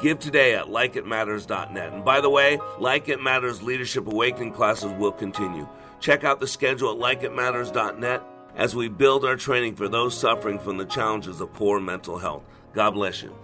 Give 0.00 0.18
today 0.18 0.54
at 0.54 0.66
likeitmatters.net. 0.66 1.92
And 1.92 2.04
by 2.04 2.20
the 2.20 2.30
way, 2.30 2.58
Like 2.78 3.08
It 3.08 3.22
Matters 3.22 3.62
Leadership 3.62 4.06
Awakening 4.06 4.52
classes 4.52 4.92
will 4.92 5.12
continue. 5.12 5.68
Check 6.00 6.24
out 6.24 6.40
the 6.40 6.46
schedule 6.46 6.90
at 6.92 7.20
likeitmatters.net 7.20 8.22
as 8.56 8.74
we 8.74 8.88
build 8.88 9.24
our 9.24 9.36
training 9.36 9.74
for 9.74 9.88
those 9.88 10.18
suffering 10.18 10.58
from 10.58 10.76
the 10.76 10.84
challenges 10.84 11.40
of 11.40 11.52
poor 11.52 11.80
mental 11.80 12.18
health. 12.18 12.44
God 12.72 12.90
bless 12.90 13.22
you. 13.22 13.34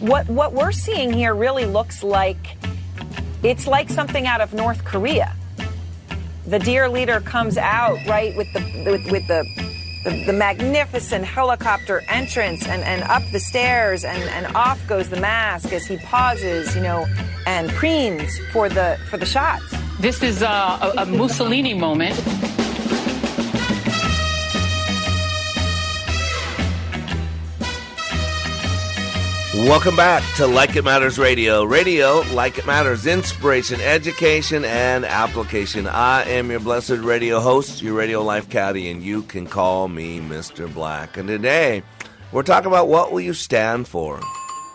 What 0.00 0.26
what 0.28 0.52
we're 0.52 0.72
seeing 0.72 1.12
here 1.12 1.34
really 1.34 1.66
looks 1.66 2.02
like 2.02 2.56
it's 3.42 3.66
like 3.66 3.88
something 3.90 4.26
out 4.26 4.40
of 4.40 4.54
North 4.54 4.84
Korea. 4.84 5.36
The 6.46 6.58
dear 6.58 6.88
leader 6.88 7.20
comes 7.20 7.58
out 7.58 7.98
right 8.06 8.34
with 8.36 8.50
the 8.52 8.60
with, 8.86 9.10
with 9.10 9.26
the 9.28 9.44
the, 10.04 10.24
the, 10.24 10.32
magnificent 10.32 11.24
helicopter 11.24 12.02
entrance 12.08 12.66
and, 12.66 12.82
and 12.82 13.02
up 13.02 13.22
the 13.32 13.40
stairs 13.40 14.04
and, 14.04 14.22
and 14.30 14.54
off 14.56 14.84
goes 14.86 15.10
the 15.10 15.20
mask 15.20 15.72
as 15.72 15.86
he 15.86 15.98
pauses, 15.98 16.74
you 16.74 16.82
know, 16.82 17.06
and 17.46 17.70
preens 17.70 18.30
for 18.52 18.68
the 18.68 18.98
for 19.08 19.16
the 19.16 19.26
shots. 19.26 19.74
This 19.98 20.22
is 20.22 20.42
uh, 20.42 20.92
a, 20.96 21.02
a 21.02 21.06
Mussolini 21.06 21.74
moment. 21.74 22.16
Welcome 29.68 29.94
back 29.94 30.22
to 30.36 30.46
Like 30.46 30.74
It 30.74 30.84
Matters 30.84 31.18
Radio. 31.18 31.64
Radio, 31.64 32.22
like 32.32 32.56
it 32.56 32.64
matters, 32.66 33.06
inspiration, 33.06 33.78
education, 33.82 34.64
and 34.64 35.04
application. 35.04 35.86
I 35.86 36.24
am 36.24 36.50
your 36.50 36.60
blessed 36.60 37.00
radio 37.00 37.40
host, 37.40 37.82
your 37.82 37.92
radio 37.92 38.22
life 38.22 38.48
caddy, 38.48 38.90
and 38.90 39.02
you 39.02 39.22
can 39.22 39.46
call 39.46 39.86
me 39.86 40.18
Mr. 40.18 40.72
Black. 40.72 41.18
And 41.18 41.28
today, 41.28 41.82
we're 42.32 42.42
talking 42.42 42.68
about 42.68 42.88
what 42.88 43.12
will 43.12 43.20
you 43.20 43.34
stand 43.34 43.86
for? 43.86 44.18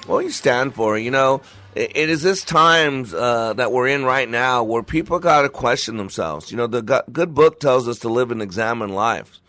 What 0.06 0.18
will 0.18 0.22
you 0.22 0.30
stand 0.30 0.76
for? 0.76 1.00
You 1.00 1.10
know, 1.10 1.42
it, 1.74 1.98
is 1.98 2.22
this 2.22 2.44
times 2.44 3.12
uh, 3.12 3.54
that 3.54 3.72
we're 3.72 3.88
in 3.88 4.06
right 4.06 4.30
now 4.30 4.64
where 4.64 4.84
people 4.84 5.18
got 5.18 5.42
to 5.42 5.50
question 5.50 5.98
themselves. 5.98 6.52
You 6.52 6.58
know, 6.58 6.68
the 6.68 7.04
good 7.12 7.34
book 7.34 7.60
tells 7.60 7.88
us 7.88 8.00
to 8.00 8.10
live 8.10 8.30
and 8.30 8.42
examine 8.42 8.90
life 8.90 9.42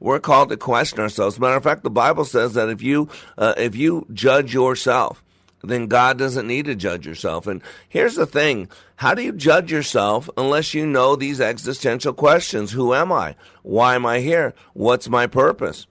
we're 0.00 0.20
called 0.20 0.50
to 0.50 0.56
question 0.56 1.00
ourselves. 1.00 1.38
Matter 1.38 1.56
of 1.56 1.62
fact, 1.62 1.82
the 1.82 1.90
Bible 1.90 2.24
says 2.24 2.54
that 2.54 2.68
if 2.68 2.82
you 2.82 3.08
uh, 3.38 3.54
if 3.56 3.76
you 3.76 4.06
judge 4.12 4.52
yourself, 4.52 5.24
then 5.62 5.86
God 5.86 6.18
doesn't 6.18 6.46
need 6.46 6.66
to 6.66 6.74
judge 6.74 7.06
yourself. 7.06 7.46
And 7.46 7.62
here's 7.88 8.14
the 8.14 8.26
thing 8.26 8.68
how 8.96 9.14
do 9.14 9.22
you 9.22 9.32
judge 9.32 9.72
yourself 9.72 10.28
unless 10.36 10.74
you 10.74 10.86
know 10.86 11.16
these 11.16 11.40
existential 11.40 12.12
questions? 12.12 12.72
Who 12.72 12.94
am 12.94 13.12
I? 13.12 13.36
Why 13.62 13.94
am 13.94 14.06
I 14.06 14.20
here? 14.20 14.54
What's 14.72 15.08
my 15.08 15.26
purpose? 15.26 15.86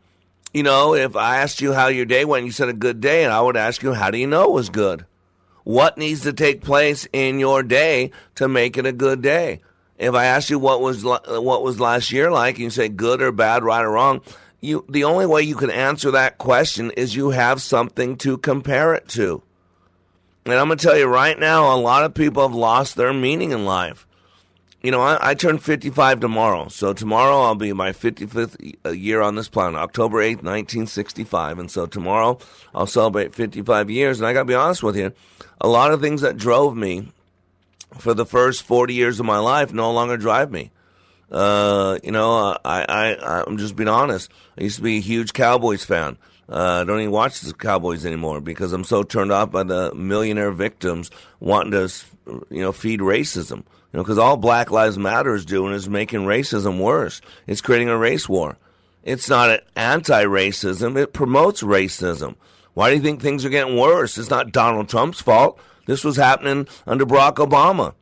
You 0.53 0.63
know, 0.63 0.93
if 0.93 1.15
I 1.15 1.37
asked 1.37 1.61
you 1.61 1.73
how 1.73 1.87
your 1.87 2.05
day 2.05 2.25
went, 2.25 2.45
you 2.45 2.51
said 2.51 2.69
a 2.69 2.73
good 2.73 3.01
day, 3.01 3.23
and 3.23 3.33
I 3.33 3.41
would 3.41 3.57
ask 3.57 3.81
you, 3.81 3.93
how 3.93 4.11
do 4.11 4.19
you 4.19 4.27
know 4.27 4.43
it 4.43 4.51
was 4.51 4.69
good? 4.69 5.05
What 5.63 5.97
needs 5.97 6.21
to 6.21 6.33
take 6.33 6.61
place 6.61 7.07
in 7.11 7.39
your 7.39 7.63
day 7.63 8.11
to 8.35 8.47
make 8.47 8.77
it 8.77 8.85
a 8.85 8.91
good 8.91 9.21
day? 9.21 9.61
If 9.97 10.13
I 10.15 10.25
ask 10.25 10.49
you 10.49 10.59
what 10.59 10.81
was 10.81 11.03
what 11.03 11.63
was 11.63 11.79
last 11.79 12.11
year 12.11 12.31
like, 12.31 12.55
and 12.55 12.63
you 12.65 12.69
say 12.69 12.89
good 12.89 13.21
or 13.21 13.31
bad, 13.31 13.63
right 13.63 13.83
or 13.83 13.91
wrong, 13.91 14.21
you 14.59 14.85
the 14.89 15.03
only 15.03 15.25
way 15.25 15.41
you 15.43 15.55
can 15.55 15.69
answer 15.69 16.11
that 16.11 16.37
question 16.37 16.91
is 16.91 17.15
you 17.15 17.29
have 17.31 17.61
something 17.61 18.17
to 18.17 18.37
compare 18.37 18.93
it 18.93 19.07
to. 19.09 19.43
And 20.45 20.55
I'm 20.55 20.67
going 20.67 20.77
to 20.77 20.85
tell 20.85 20.97
you 20.97 21.05
right 21.05 21.37
now, 21.39 21.73
a 21.73 21.79
lot 21.79 22.03
of 22.03 22.13
people 22.13 22.43
have 22.43 22.55
lost 22.55 22.95
their 22.95 23.13
meaning 23.13 23.51
in 23.51 23.65
life. 23.65 24.05
You 24.81 24.91
know, 24.91 24.99
I, 24.99 25.29
I 25.29 25.33
turn 25.35 25.57
55 25.57 26.19
tomorrow. 26.19 26.67
So 26.67 26.91
tomorrow 26.91 27.43
I'll 27.43 27.55
be 27.55 27.71
my 27.71 27.91
55th 27.93 28.75
uh, 28.85 28.89
year 28.89 29.21
on 29.21 29.35
this 29.35 29.47
planet, 29.47 29.79
October 29.79 30.17
8th, 30.17 30.43
1965. 30.43 31.59
And 31.59 31.71
so 31.71 31.85
tomorrow 31.85 32.39
I'll 32.75 32.87
celebrate 32.87 33.33
55 33.33 33.89
years. 33.89 34.19
And 34.19 34.27
I 34.27 34.33
got 34.33 34.39
to 34.39 34.45
be 34.45 34.53
honest 34.53 34.83
with 34.83 34.97
you, 34.97 35.13
a 35.61 35.69
lot 35.69 35.93
of 35.93 36.01
things 36.01 36.19
that 36.19 36.35
drove 36.35 36.75
me 36.75 37.07
for 37.99 38.13
the 38.13 38.25
first 38.25 38.63
40 38.63 38.93
years 38.93 39.19
of 39.19 39.25
my 39.25 39.39
life 39.39 39.73
no 39.73 39.91
longer 39.91 40.17
drive 40.17 40.51
me. 40.51 40.71
Uh, 41.31 41.97
you 42.03 42.11
know, 42.11 42.57
I, 42.63 42.85
I, 42.87 43.43
I'm 43.45 43.57
just 43.57 43.75
being 43.75 43.89
honest. 43.89 44.31
I 44.57 44.63
used 44.63 44.77
to 44.77 44.83
be 44.83 44.97
a 44.97 45.01
huge 45.01 45.33
Cowboys 45.33 45.83
fan. 45.83 46.17
Uh, 46.47 46.81
I 46.81 46.83
don't 46.83 46.99
even 46.99 47.11
watch 47.11 47.39
the 47.41 47.53
Cowboys 47.53 48.05
anymore 48.05 48.41
because 48.41 48.73
I'm 48.73 48.83
so 48.83 49.03
turned 49.03 49.31
off 49.31 49.49
by 49.49 49.63
the 49.63 49.93
millionaire 49.95 50.51
victims 50.51 51.09
wanting 51.39 51.71
to, 51.71 51.91
you 52.49 52.61
know, 52.61 52.71
feed 52.71 52.99
racism. 52.99 53.63
You 53.93 53.97
know, 53.97 54.03
because 54.03 54.17
all 54.17 54.37
Black 54.37 54.71
Lives 54.71 54.97
Matter 54.97 55.33
is 55.33 55.45
doing 55.45 55.73
is 55.73 55.87
making 55.87 56.21
racism 56.21 56.79
worse. 56.79 57.21
It's 57.47 57.61
creating 57.61 57.89
a 57.89 57.97
race 57.97 58.27
war. 58.27 58.57
It's 59.03 59.29
not 59.29 59.49
an 59.49 59.59
anti-racism; 59.75 60.97
it 60.97 61.13
promotes 61.13 61.61
racism. 61.61 62.35
Why 62.73 62.89
do 62.89 62.95
you 62.95 63.01
think 63.01 63.21
things 63.21 63.45
are 63.45 63.49
getting 63.49 63.77
worse? 63.77 64.17
It's 64.17 64.29
not 64.29 64.51
Donald 64.51 64.89
Trump's 64.89 65.21
fault. 65.21 65.59
This 65.85 66.03
was 66.03 66.15
happening 66.15 66.67
under 66.87 67.05
Barack 67.05 67.35
Obama. 67.35 67.93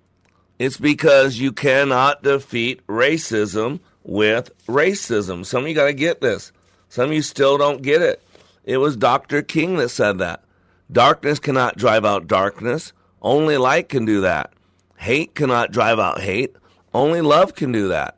It's 0.60 0.78
because 0.78 1.40
you 1.40 1.52
cannot 1.52 2.22
defeat 2.22 2.86
racism 2.88 3.80
with 4.04 4.52
racism. 4.68 5.46
Some 5.46 5.64
of 5.64 5.70
you 5.70 5.76
got 5.76 5.86
to 5.86 5.94
get 5.94 6.22
this. 6.22 6.52
Some 6.90 7.06
of 7.06 7.14
you 7.14 7.22
still 7.22 7.58
don't 7.58 7.82
get 7.82 8.02
it. 8.02 8.22
It 8.64 8.78
was 8.78 8.96
Dr. 8.96 9.42
King 9.42 9.78
that 9.78 9.90
said 9.90 10.20
that. 10.20 10.44
Darkness 10.92 11.40
cannot 11.40 11.78
drive 11.78 12.06
out 12.06 12.28
darkness. 12.28 12.94
Only 13.22 13.58
light 13.58 13.90
can 13.90 14.06
do 14.06 14.22
that. 14.22 14.52
Hate 14.98 15.34
cannot 15.34 15.72
drive 15.72 16.00
out 16.00 16.22
hate. 16.22 16.56
Only 16.94 17.22
love 17.22 17.56
can 17.56 17.72
do 17.72 17.88
that. 17.88 18.18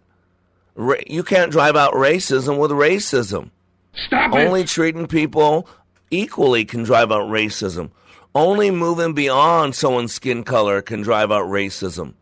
You 1.07 1.23
can't 1.23 1.51
drive 1.51 1.75
out 1.75 1.93
racism 1.93 2.57
with 2.57 2.71
racism. 2.71 3.51
Stop 3.93 4.33
it. 4.33 4.37
Only 4.37 4.63
treating 4.63 5.07
people 5.07 5.67
equally 6.09 6.65
can 6.65 6.83
drive 6.83 7.11
out 7.11 7.29
racism. 7.29 7.91
Only 8.35 8.71
moving 8.71 9.13
beyond 9.13 9.75
someone's 9.75 10.13
skin 10.13 10.43
color 10.43 10.81
can 10.81 11.01
drive 11.01 11.31
out 11.31 11.45
racism. 11.45 12.13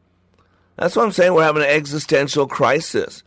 That's 0.77 0.95
what 0.95 1.05
I'm 1.05 1.11
saying. 1.11 1.33
We're 1.33 1.43
having 1.43 1.63
an 1.63 1.69
existential 1.69 2.47
crisis 2.47 3.23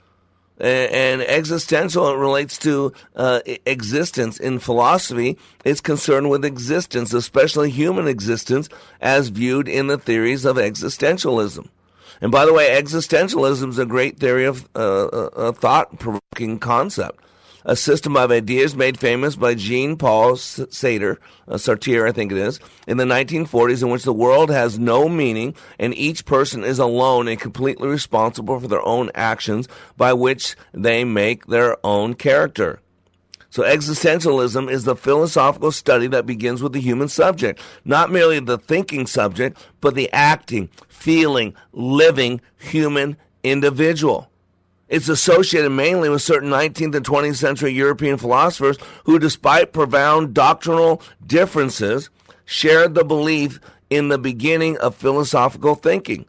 and 0.59 1.23
existential 1.23 2.09
it 2.11 2.17
relates 2.17 2.59
to 2.59 2.93
uh, 3.17 3.41
existence 3.67 4.39
in 4.39 4.59
philosophy 4.59 5.37
it's 5.65 5.81
concerned 5.81 6.31
with 6.31 6.45
existence 6.45 7.13
especially 7.13 7.71
human 7.71 8.07
existence 8.07 8.69
as 9.01 9.29
viewed 9.29 9.69
in 9.69 9.89
the 9.89 9.99
theories 9.99 10.45
of 10.45 10.57
existentialism 10.57 11.69
and 12.21 12.31
by 12.31 12.47
the 12.47 12.53
way 12.53 12.69
existentialism 12.69 13.69
is 13.69 13.79
a 13.79 13.87
great 13.87 14.19
theory 14.19 14.45
of 14.45 14.69
uh, 14.77 15.07
uh 15.07 15.31
a 15.35 15.53
thought-provoking 15.53 16.59
concept 16.61 17.24
a 17.65 17.77
system 17.77 18.17
of 18.17 18.31
ideas 18.31 18.77
made 18.77 18.99
famous 18.99 19.37
by 19.37 19.55
Jean 19.55 19.97
Paul 19.97 20.33
Sartre, 20.33 21.19
uh, 21.49 21.55
Sartre, 21.55 22.09
I 22.09 22.13
think 22.13 22.33
it 22.33 22.39
is, 22.39 22.61
in 22.87 22.99
the 22.99 23.05
1940s, 23.05 23.83
in 23.83 23.91
which 23.91 24.03
the 24.03 24.13
world 24.13 24.51
has 24.51 24.79
no 24.79 25.09
meaning 25.09 25.55
and 25.79 25.97
each 25.97 26.27
person 26.27 26.63
is 26.63 26.79
alone 26.79 27.29
and 27.29 27.41
completely 27.41 27.89
responsible 27.89 28.61
for 28.61 28.69
their 28.69 28.87
own 28.87 29.11
actions 29.15 29.67
by 29.97 30.13
which 30.13 30.57
they 30.73 31.05
make 31.05 31.47
their 31.47 31.77
own 31.85 32.15
character. 32.15 32.81
So 33.49 33.63
existentialism 33.63 34.69
is 34.69 34.83
the 34.83 34.97
philosophical 34.97 35.71
study 35.71 36.09
that 36.09 36.27
begins 36.27 36.61
with 36.61 36.73
the 36.73 36.81
human 36.81 37.07
subject, 37.07 37.61
not 37.85 38.11
merely 38.11 38.41
the 38.41 38.59
thinking 38.59 39.07
subject, 39.07 39.57
but 39.81 39.95
the 39.95 40.13
acting, 40.13 40.69
feeling, 40.89 41.55
living 41.73 42.41
human 42.59 43.17
individual. 43.45 44.29
It's 44.89 45.09
associated 45.09 45.71
mainly 45.71 46.09
with 46.09 46.23
certain 46.23 46.51
19th 46.51 46.95
and 46.95 47.07
20th 47.07 47.37
century 47.37 47.73
European 47.73 48.19
philosophers 48.19 48.77
who, 49.05 49.19
despite 49.19 49.73
profound 49.73 50.35
doctrinal 50.35 51.03
differences, 51.27 52.11
shared 52.45 52.95
the 52.95 53.05
belief 53.05 53.61
in 53.89 54.09
the 54.09 54.19
beginning 54.19 54.77
of 54.79 54.95
philosophical 54.95 55.75
thinking. 55.75 56.27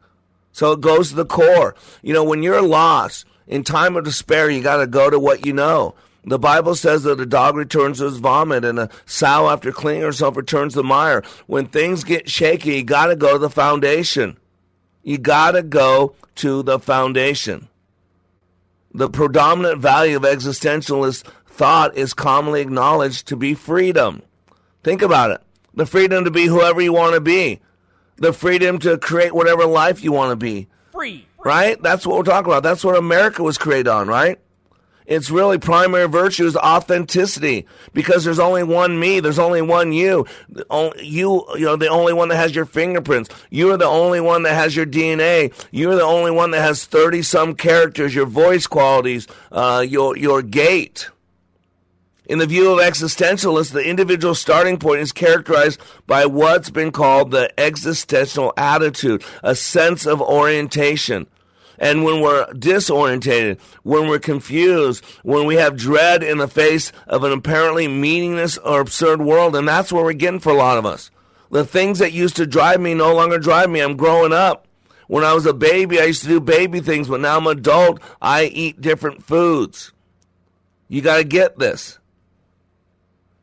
So 0.51 0.71
it 0.71 0.81
goes 0.81 1.09
to 1.09 1.15
the 1.15 1.25
core. 1.25 1.75
You 2.01 2.13
know, 2.13 2.23
when 2.23 2.43
you're 2.43 2.61
lost, 2.61 3.25
in 3.47 3.63
time 3.63 3.95
of 3.95 4.05
despair, 4.05 4.49
you 4.49 4.61
got 4.61 4.77
to 4.77 4.87
go 4.87 5.09
to 5.09 5.19
what 5.19 5.45
you 5.45 5.53
know. 5.53 5.95
The 6.23 6.39
Bible 6.39 6.73
says 6.73 7.03
that 7.03 7.19
a 7.19 7.25
dog 7.25 7.55
returns 7.55 7.99
to 7.99 8.05
his 8.05 8.17
vomit 8.17 8.65
and 8.65 8.79
a 8.79 8.89
sow, 9.05 9.47
after 9.49 9.71
cleaning 9.71 10.01
herself, 10.01 10.35
returns 10.35 10.73
to 10.73 10.79
the 10.79 10.83
mire. 10.83 11.23
When 11.45 11.67
things 11.67 12.03
get 12.03 12.29
shaky, 12.29 12.77
you 12.77 12.83
got 12.83 13.07
to 13.07 13.15
go 13.15 13.33
to 13.33 13.39
the 13.39 13.49
foundation. 13.49 14.37
You 15.03 15.19
got 15.19 15.51
to 15.51 15.61
go 15.61 16.15
to 16.35 16.63
the 16.63 16.79
foundation. 16.79 17.67
The 18.95 19.09
predominant 19.09 19.81
value 19.81 20.15
of 20.15 20.23
existentialist 20.23 21.23
thought 21.47 21.97
is 21.97 22.13
commonly 22.13 22.61
acknowledged 22.61 23.27
to 23.27 23.35
be 23.35 23.53
freedom. 23.53 24.21
Think 24.83 25.01
about 25.01 25.31
it 25.31 25.41
the 25.73 25.85
freedom 25.85 26.23
to 26.23 26.31
be 26.31 26.45
whoever 26.45 26.79
you 26.79 26.93
want 26.93 27.13
to 27.13 27.19
be, 27.19 27.59
the 28.15 28.31
freedom 28.31 28.79
to 28.79 28.97
create 28.97 29.35
whatever 29.35 29.65
life 29.65 30.01
you 30.01 30.13
want 30.13 30.31
to 30.31 30.37
be. 30.37 30.69
Free. 30.93 31.27
Right? 31.43 31.81
That's 31.83 32.07
what 32.07 32.15
we're 32.15 32.23
talking 32.23 32.49
about. 32.49 32.63
That's 32.63 32.85
what 32.85 32.95
America 32.95 33.43
was 33.43 33.57
created 33.57 33.89
on, 33.89 34.07
right? 34.07 34.39
It's 35.05 35.29
really 35.29 35.57
primary 35.59 36.07
virtue 36.07 36.45
is 36.45 36.55
authenticity 36.55 37.67
because 37.93 38.23
there's 38.23 38.39
only 38.39 38.63
one 38.63 38.99
me. 38.99 39.19
There's 39.19 39.39
only 39.39 39.61
one 39.61 39.91
you. 39.91 40.25
You, 40.71 41.45
you 41.55 41.65
know, 41.65 41.75
the 41.75 41.89
only 41.89 42.13
one 42.13 42.29
that 42.29 42.37
has 42.37 42.55
your 42.55 42.65
fingerprints. 42.65 43.29
You 43.49 43.71
are 43.71 43.77
the 43.77 43.85
only 43.85 44.19
one 44.19 44.43
that 44.43 44.55
has 44.55 44.75
your 44.75 44.85
DNA. 44.85 45.53
You're 45.71 45.95
the 45.95 46.01
only 46.01 46.31
one 46.31 46.51
that 46.51 46.61
has 46.61 46.85
30 46.85 47.21
some 47.21 47.55
characters, 47.55 48.15
your 48.15 48.25
voice 48.25 48.67
qualities, 48.67 49.27
uh, 49.51 49.85
your, 49.87 50.17
your 50.17 50.41
gait. 50.41 51.09
In 52.27 52.39
the 52.39 52.47
view 52.47 52.71
of 52.71 52.79
existentialists, 52.79 53.71
the 53.71 53.87
individual 53.87 54.33
starting 54.33 54.79
point 54.79 55.01
is 55.01 55.11
characterized 55.11 55.79
by 56.07 56.25
what's 56.25 56.71
been 56.71 56.91
called 56.91 57.29
the 57.29 57.53
existential 57.59 58.51
attitude, 58.57 59.23
a 59.43 59.53
sense 59.53 60.07
of 60.07 60.21
orientation. 60.21 61.27
And 61.77 62.03
when 62.03 62.21
we're 62.21 62.45
disorientated, 62.47 63.59
when 63.83 64.07
we're 64.07 64.19
confused, 64.19 65.03
when 65.23 65.45
we 65.45 65.55
have 65.55 65.77
dread 65.77 66.23
in 66.23 66.37
the 66.37 66.47
face 66.47 66.91
of 67.07 67.23
an 67.23 67.31
apparently 67.31 67.87
meaningless 67.87 68.57
or 68.57 68.81
absurd 68.81 69.21
world, 69.21 69.55
and 69.55 69.67
that's 69.67 69.91
where 69.91 70.03
we're 70.03 70.13
getting 70.13 70.39
for 70.39 70.51
a 70.51 70.57
lot 70.57 70.77
of 70.77 70.85
us. 70.85 71.11
The 71.51 71.65
things 71.65 71.99
that 71.99 72.11
used 72.11 72.35
to 72.37 72.47
drive 72.47 72.81
me 72.81 72.93
no 72.93 73.13
longer 73.13 73.39
drive 73.39 73.69
me. 73.69 73.79
I'm 73.79 73.97
growing 73.97 74.33
up. 74.33 74.67
When 75.07 75.23
I 75.23 75.33
was 75.33 75.45
a 75.45 75.53
baby, 75.53 75.99
I 75.99 76.05
used 76.05 76.23
to 76.23 76.27
do 76.27 76.39
baby 76.39 76.79
things, 76.79 77.07
but 77.07 77.21
now 77.21 77.37
I'm 77.37 77.47
an 77.47 77.59
adult, 77.59 78.01
I 78.21 78.45
eat 78.45 78.81
different 78.81 79.23
foods. 79.23 79.93
You 80.87 81.01
got 81.01 81.17
to 81.17 81.23
get 81.23 81.59
this. 81.59 81.99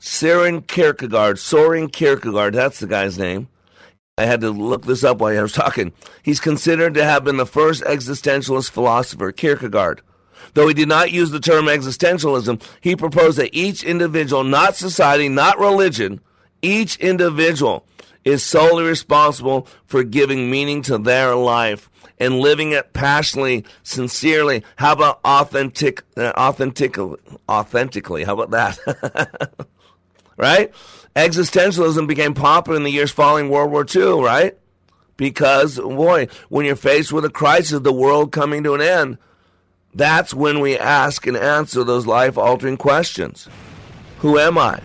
Søren 0.01 0.66
Kierkegaard, 0.66 1.39
Soren 1.39 1.89
Kierkegaard, 1.89 2.55
that's 2.55 2.80
the 2.80 2.89
guy's 2.89 3.16
name. 3.16 3.47
I 4.19 4.27
had 4.27 4.43
to 4.43 4.51
look 4.51 4.85
this 4.85 5.05
up 5.05 5.19
while 5.19 5.37
I 5.37 5.41
was 5.41 5.53
talking. 5.53 5.91
He's 6.23 6.39
considered 6.39 6.93
to 6.95 7.05
have 7.05 7.25
been 7.25 7.39
the 7.39 7.47
first 7.47 7.83
existentialist 7.85 8.71
philosopher, 8.71 9.33
Kierkegaard. 9.33 10.03
Though 10.53 10.69
he 10.69 10.75
did 10.75 10.89
not 10.89 11.13
use 11.13 11.31
the 11.31 11.41
term 11.41 11.65
existentialism, 11.65 12.63
he 12.83 12.95
proposed 12.95 13.39
that 13.39 13.55
each 13.55 13.83
individual, 13.83 14.45
not 14.45 14.77
society, 14.77 15.31
not 15.31 15.59
religion, 15.59 16.21
each 16.61 16.97
individual 16.97 17.87
is 18.23 18.45
solely 18.45 18.85
responsible 18.85 19.67
for 19.87 20.05
giving 20.05 20.51
meaning 20.51 20.83
to 20.83 20.99
their 20.99 21.35
life 21.35 21.89
and 22.19 22.39
living 22.39 22.73
it 22.73 22.93
passionately, 22.93 23.65
sincerely. 23.83 24.63
How 24.77 24.93
about 24.93 25.21
authentic, 25.25 26.03
uh, 26.19 26.33
authentic, 26.37 26.99
authentically? 27.49 28.25
How 28.25 28.39
about 28.39 28.51
that? 28.51 29.67
right? 30.37 30.71
Existentialism 31.15 32.07
became 32.07 32.35
popular 32.35 32.77
in 32.77 32.85
the 32.85 32.91
years 32.91 33.11
following 33.11 33.51
World 33.51 33.71
War 33.71 33.87
II, 33.89 34.23
right? 34.23 34.57
Because, 35.17 35.79
boy, 35.79 36.29
when 36.49 36.65
you're 36.65 36.77
faced 36.77 37.13
with 37.13 37.25
a 37.25 37.31
crisis, 37.31 37.81
the 37.81 37.93
world 37.93 38.33
coming 38.33 38.63
to 38.65 38.75
an 38.75 38.81
end, 38.81 39.19
that's 39.95 40.33
when 40.33 40.61
we 40.61 40.79
ask 40.79 41.27
and 41.27 41.37
answer 41.37 41.85
those 41.85 42.07
life 42.07 42.39
altering 42.39 42.79
questions 42.79 43.47
Who 44.19 44.39
am 44.39 44.57
I? 44.57 44.81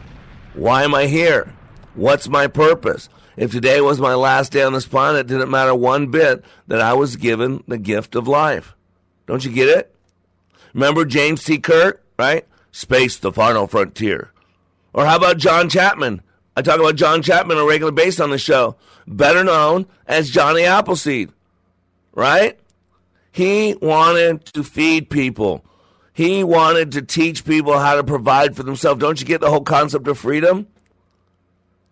Why 0.53 0.83
am 0.83 0.93
I 0.93 1.05
here? 1.07 1.53
What's 1.95 2.27
my 2.27 2.47
purpose? 2.47 3.09
If 3.37 3.51
today 3.51 3.79
was 3.81 4.01
my 4.01 4.15
last 4.15 4.51
day 4.51 4.63
on 4.63 4.73
this 4.73 4.87
planet, 4.87 5.21
it 5.21 5.27
didn't 5.27 5.51
matter 5.51 5.73
one 5.73 6.07
bit 6.07 6.43
that 6.67 6.81
I 6.81 6.93
was 6.93 7.15
given 7.15 7.63
the 7.67 7.77
gift 7.77 8.15
of 8.15 8.27
life. 8.27 8.75
Don't 9.27 9.45
you 9.45 9.51
get 9.51 9.69
it? 9.69 9.95
Remember 10.73 11.05
James 11.05 11.43
T. 11.43 11.59
Kirk, 11.59 12.03
right? 12.17 12.45
Space, 12.71 13.17
the 13.17 13.31
final 13.31 13.67
frontier. 13.67 14.31
Or 14.97 15.05
how 15.05 15.15
about 15.15 15.37
John 15.37 15.69
Chapman? 15.69 16.23
I 16.55 16.63
talk 16.63 16.79
about 16.79 16.95
John 16.95 17.21
Chapman 17.21 17.57
on 17.57 17.63
a 17.63 17.67
regular 17.67 17.91
basis 17.91 18.19
on 18.19 18.31
the 18.31 18.39
show, 18.39 18.77
better 19.05 19.43
known 19.43 19.85
as 20.07 20.31
Johnny 20.31 20.63
Appleseed, 20.63 21.31
right? 22.15 22.59
He 23.31 23.75
wanted 23.79 24.43
to 24.45 24.63
feed 24.63 25.11
people. 25.11 25.63
He 26.13 26.43
wanted 26.43 26.93
to 26.93 27.03
teach 27.03 27.45
people 27.45 27.77
how 27.77 27.93
to 27.93 28.03
provide 28.03 28.55
for 28.55 28.63
themselves. 28.63 28.99
Don't 28.99 29.19
you 29.19 29.27
get 29.27 29.39
the 29.39 29.51
whole 29.51 29.61
concept 29.61 30.07
of 30.07 30.17
freedom? 30.17 30.65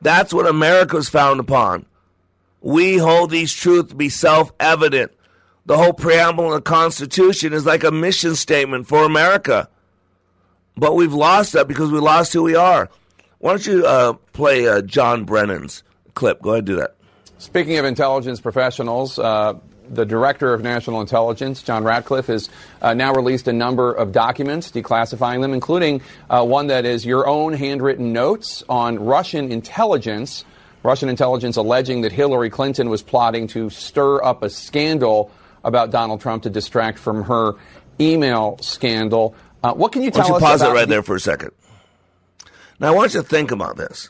That's 0.01 0.33
what 0.33 0.47
America 0.47 0.95
was 0.95 1.07
founded 1.07 1.45
upon. 1.45 1.85
We 2.59 2.97
hold 2.97 3.29
these 3.29 3.53
truths 3.53 3.89
to 3.89 3.95
be 3.95 4.09
self 4.09 4.51
evident. 4.59 5.11
The 5.67 5.77
whole 5.77 5.93
preamble 5.93 6.45
in 6.45 6.53
the 6.53 6.61
Constitution 6.61 7.53
is 7.53 7.67
like 7.67 7.83
a 7.83 7.91
mission 7.91 8.33
statement 8.33 8.87
for 8.87 9.03
America. 9.03 9.69
But 10.77 10.95
we've 10.95 11.13
lost 11.13 11.53
that 11.53 11.67
because 11.67 11.91
we 11.91 11.99
lost 11.99 12.33
who 12.33 12.43
we 12.43 12.55
are. 12.55 12.89
Why 13.39 13.51
don't 13.51 13.67
you 13.67 13.85
uh, 13.85 14.13
play 14.33 14.67
uh, 14.67 14.81
John 14.81 15.25
Brennan's 15.25 15.83
clip? 16.13 16.41
Go 16.41 16.51
ahead 16.51 16.59
and 16.59 16.67
do 16.67 16.75
that. 16.77 16.95
Speaking 17.37 17.77
of 17.77 17.85
intelligence 17.85 18.39
professionals, 18.39 19.19
uh, 19.19 19.53
the 19.89 20.05
Director 20.05 20.53
of 20.53 20.63
National 20.63 21.01
Intelligence, 21.01 21.61
John 21.61 21.83
Ratcliffe, 21.83 22.27
has 22.27 22.49
uh, 22.81 22.93
now 22.93 23.13
released 23.13 23.47
a 23.47 23.53
number 23.53 23.93
of 23.93 24.11
documents 24.11 24.71
declassifying 24.71 25.41
them, 25.41 25.53
including 25.53 26.01
uh, 26.29 26.43
one 26.43 26.67
that 26.67 26.85
is 26.85 27.05
your 27.05 27.27
own 27.27 27.53
handwritten 27.53 28.13
notes 28.13 28.63
on 28.67 28.99
Russian 28.99 29.51
intelligence. 29.51 30.43
Russian 30.83 31.09
intelligence 31.09 31.55
alleging 31.55 32.01
that 32.01 32.11
Hillary 32.11 32.49
Clinton 32.49 32.89
was 32.89 33.01
plotting 33.01 33.47
to 33.47 33.69
stir 33.69 34.23
up 34.23 34.43
a 34.43 34.49
scandal 34.49 35.31
about 35.63 35.91
Donald 35.91 36.21
Trump 36.21 36.43
to 36.43 36.49
distract 36.49 36.99
from 36.99 37.23
her 37.23 37.53
email 37.99 38.57
scandal. 38.61 39.35
Uh, 39.65 39.73
what 39.73 39.91
can 39.91 40.01
you 40.03 40.11
tell 40.11 40.23
Why 40.23 40.27
don't 40.27 40.35
us 40.35 40.41
you 40.41 40.47
pause 40.47 40.61
it 40.61 40.73
right 40.73 40.87
the- 40.87 40.93
there 40.95 41.03
for 41.03 41.15
a 41.15 41.19
second? 41.19 41.51
Now, 42.79 42.89
I 42.89 42.91
want 42.91 43.13
you 43.13 43.21
to 43.21 43.27
think 43.27 43.51
about 43.51 43.77
this. 43.77 44.09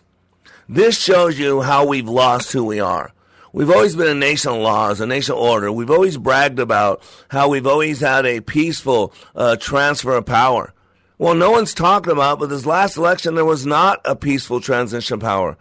This 0.67 0.99
shows 0.99 1.37
you 1.37 1.61
how 1.61 1.85
we've 1.85 2.09
lost 2.09 2.51
who 2.51 2.63
we 2.65 2.79
are. 2.79 3.13
We've 3.53 3.69
always 3.69 3.95
been 3.95 4.07
a 4.07 4.15
nation 4.15 4.51
of 4.51 4.57
laws, 4.59 4.99
a 4.99 5.05
nation 5.05 5.33
of 5.33 5.39
order. 5.39 5.71
We've 5.71 5.91
always 5.91 6.17
bragged 6.17 6.59
about 6.59 7.01
how 7.29 7.47
we've 7.47 7.67
always 7.67 8.01
had 8.01 8.25
a 8.25 8.41
peaceful 8.41 9.13
uh, 9.35 9.55
transfer 9.55 10.15
of 10.17 10.25
power. 10.25 10.73
Well, 11.17 11.35
no 11.35 11.51
one's 11.51 11.73
talking 11.73 12.11
about, 12.11 12.39
but 12.39 12.49
this 12.49 12.65
last 12.65 12.97
election, 12.97 13.35
there 13.35 13.45
was 13.45 13.65
not 13.65 14.01
a 14.03 14.15
peaceful 14.15 14.59
transition 14.59 15.13
of 15.13 15.19
power. 15.21 15.55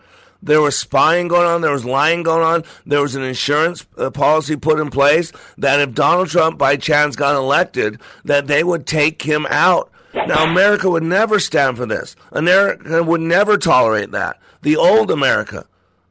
There 0.45 0.61
was 0.61 0.79
spying 0.79 1.29
going 1.29 1.47
on. 1.47 1.63
There 1.63 1.73
was 1.73 1.87
lying 1.87 2.23
going 2.23 2.43
on. 2.43 2.65
There 2.85 3.01
was 3.01 3.15
an 3.15 3.23
insurance 3.23 3.87
uh, 3.97 4.11
policy 4.11 4.57
put 4.57 4.79
in 4.79 4.91
place 4.91 5.33
that 5.57 5.81
if 5.81 5.95
Donald 5.95 6.29
Trump 6.29 6.59
by 6.59 6.77
chance 6.77 7.17
got 7.17 7.35
elected, 7.35 7.99
that 8.25 8.47
they 8.47 8.63
would 8.63 8.87
take 8.87 9.23
him 9.23 9.47
out. 9.49 9.91
Now, 10.15 10.45
America 10.45 10.89
would 10.91 11.03
never 11.03 11.41
stand 11.41 11.77
for 11.77 11.87
this. 11.87 12.15
America 12.31 13.03
would 13.03 13.23
never 13.23 13.57
tolerate 13.57 14.13
that. 14.13 14.39
The 14.63 14.77
old 14.77 15.11
America. 15.11 15.67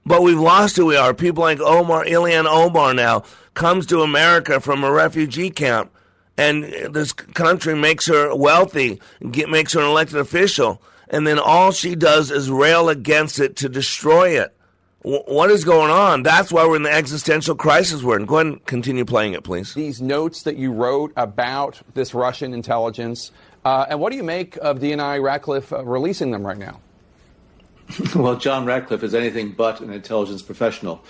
But 0.05 0.23
we've 0.23 0.39
lost 0.39 0.75
who 0.75 0.87
we 0.87 0.97
are. 0.97 1.13
People 1.13 1.43
like 1.43 1.61
Omar, 1.61 2.03
Ilhan 2.03 2.45
Omar 2.45 2.93
now 2.93 3.23
comes 3.53 3.85
to 3.85 4.01
America 4.01 4.59
from 4.59 4.83
a 4.83 4.91
refugee 4.91 5.51
camp, 5.51 5.92
and 6.37 6.63
this 6.93 7.13
country 7.13 7.75
makes 7.75 8.07
her 8.07 8.35
wealthy, 8.35 8.99
get, 9.31 9.49
makes 9.49 9.73
her 9.73 9.79
an 9.81 9.87
elected 9.87 10.17
official, 10.17 10.81
and 11.09 11.27
then 11.27 11.39
all 11.39 11.71
she 11.71 11.95
does 11.95 12.31
is 12.31 12.49
rail 12.49 12.89
against 12.89 13.39
it 13.39 13.55
to 13.57 13.69
destroy 13.69 14.41
it. 14.41 14.55
W- 15.03 15.23
what 15.27 15.51
is 15.51 15.63
going 15.63 15.91
on? 15.91 16.23
That's 16.23 16.51
why 16.51 16.65
we're 16.65 16.77
in 16.77 16.83
the 16.83 16.91
existential 16.91 17.55
crisis 17.55 18.01
we're 18.01 18.17
in. 18.17 18.25
Go 18.25 18.37
ahead 18.37 18.47
and 18.47 18.65
continue 18.65 19.05
playing 19.05 19.33
it, 19.33 19.43
please. 19.43 19.73
These 19.73 20.01
notes 20.01 20.43
that 20.43 20.57
you 20.57 20.71
wrote 20.71 21.13
about 21.15 21.81
this 21.93 22.13
Russian 22.13 22.53
intelligence, 22.53 23.31
uh, 23.63 23.85
and 23.89 23.99
what 23.99 24.11
do 24.11 24.17
you 24.17 24.23
make 24.23 24.55
of 24.57 24.79
DNI 24.79 25.21
Ratcliffe 25.21 25.71
uh, 25.71 25.83
releasing 25.83 26.31
them 26.31 26.45
right 26.45 26.57
now? 26.57 26.79
Well, 28.15 28.37
John 28.37 28.65
Ratcliffe 28.65 29.03
is 29.03 29.13
anything 29.13 29.51
but 29.51 29.81
an 29.81 29.91
intelligence 29.91 30.41
professional. 30.41 31.03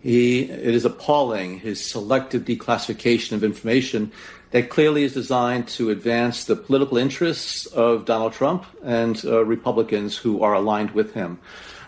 He, 0.00 0.42
it 0.42 0.74
is 0.74 0.84
appalling 0.84 1.58
his 1.58 1.84
selective 1.84 2.44
declassification 2.44 3.32
of 3.32 3.44
information 3.44 4.12
that 4.50 4.68
clearly 4.68 5.04
is 5.04 5.14
designed 5.14 5.68
to 5.68 5.90
advance 5.90 6.44
the 6.44 6.56
political 6.56 6.96
interests 6.96 7.66
of 7.66 8.04
Donald 8.04 8.32
Trump 8.32 8.64
and 8.82 9.22
uh, 9.24 9.44
Republicans 9.44 10.16
who 10.16 10.42
are 10.42 10.54
aligned 10.54 10.90
with 10.90 11.14
him. 11.14 11.38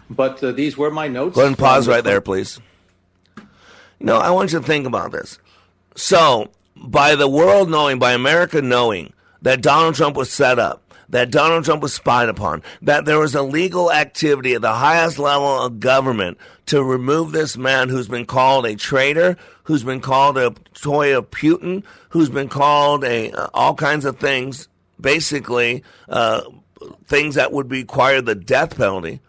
But 0.08 0.42
uh, 0.42 0.52
these 0.52 0.76
were 0.76 0.90
my 0.90 1.08
notes. 1.08 1.34
Go 1.34 1.42
ahead 1.42 1.48
and 1.48 1.58
pause 1.58 1.88
right 1.88 2.04
there, 2.04 2.20
please. 2.20 2.60
No, 3.98 4.18
I 4.18 4.30
want 4.30 4.52
you 4.52 4.60
to 4.60 4.64
think 4.64 4.86
about 4.86 5.12
this. 5.12 5.38
So, 5.94 6.50
by 6.76 7.14
the 7.14 7.28
world 7.28 7.70
knowing, 7.70 7.98
by 7.98 8.12
America 8.12 8.60
knowing 8.62 9.12
that 9.42 9.62
Donald 9.62 9.94
Trump 9.94 10.16
was 10.16 10.30
set 10.30 10.58
up, 10.58 10.81
that 11.12 11.30
Donald 11.30 11.64
Trump 11.64 11.82
was 11.82 11.92
spied 11.94 12.28
upon, 12.30 12.62
that 12.80 13.04
there 13.04 13.18
was 13.18 13.34
illegal 13.34 13.92
activity 13.92 14.54
at 14.54 14.62
the 14.62 14.72
highest 14.72 15.18
level 15.18 15.62
of 15.62 15.78
government 15.78 16.38
to 16.66 16.82
remove 16.82 17.32
this 17.32 17.56
man 17.56 17.90
who's 17.90 18.08
been 18.08 18.24
called 18.24 18.64
a 18.64 18.74
traitor, 18.74 19.36
who's 19.64 19.84
been 19.84 20.00
called 20.00 20.38
a 20.38 20.54
toy 20.74 21.16
of 21.16 21.30
Putin, 21.30 21.84
who's 22.08 22.30
been 22.30 22.48
called 22.48 23.04
a 23.04 23.30
uh, 23.30 23.48
all 23.52 23.74
kinds 23.74 24.06
of 24.06 24.18
things, 24.18 24.68
basically 24.98 25.84
uh, 26.08 26.40
things 27.04 27.34
that 27.34 27.52
would 27.52 27.70
require 27.70 28.22
the 28.22 28.34
death 28.34 28.76
penalty. 28.76 29.20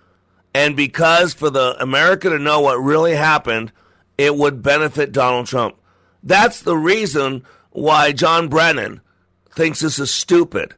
And 0.54 0.78
because 0.78 1.34
for 1.34 1.50
the 1.50 1.76
America 1.82 2.30
to 2.30 2.40
know 2.40 2.62
what 2.62 2.78
really 2.78 3.16
happened, 3.16 3.74
it 4.18 4.36
would 4.36 4.64
benefit 4.64 5.12
Donald 5.12 5.48
Trump. 5.48 5.76
That's 6.24 6.62
the 6.62 6.78
reason 6.78 7.44
why 7.72 8.14
John 8.14 8.48
Brennan 8.48 9.02
thinks 9.52 9.82
this 9.82 10.00
is 10.00 10.14
stupid. 10.14 10.76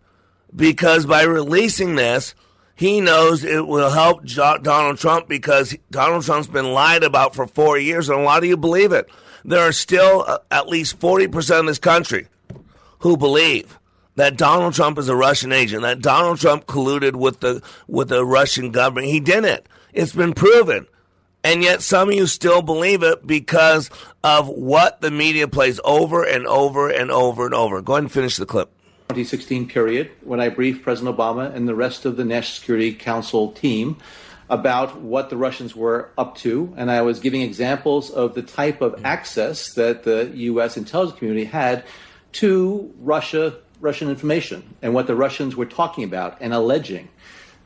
Because 0.56 1.06
by 1.06 1.24
releasing 1.24 1.96
this, 1.96 2.34
he 2.76 3.02
knows 3.02 3.44
it 3.44 3.68
will 3.68 3.90
help 3.90 4.26
Donald 4.26 4.98
Trump 4.98 5.28
because 5.28 5.76
Donald 5.92 6.24
Trump's 6.24 6.48
been 6.48 6.74
lied 6.74 7.04
about 7.04 7.34
for 7.34 7.48
four 7.48 7.78
years, 7.78 8.10
and 8.10 8.20
a 8.20 8.24
lot 8.24 8.40
of 8.40 8.46
you 8.46 8.58
believe 8.58 8.92
it. 8.92 9.10
There 9.46 9.62
are 9.62 9.72
still 9.72 10.26
uh, 10.28 10.40
at 10.52 10.68
least 10.68 11.00
40% 11.00 11.60
of 11.60 11.66
this 11.68 11.80
country 11.80 12.28
who 13.00 13.16
believe 13.16 13.80
that 14.16 14.38
Donald 14.38 14.74
Trump 14.74 14.98
is 14.98 15.10
a 15.10 15.16
Russian 15.16 15.52
agent, 15.52 15.84
that 15.84 16.02
Donald 16.02 16.40
Trump 16.40 16.66
colluded 16.66 17.16
with 17.16 17.40
the 17.40 17.62
with 17.88 18.10
the 18.10 18.26
Russian 18.26 18.72
government. 18.72 19.08
He 19.08 19.20
didn't. 19.20 19.68
It's 19.94 20.14
been 20.14 20.34
proven. 20.34 20.88
And 21.44 21.62
yet 21.62 21.84
some 21.84 22.10
of 22.10 22.16
you 22.16 22.26
still 22.26 22.64
believe 22.64 23.04
it 23.04 23.28
because 23.28 23.92
of 24.24 24.48
what 24.48 25.02
the 25.02 25.12
media 25.12 25.48
plays 25.48 25.80
over 25.84 26.24
and 26.24 26.48
over 26.48 26.90
and 26.90 27.12
over 27.12 27.46
and 27.46 27.54
over. 27.54 27.84
Go 27.84 27.94
ahead 27.94 28.04
and 28.06 28.12
finish 28.12 28.38
the 28.38 28.48
clip. 28.48 28.72
2016 29.10 29.68
period 29.68 30.12
when 30.24 30.40
I 30.40 30.50
briefed 30.50 30.84
President 30.84 31.16
Obama 31.16 31.54
and 31.54 31.68
the 31.68 31.76
rest 31.76 32.06
of 32.06 32.18
the 32.18 32.26
National 32.26 32.56
Security 32.56 32.94
Council 32.94 33.52
team 33.52 33.98
about 34.50 35.00
what 35.02 35.30
the 35.30 35.38
Russians 35.38 35.76
were 35.76 36.10
up 36.18 36.36
to, 36.38 36.74
and 36.76 36.92
I 36.92 37.02
was 37.02 37.20
giving 37.20 37.42
examples 37.42 38.12
of 38.12 38.36
the 38.36 38.42
type 38.42 38.82
of 38.82 39.06
access 39.06 39.74
that 39.74 40.04
the 40.04 40.32
U.S. 40.36 40.76
intelligence 40.76 41.18
community 41.18 41.46
had 41.46 41.84
to 42.34 42.94
Russia, 43.00 43.56
Russian 43.80 44.10
information, 44.10 44.76
and 44.82 44.94
what 44.94 45.08
the 45.08 45.16
Russians 45.16 45.56
were 45.56 45.66
talking 45.66 46.04
about 46.04 46.38
and 46.42 46.54
alleging. 46.54 47.08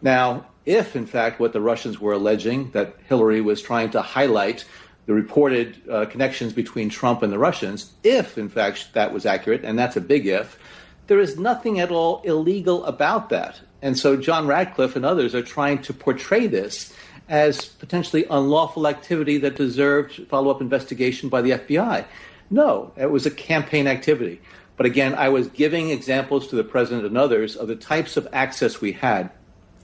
Now, 0.02 0.46
if 0.66 0.96
in 0.96 1.06
fact 1.06 1.40
what 1.40 1.54
the 1.54 1.62
Russians 1.62 2.00
were 2.00 2.14
alleging 2.14 2.72
that 2.72 2.96
Hillary 3.08 3.42
was 3.42 3.62
trying 3.62 3.90
to 3.92 4.02
highlight 4.02 4.66
the 5.06 5.14
reported 5.14 5.82
uh, 5.90 6.06
connections 6.06 6.54
between 6.54 6.90
Trump 6.90 7.24
and 7.24 7.34
the 7.34 7.40
Russians, 7.40 7.92
if 8.04 8.38
in 8.38 8.48
fact 8.48 8.94
that 8.94 9.12
was 9.12 9.26
accurate, 9.26 9.66
and 9.66 9.80
that's 9.80 9.98
a 9.98 10.02
big 10.02 10.28
if, 10.28 10.60
there 11.10 11.20
is 11.20 11.40
nothing 11.40 11.80
at 11.80 11.90
all 11.90 12.22
illegal 12.22 12.86
about 12.86 13.30
that. 13.30 13.60
And 13.82 13.98
so 13.98 14.16
John 14.16 14.46
Ratcliffe 14.46 14.96
and 14.96 15.04
others 15.04 15.34
are 15.34 15.42
trying 15.42 15.82
to 15.82 15.94
portray 15.94 16.46
this 16.46 16.94
as 17.28 17.66
potentially 17.66 18.26
unlawful 18.30 18.88
activity 18.88 19.40
that 19.40 19.56
deserved 19.56 20.28
follow 20.30 20.52
up 20.52 20.62
investigation 20.62 21.28
by 21.28 21.42
the 21.42 21.52
FBI. 21.52 22.06
No, 22.52 22.92
it 22.96 23.10
was 23.10 23.26
a 23.26 23.32
campaign 23.32 23.88
activity. 23.88 24.40
But 24.78 24.86
again, 24.86 25.16
I 25.16 25.30
was 25.30 25.48
giving 25.48 25.90
examples 25.90 26.48
to 26.50 26.56
the 26.56 26.64
president 26.64 27.08
and 27.08 27.18
others 27.18 27.56
of 27.56 27.68
the 27.68 27.76
types 27.76 28.16
of 28.16 28.28
access 28.32 28.80
we 28.80 28.92
had. 28.92 29.32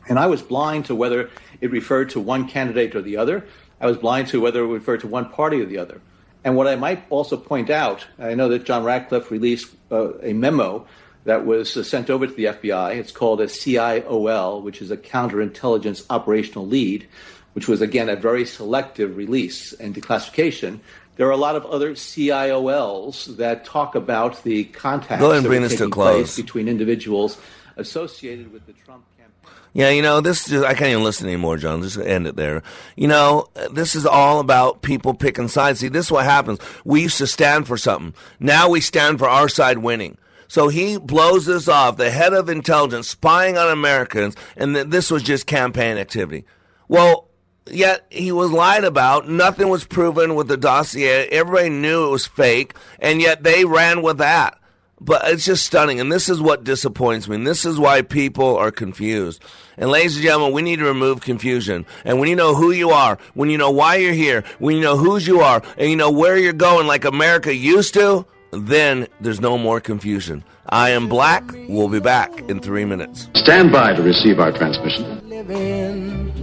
And 0.08 0.20
I 0.20 0.28
was 0.28 0.44
blind 0.44 0.86
to 0.86 0.96
whether 0.96 1.32
it 1.60 1.72
referred 1.72 2.12
to 2.12 2.20
one 2.20 2.48
candidate 2.48 2.96
or 2.96 3.02
the 3.02 3.18
other. 3.18 3.44
I 3.82 3.88
was 3.88 3.98
blind 3.98 4.28
to 4.28 4.40
whether 4.40 4.64
it 4.64 4.68
referred 4.68 5.02
to 5.02 5.08
one 5.08 5.30
party 5.30 5.60
or 5.60 5.66
the 5.66 5.80
other. 5.80 6.02
And 6.44 6.56
what 6.56 6.68
I 6.68 6.76
might 6.76 7.04
also 7.10 7.36
point 7.36 7.72
out, 7.72 8.06
I 8.20 8.36
know 8.36 8.48
that 8.50 8.66
John 8.66 8.84
Ratcliffe 8.84 9.32
released 9.32 9.76
uh, 9.92 10.14
a 10.20 10.32
memo 10.32 10.86
that 11.26 11.46
was 11.46 11.76
uh, 11.76 11.84
sent 11.84 12.10
over 12.10 12.26
to 12.26 12.34
the 12.34 12.46
FBI. 12.46 12.96
It's 12.96 13.12
called 13.12 13.42
a 13.42 13.48
CIOL, 13.48 14.62
which 14.64 14.82
is 14.82 14.92
a 14.92 14.98
counterintelligence 14.98 16.06
operational 16.10 16.66
lead, 16.66 17.08
which 17.54 17.68
was 17.68 17.82
again 17.82 18.10
a 18.10 18.16
very 18.16 18.46
selective 18.46 19.18
release 19.18 19.74
and 19.74 19.94
declassification. 19.94 20.80
There 21.18 21.28
are 21.28 21.32
a 21.32 21.38
lot 21.38 21.56
of 21.56 21.66
other 21.66 21.94
CIOLs 21.94 23.38
that 23.38 23.66
talk 23.66 23.96
about 23.96 24.44
the 24.44 24.66
contacts 24.66 25.22
Go 25.22 25.32
ahead 25.32 25.40
and 25.40 25.48
bring 25.48 25.62
this 25.62 25.78
to 25.78 25.90
close. 25.90 26.36
between 26.36 26.68
individuals 26.68 27.38
associated 27.78 28.52
with 28.52 28.66
the 28.66 28.74
Trump 28.74 29.06
campaign. 29.18 29.62
Yeah, 29.74 29.90
you 29.90 30.02
know, 30.02 30.22
this 30.22 30.52
is, 30.52 30.62
I 30.62 30.74
can't 30.74 30.90
even 30.92 31.04
listen 31.04 31.28
anymore, 31.28 31.58
John. 31.58 31.82
Just 31.82 31.98
end 31.98 32.28
it 32.28 32.36
there. 32.36 32.64
You 32.96 33.08
know, 33.08 33.48
this 33.72 33.96
is 33.96 34.06
all 34.06 34.40
about 34.40 34.82
people 34.82 35.14
picking 35.14 35.48
sides. 35.48 35.80
See, 35.80 35.88
this 35.88 36.08
is 36.08 36.12
what 36.12 36.26
happens. 36.26 36.60
We 36.84 37.04
used 37.04 37.18
to 37.20 37.28
stand 37.28 37.66
for 37.66 37.78
something. 37.78 38.14
Now 38.40 38.70
we 38.70 38.82
stand 38.82 39.20
for 39.20 39.30
our 39.30 39.50
side 39.50 39.80
winning. 39.80 40.18
So 40.48 40.68
he 40.68 40.98
blows 40.98 41.46
this 41.46 41.68
off, 41.68 41.98
the 41.98 42.12
head 42.12 42.34
of 42.34 42.50
intelligence 42.50 43.08
spying 43.08 43.58
on 43.58 43.70
Americans, 43.70 44.36
and 44.56 44.76
that 44.76 44.92
this 44.92 45.10
was 45.10 45.24
just 45.24 45.48
campaign 45.48 45.98
activity. 45.98 46.46
Well, 46.88 47.30
yet 47.70 48.06
he 48.10 48.32
was 48.32 48.52
lied 48.52 48.84
about. 48.84 49.28
Nothing 49.28 49.70
was 49.70 49.86
proven 49.86 50.36
with 50.36 50.48
the 50.48 50.58
dossier. 50.58 51.28
Everybody 51.28 51.70
knew 51.70 52.08
it 52.08 52.12
was 52.12 52.28
fake, 52.28 52.76
and 53.00 53.22
yet 53.22 53.44
they 53.44 53.66
ran 53.66 54.02
with 54.02 54.20
that. 54.20 54.60
But 55.02 55.28
it's 55.28 55.46
just 55.46 55.66
stunning, 55.66 56.00
and 56.00 56.10
this 56.10 56.30
is 56.30 56.40
what 56.40 56.64
disappoints 56.64 57.28
me. 57.28 57.36
And 57.36 57.46
this 57.46 57.66
is 57.66 57.78
why 57.78 58.02
people 58.02 58.56
are 58.56 58.72
confused. 58.72 59.44
And 59.78 59.90
ladies 59.90 60.16
and 60.16 60.24
gentlemen, 60.24 60.54
we 60.54 60.62
need 60.62 60.80
to 60.80 60.86
remove 60.86 61.20
confusion. 61.20 61.86
And 62.06 62.18
when 62.18 62.30
you 62.30 62.36
know 62.36 62.56
who 62.56 62.72
you 62.72 62.92
are, 62.92 63.18
when 63.34 63.50
you 63.50 63.58
know 63.58 63.72
why 63.72 63.98
you're 63.98 64.14
here, 64.14 64.46
when 64.58 64.78
you 64.78 64.82
know 64.82 64.96
whose 64.96 65.28
you 65.28 65.42
are, 65.42 65.62
and 65.78 65.90
you 65.90 65.98
know 65.98 66.12
where 66.12 66.38
you're 66.38 66.54
going 66.54 66.88
like 66.88 67.04
America 67.04 67.54
used 67.54 67.94
to, 67.96 68.26
then 68.56 69.08
there's 69.22 69.42
no 69.42 69.58
more 69.58 69.80
confusion. 69.80 70.44
I 70.70 70.92
am 70.92 71.08
black. 71.08 71.44
We'll 71.68 71.90
be 71.90 72.00
back 72.00 72.42
in 72.50 72.60
three 72.60 72.86
minutes. 72.86 73.30
Stand 73.36 73.72
by 73.72 73.94
to 73.94 74.02
receive 74.02 74.40
our 74.40 74.52
transmission. 74.52 75.30
Living 75.30 76.34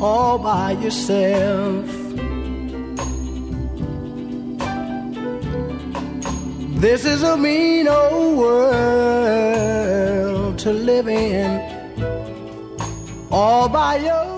all 0.00 0.38
by 0.38 0.72
yourself. 0.72 1.86
This 6.80 7.04
is 7.04 7.22
a 7.24 7.36
mean 7.36 7.88
old 7.88 8.38
world 8.38 9.38
to 10.60 10.72
live 10.72 11.08
in 11.08 11.60
all 13.30 13.68
by 13.68 13.96
yourself. 13.96 14.37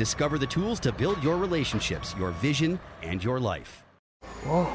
Discover 0.00 0.38
the 0.38 0.46
tools 0.46 0.80
to 0.80 0.92
build 0.92 1.22
your 1.22 1.36
relationships, 1.36 2.14
your 2.18 2.30
vision, 2.30 2.80
and 3.02 3.22
your 3.22 3.38
life. 3.38 3.84
Whoa. 4.44 4.72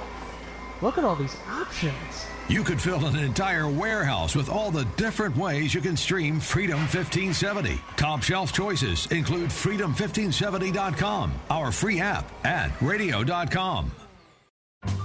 Look 0.84 1.00
at 1.00 1.04
all 1.04 1.16
these 1.16 1.36
options. 1.50 2.28
You 2.48 2.64
could 2.64 2.80
fill 2.80 3.04
an 3.08 3.16
entire 3.16 3.68
warehouse 3.68 4.36
with 4.36 4.50
all 4.50 4.70
the 4.70 4.86
different 4.98 5.36
ways 5.36 5.74
you 5.74 5.82
can 5.82 5.98
stream 5.98 6.40
Freedom 6.40 6.78
1570. 6.78 7.82
Top 7.96 8.22
shelf 8.22 8.54
choices 8.54 9.08
include 9.08 9.50
freedom1570.com, 9.50 11.34
our 11.50 11.72
free 11.72 12.00
app, 12.00 12.32
and 12.46 12.72
radio.com. 12.80 13.92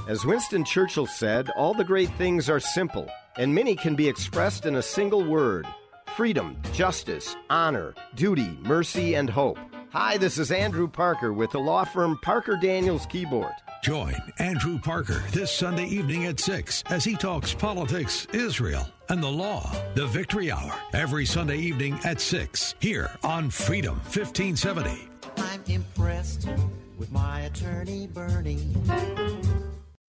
As 0.06 0.26
Winston 0.26 0.66
Churchill 0.66 1.06
said, 1.06 1.48
all 1.56 1.72
the 1.72 1.82
great 1.82 2.12
things 2.18 2.50
are 2.50 2.60
simple, 2.60 3.08
and 3.38 3.54
many 3.54 3.74
can 3.74 3.94
be 3.94 4.06
expressed 4.06 4.66
in 4.66 4.76
a 4.76 4.82
single 4.82 5.24
word 5.24 5.66
freedom, 6.14 6.60
justice, 6.74 7.36
honor, 7.48 7.94
duty, 8.16 8.58
mercy, 8.60 9.14
and 9.14 9.30
hope. 9.30 9.56
Hi, 9.92 10.16
this 10.18 10.38
is 10.38 10.52
Andrew 10.52 10.86
Parker 10.86 11.32
with 11.32 11.50
the 11.50 11.58
law 11.58 11.82
firm 11.82 12.16
Parker 12.22 12.56
Daniels 12.56 13.06
Kibort. 13.06 13.54
Join 13.82 14.14
Andrew 14.38 14.78
Parker 14.78 15.20
this 15.32 15.50
Sunday 15.50 15.86
evening 15.86 16.26
at 16.26 16.38
6 16.38 16.84
as 16.90 17.02
he 17.02 17.16
talks 17.16 17.52
politics, 17.52 18.24
Israel, 18.32 18.86
and 19.08 19.20
the 19.20 19.28
law. 19.28 19.68
The 19.96 20.06
Victory 20.06 20.52
Hour, 20.52 20.72
every 20.92 21.26
Sunday 21.26 21.58
evening 21.58 21.98
at 22.04 22.20
6, 22.20 22.76
here 22.78 23.10
on 23.24 23.50
Freedom 23.50 23.96
1570. 23.96 25.08
I'm 25.38 25.62
impressed 25.66 26.48
with 26.96 27.10
my 27.10 27.40
attorney, 27.40 28.06
Bernie. 28.06 28.76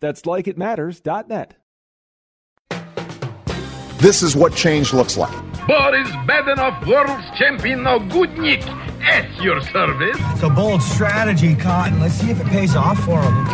That's 0.00 0.22
likeitmatters.net. 0.22 1.56
This 3.98 4.22
is 4.22 4.36
what 4.36 4.54
change 4.54 4.92
looks 4.92 5.16
like. 5.16 5.32
Boris 5.66 6.08
Badenov, 6.26 6.86
world 6.86 7.20
champion 7.36 7.86
of 7.86 8.02
Goodnik, 8.02 8.64
at 9.02 9.42
your 9.42 9.60
service. 9.60 10.16
It's 10.18 10.42
a 10.42 10.48
bold 10.48 10.82
strategy, 10.82 11.56
Cotton. 11.56 11.98
Let's 11.98 12.14
see 12.14 12.30
if 12.30 12.40
it 12.40 12.46
pays 12.46 12.76
off 12.76 12.98
for 13.00 13.20
him. 13.20 13.44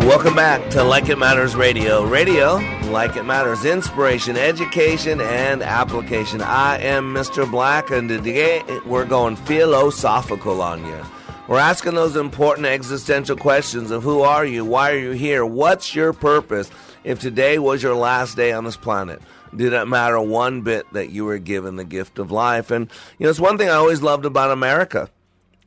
Welcome 0.00 0.34
back 0.34 0.70
to 0.70 0.82
Like 0.82 1.08
It 1.08 1.18
Matters 1.18 1.54
Radio. 1.54 2.04
Radio, 2.04 2.58
like 2.90 3.16
it 3.16 3.22
matters, 3.24 3.64
inspiration, 3.64 4.36
education, 4.36 5.20
and 5.20 5.62
application. 5.62 6.42
I 6.42 6.78
am 6.78 7.14
Mr. 7.14 7.48
Black, 7.48 7.90
and 7.90 8.08
today 8.08 8.62
we're 8.84 9.04
going 9.04 9.36
philosophical 9.36 10.60
on 10.60 10.84
you. 10.84 11.00
We're 11.46 11.58
asking 11.58 11.94
those 11.94 12.16
important 12.16 12.66
existential 12.66 13.36
questions 13.36 13.90
of 13.90 14.02
who 14.02 14.22
are 14.22 14.44
you? 14.44 14.64
Why 14.64 14.90
are 14.92 14.98
you 14.98 15.12
here? 15.12 15.46
What's 15.46 15.94
your 15.94 16.12
purpose? 16.12 16.70
If 17.04 17.20
today 17.20 17.58
was 17.58 17.82
your 17.82 17.94
last 17.94 18.36
day 18.36 18.52
on 18.52 18.64
this 18.64 18.76
planet, 18.76 19.22
did 19.54 19.72
it 19.72 19.86
matter 19.86 20.20
one 20.20 20.62
bit 20.62 20.92
that 20.92 21.10
you 21.10 21.24
were 21.24 21.38
given 21.38 21.76
the 21.76 21.84
gift 21.84 22.18
of 22.18 22.30
life? 22.30 22.70
And, 22.70 22.90
you 23.18 23.24
know, 23.24 23.30
it's 23.30 23.40
one 23.40 23.56
thing 23.56 23.68
I 23.68 23.74
always 23.74 24.02
loved 24.02 24.24
about 24.24 24.50
America. 24.50 25.08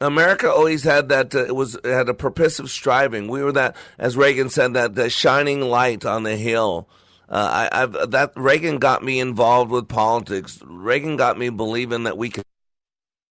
America 0.01 0.51
always 0.51 0.83
had 0.83 1.09
that. 1.09 1.33
Uh, 1.33 1.45
it 1.45 1.55
was 1.55 1.75
it 1.75 1.85
had 1.85 2.09
a 2.09 2.13
purposive 2.13 2.69
striving. 2.69 3.27
We 3.27 3.41
were 3.41 3.53
that, 3.53 3.75
as 3.97 4.17
Reagan 4.17 4.49
said, 4.49 4.73
that 4.73 4.95
the 4.95 5.09
shining 5.09 5.61
light 5.61 6.05
on 6.05 6.23
the 6.23 6.35
hill. 6.35 6.87
Uh, 7.29 7.67
I, 7.71 7.83
I've, 7.83 8.11
that 8.11 8.33
Reagan 8.35 8.77
got 8.77 9.03
me 9.03 9.19
involved 9.19 9.71
with 9.71 9.87
politics. 9.87 10.59
Reagan 10.65 11.17
got 11.17 11.37
me 11.37 11.49
believing 11.49 12.03
that 12.03 12.17
we 12.17 12.29
could 12.29 12.43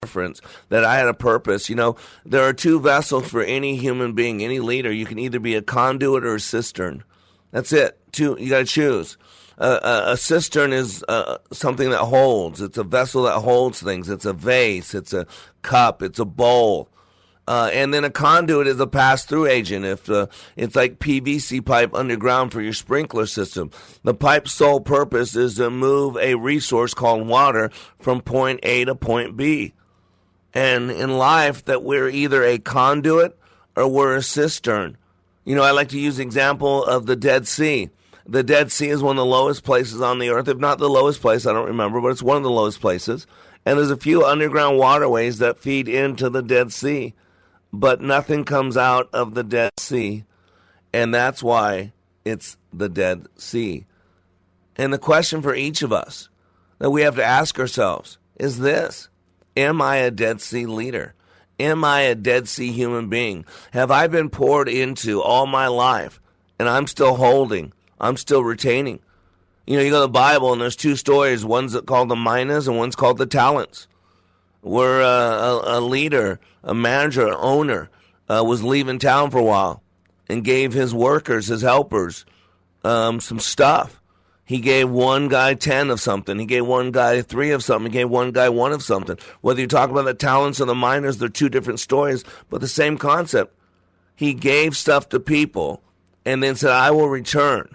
difference, 0.03 0.41
that 0.69 0.85
I 0.85 0.97
had 0.99 1.09
a 1.09 1.15
purpose. 1.15 1.69
You 1.69 1.77
know, 1.77 1.97
there 2.25 2.43
are 2.43 2.53
two 2.53 2.81
vessels 2.81 3.29
for 3.29 3.43
any 3.43 3.77
human 3.77 4.13
being, 4.13 4.43
any 4.43 4.61
leader. 4.61 4.93
You 4.93 5.07
can 5.07 5.19
either 5.19 5.41
be 5.41 5.55
a 5.55 5.63
conduit 5.63 6.25
or 6.25 6.37
a 6.37 6.41
cistern. 6.41 7.03
That's 7.51 7.73
it. 7.73 7.99
Two, 8.13 8.37
you 8.39 8.51
got 8.51 8.59
to 8.59 8.65
choose. 8.65 9.17
Uh, 9.59 9.81
a, 9.83 10.13
a 10.13 10.17
cistern 10.17 10.73
is 10.73 11.03
uh, 11.09 11.39
something 11.51 11.91
that 11.91 12.05
holds. 12.05 12.61
It's 12.61 12.79
a 12.79 12.85
vessel 12.85 13.23
that 13.25 13.41
holds 13.41 13.83
things. 13.83 14.09
It's 14.09 14.27
a 14.27 14.33
vase. 14.33 14.95
It's 14.95 15.13
a 15.13 15.27
cup. 15.63 16.03
It's 16.03 16.19
a 16.19 16.25
bowl. 16.25 16.89
Uh, 17.49 17.71
and 17.73 17.95
then 17.95 18.03
a 18.03 18.11
conduit 18.11 18.67
is 18.67 18.81
a 18.81 18.87
pass-through 18.87 19.47
agent. 19.47 19.85
If 19.85 20.11
uh, 20.11 20.27
it's 20.57 20.75
like 20.75 20.99
PVC 20.99 21.65
pipe 21.65 21.95
underground 21.95 22.53
for 22.53 22.61
your 22.61 22.73
sprinkler 22.73 23.27
system, 23.27 23.71
the 24.03 24.15
pipe's 24.15 24.53
sole 24.53 24.81
purpose 24.81 25.37
is 25.37 25.55
to 25.57 25.71
move 25.71 26.17
a 26.17 26.35
resource 26.35 26.93
called 26.93 27.29
water 27.29 27.71
from 28.01 28.21
point 28.21 28.61
A 28.65 28.85
to 28.87 28.97
point 28.97 29.37
B. 29.37 29.75
And 30.55 30.91
in 30.91 31.19
life, 31.19 31.65
that 31.67 31.85
we're 31.85 32.09
either 32.09 32.43
a 32.43 32.59
conduit 32.59 33.39
or 33.77 33.87
we're 33.87 34.17
a 34.17 34.23
cistern. 34.23 34.97
You 35.45 35.55
know, 35.55 35.63
I 35.63 35.71
like 35.71 35.91
to 35.91 36.01
use 36.01 36.17
the 36.17 36.25
example 36.25 36.85
of 36.85 37.07
the 37.07 37.15
Dead 37.15 37.47
Sea. 37.47 37.91
The 38.27 38.43
Dead 38.43 38.73
Sea 38.73 38.89
is 38.89 39.03
one 39.03 39.17
of 39.17 39.23
the 39.23 39.25
lowest 39.25 39.63
places 39.63 40.01
on 40.01 40.19
the 40.19 40.31
earth, 40.31 40.49
if 40.49 40.59
not 40.59 40.79
the 40.79 40.89
lowest 40.89 41.21
place. 41.21 41.47
I 41.47 41.53
don't 41.53 41.69
remember, 41.69 42.01
but 42.01 42.09
it's 42.09 42.23
one 42.23 42.39
of 42.39 42.43
the 42.43 42.51
lowest 42.51 42.81
places. 42.81 43.29
And 43.65 43.79
there's 43.79 43.91
a 43.91 43.97
few 43.97 44.25
underground 44.25 44.79
waterways 44.79 45.39
that 45.39 45.61
feed 45.61 45.89
into 45.89 46.29
the 46.29 46.43
Dead 46.43 46.73
Sea 46.73 47.15
but 47.73 48.01
nothing 48.01 48.45
comes 48.45 48.77
out 48.77 49.09
of 49.13 49.35
the 49.35 49.45
Dead 49.45 49.73
Sea. 49.79 50.25
And 50.93 51.15
that's 51.15 51.43
why 51.43 51.93
it's 52.25 52.57
the 52.73 52.89
Dead 52.89 53.27
Sea. 53.37 53.87
And 54.77 54.93
the 54.93 54.99
question 54.99 55.43
for 55.43 55.55
each 55.55 55.83
of 55.83 55.93
us 55.93 56.29
that 56.79 56.91
we 56.91 57.03
have 57.03 57.17
to 57.17 57.25
ask 57.25 57.59
ourselves 57.59 58.19
is 58.37 58.59
this 58.59 59.09
Am 59.57 59.81
I 59.81 59.97
a 59.97 60.11
Dead 60.11 60.41
Sea 60.41 60.67
leader? 60.67 61.15
Am 61.59 61.85
I 61.85 62.03
a 62.03 62.15
Dead 62.15 62.49
Sea 62.49 62.71
human 62.71 63.09
being? 63.09 63.47
Have 63.73 63.91
I 63.91 64.07
been 64.09 64.29
poured 64.29 64.69
into 64.69 65.23
all 65.23 65.47
my 65.47 65.69
life 65.69 66.21
and 66.59 66.69
I'm 66.69 66.87
still 66.87 67.17
holding? 67.17 67.73
I'm 67.99 68.19
still 68.19 68.45
retaining. 68.45 69.01
You 69.67 69.77
know, 69.77 69.83
you 69.83 69.91
go 69.91 70.01
to 70.01 70.07
the 70.07 70.09
Bible 70.09 70.53
and 70.53 70.61
there's 70.61 70.77
two 70.77 70.97
stories. 70.97 71.45
One's 71.45 71.79
called 71.87 72.11
the 72.11 72.17
minas 72.17 72.69
and 72.69 72.77
one's 72.77 72.95
called 72.95 73.19
the 73.19 73.27
talents. 73.27 73.89
Where 74.67 75.01
uh, 75.01 75.07
a, 75.07 75.79
a 75.79 75.81
leader 75.81 76.41
a 76.67 76.75
manager, 76.75 77.27
an 77.27 77.37
owner, 77.39 77.89
uh, 78.29 78.43
was 78.45 78.63
leaving 78.63 78.99
town 78.99 79.31
for 79.31 79.39
a 79.39 79.43
while 79.43 79.83
and 80.29 80.45
gave 80.45 80.73
his 80.73 80.93
workers, 80.93 81.47
his 81.47 81.63
helpers, 81.63 82.27
um, 82.85 83.21
some 83.21 83.39
stuff. 83.39 84.03
He 84.45 84.59
gave 84.59 84.91
one 84.91 85.29
guy 85.29 85.55
10 85.55 85.91
of 85.91 86.01
something. 86.01 86.39
He 86.39 86.47
gave 86.47 86.67
one 86.67 86.91
guy 86.91 87.23
three 87.23 87.53
of 87.53 87.63
something. 87.63 87.91
He 87.91 87.99
gave 87.99 88.11
one 88.11 88.33
guy 88.33 88.49
one 88.49 88.73
of 88.73 88.83
something. 88.83 89.17
Whether 89.41 89.61
you 89.61 89.67
talk 89.67 89.91
about 89.91 90.05
the 90.05 90.15
talents 90.15 90.61
or 90.61 90.67
the 90.67 90.75
minas, 90.75 91.19
they're 91.19 91.29
two 91.29 91.49
different 91.49 91.81
stories, 91.81 92.25
but 92.51 92.61
the 92.61 92.69
same 92.69 92.99
concept. 92.99 93.57
He 94.17 94.35
gave 94.35 94.77
stuff 94.77 95.09
to 95.11 95.21
people 95.21 95.83
and 96.25 96.43
then 96.43 96.57
said, 96.57 96.71
I 96.71 96.91
will 96.91 97.09
return. 97.09 97.75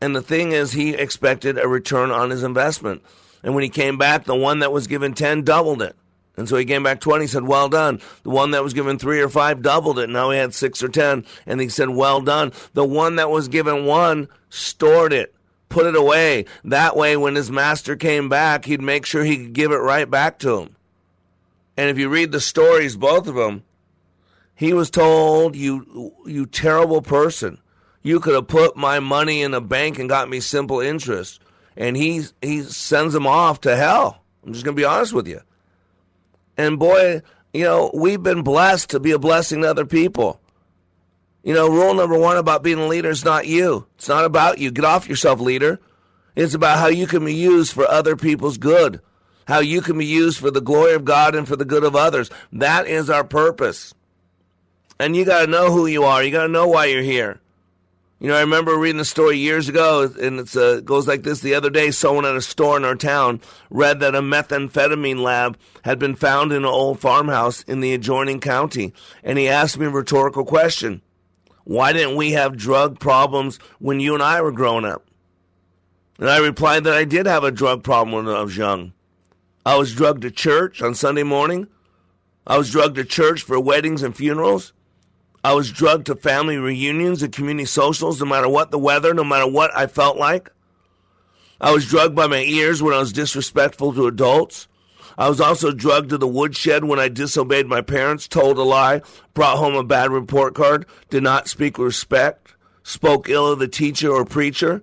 And 0.00 0.14
the 0.14 0.22
thing 0.22 0.52
is, 0.52 0.72
he 0.72 0.94
expected 0.94 1.58
a 1.58 1.68
return 1.68 2.10
on 2.10 2.30
his 2.30 2.42
investment. 2.42 3.02
And 3.42 3.54
when 3.54 3.64
he 3.64 3.70
came 3.70 3.98
back, 3.98 4.24
the 4.24 4.36
one 4.36 4.60
that 4.60 4.72
was 4.72 4.86
given 4.86 5.14
10 5.14 5.42
doubled 5.42 5.82
it. 5.82 5.96
And 6.40 6.48
so 6.48 6.56
he 6.56 6.64
came 6.64 6.82
back 6.82 7.00
20, 7.00 7.26
said, 7.26 7.46
Well 7.46 7.68
done. 7.68 8.00
The 8.22 8.30
one 8.30 8.52
that 8.52 8.64
was 8.64 8.72
given 8.72 8.98
three 8.98 9.20
or 9.20 9.28
five 9.28 9.60
doubled 9.60 9.98
it. 9.98 10.08
Now 10.08 10.30
he 10.30 10.38
had 10.38 10.54
six 10.54 10.82
or 10.82 10.88
10. 10.88 11.26
And 11.44 11.60
he 11.60 11.68
said, 11.68 11.90
Well 11.90 12.22
done. 12.22 12.52
The 12.72 12.82
one 12.82 13.16
that 13.16 13.28
was 13.28 13.48
given 13.48 13.84
one 13.84 14.26
stored 14.48 15.12
it, 15.12 15.34
put 15.68 15.84
it 15.84 15.94
away. 15.94 16.46
That 16.64 16.96
way, 16.96 17.14
when 17.18 17.34
his 17.34 17.50
master 17.50 17.94
came 17.94 18.30
back, 18.30 18.64
he'd 18.64 18.80
make 18.80 19.04
sure 19.04 19.22
he 19.22 19.36
could 19.36 19.52
give 19.52 19.70
it 19.70 19.76
right 19.76 20.10
back 20.10 20.38
to 20.38 20.60
him. 20.60 20.76
And 21.76 21.90
if 21.90 21.98
you 21.98 22.08
read 22.08 22.32
the 22.32 22.40
stories, 22.40 22.96
both 22.96 23.28
of 23.28 23.34
them, 23.34 23.62
he 24.54 24.72
was 24.72 24.88
told, 24.88 25.54
You, 25.54 26.14
you 26.24 26.46
terrible 26.46 27.02
person. 27.02 27.58
You 28.00 28.18
could 28.18 28.34
have 28.34 28.48
put 28.48 28.78
my 28.78 28.98
money 28.98 29.42
in 29.42 29.52
a 29.52 29.60
bank 29.60 29.98
and 29.98 30.08
got 30.08 30.30
me 30.30 30.40
simple 30.40 30.80
interest. 30.80 31.38
And 31.76 31.98
he, 31.98 32.22
he 32.40 32.62
sends 32.62 33.14
him 33.14 33.26
off 33.26 33.60
to 33.60 33.76
hell. 33.76 34.22
I'm 34.42 34.54
just 34.54 34.64
going 34.64 34.74
to 34.74 34.80
be 34.80 34.86
honest 34.86 35.12
with 35.12 35.28
you. 35.28 35.42
And 36.60 36.78
boy, 36.78 37.22
you 37.54 37.64
know, 37.64 37.90
we've 37.94 38.22
been 38.22 38.42
blessed 38.42 38.90
to 38.90 39.00
be 39.00 39.12
a 39.12 39.18
blessing 39.18 39.62
to 39.62 39.70
other 39.70 39.86
people. 39.86 40.38
You 41.42 41.54
know, 41.54 41.70
rule 41.70 41.94
number 41.94 42.18
one 42.18 42.36
about 42.36 42.62
being 42.62 42.78
a 42.78 42.86
leader 42.86 43.08
is 43.08 43.24
not 43.24 43.46
you. 43.46 43.86
It's 43.94 44.10
not 44.10 44.26
about 44.26 44.58
you. 44.58 44.70
Get 44.70 44.84
off 44.84 45.08
yourself, 45.08 45.40
leader. 45.40 45.80
It's 46.36 46.52
about 46.52 46.78
how 46.78 46.88
you 46.88 47.06
can 47.06 47.24
be 47.24 47.34
used 47.34 47.72
for 47.72 47.88
other 47.88 48.14
people's 48.14 48.58
good, 48.58 49.00
how 49.46 49.60
you 49.60 49.80
can 49.80 49.96
be 49.96 50.04
used 50.04 50.38
for 50.38 50.50
the 50.50 50.60
glory 50.60 50.92
of 50.92 51.06
God 51.06 51.34
and 51.34 51.48
for 51.48 51.56
the 51.56 51.64
good 51.64 51.82
of 51.82 51.96
others. 51.96 52.30
That 52.52 52.86
is 52.86 53.08
our 53.08 53.24
purpose. 53.24 53.94
And 54.98 55.16
you 55.16 55.24
got 55.24 55.40
to 55.40 55.46
know 55.46 55.72
who 55.72 55.86
you 55.86 56.04
are. 56.04 56.22
You 56.22 56.30
got 56.30 56.42
to 56.42 56.52
know 56.52 56.68
why 56.68 56.86
you're 56.86 57.02
here. 57.02 57.40
You 58.22 58.28
know, 58.28 58.36
I 58.36 58.40
remember 58.40 58.76
reading 58.76 59.00
a 59.00 59.04
story 59.06 59.38
years 59.38 59.70
ago, 59.70 60.02
and 60.20 60.40
it 60.40 60.54
uh, 60.54 60.80
goes 60.80 61.08
like 61.08 61.22
this. 61.22 61.40
The 61.40 61.54
other 61.54 61.70
day, 61.70 61.90
someone 61.90 62.26
at 62.26 62.36
a 62.36 62.42
store 62.42 62.76
in 62.76 62.84
our 62.84 62.94
town 62.94 63.40
read 63.70 64.00
that 64.00 64.14
a 64.14 64.20
methamphetamine 64.20 65.22
lab 65.22 65.56
had 65.84 65.98
been 65.98 66.14
found 66.14 66.52
in 66.52 66.58
an 66.58 66.64
old 66.66 67.00
farmhouse 67.00 67.62
in 67.62 67.80
the 67.80 67.94
adjoining 67.94 68.38
county. 68.38 68.92
And 69.24 69.38
he 69.38 69.48
asked 69.48 69.78
me 69.78 69.86
a 69.86 69.90
rhetorical 69.90 70.44
question 70.44 71.00
Why 71.64 71.94
didn't 71.94 72.16
we 72.16 72.32
have 72.32 72.58
drug 72.58 73.00
problems 73.00 73.58
when 73.78 74.00
you 74.00 74.12
and 74.12 74.22
I 74.22 74.42
were 74.42 74.52
growing 74.52 74.84
up? 74.84 75.02
And 76.18 76.28
I 76.28 76.40
replied 76.40 76.84
that 76.84 76.92
I 76.92 77.04
did 77.04 77.24
have 77.24 77.42
a 77.42 77.50
drug 77.50 77.82
problem 77.82 78.12
when 78.14 78.36
I 78.36 78.42
was 78.42 78.54
young. 78.54 78.92
I 79.64 79.76
was 79.76 79.94
drugged 79.94 80.22
to 80.22 80.30
church 80.30 80.82
on 80.82 80.94
Sunday 80.94 81.22
morning. 81.22 81.68
I 82.46 82.58
was 82.58 82.70
drugged 82.70 82.96
to 82.96 83.04
church 83.04 83.42
for 83.42 83.58
weddings 83.58 84.02
and 84.02 84.14
funerals. 84.14 84.74
I 85.42 85.54
was 85.54 85.70
drugged 85.70 86.06
to 86.06 86.16
family 86.16 86.58
reunions 86.58 87.22
and 87.22 87.32
community 87.32 87.64
socials 87.64 88.20
no 88.20 88.26
matter 88.26 88.48
what 88.48 88.70
the 88.70 88.78
weather, 88.78 89.14
no 89.14 89.24
matter 89.24 89.50
what 89.50 89.74
I 89.74 89.86
felt 89.86 90.18
like. 90.18 90.50
I 91.60 91.72
was 91.72 91.86
drugged 91.86 92.14
by 92.14 92.26
my 92.26 92.42
ears 92.42 92.82
when 92.82 92.94
I 92.94 92.98
was 92.98 93.12
disrespectful 93.12 93.92
to 93.94 94.06
adults. 94.06 94.68
I 95.16 95.28
was 95.28 95.40
also 95.40 95.72
drugged 95.72 96.10
to 96.10 96.18
the 96.18 96.26
woodshed 96.26 96.84
when 96.84 96.98
I 96.98 97.08
disobeyed 97.08 97.66
my 97.66 97.80
parents, 97.80 98.28
told 98.28 98.58
a 98.58 98.62
lie, 98.62 99.02
brought 99.34 99.58
home 99.58 99.74
a 99.74 99.84
bad 99.84 100.10
report 100.10 100.54
card, 100.54 100.86
did 101.10 101.22
not 101.22 101.48
speak 101.48 101.78
with 101.78 101.86
respect, 101.86 102.54
spoke 102.82 103.28
ill 103.28 103.52
of 103.52 103.58
the 103.58 103.68
teacher 103.68 104.10
or 104.10 104.24
preacher, 104.24 104.82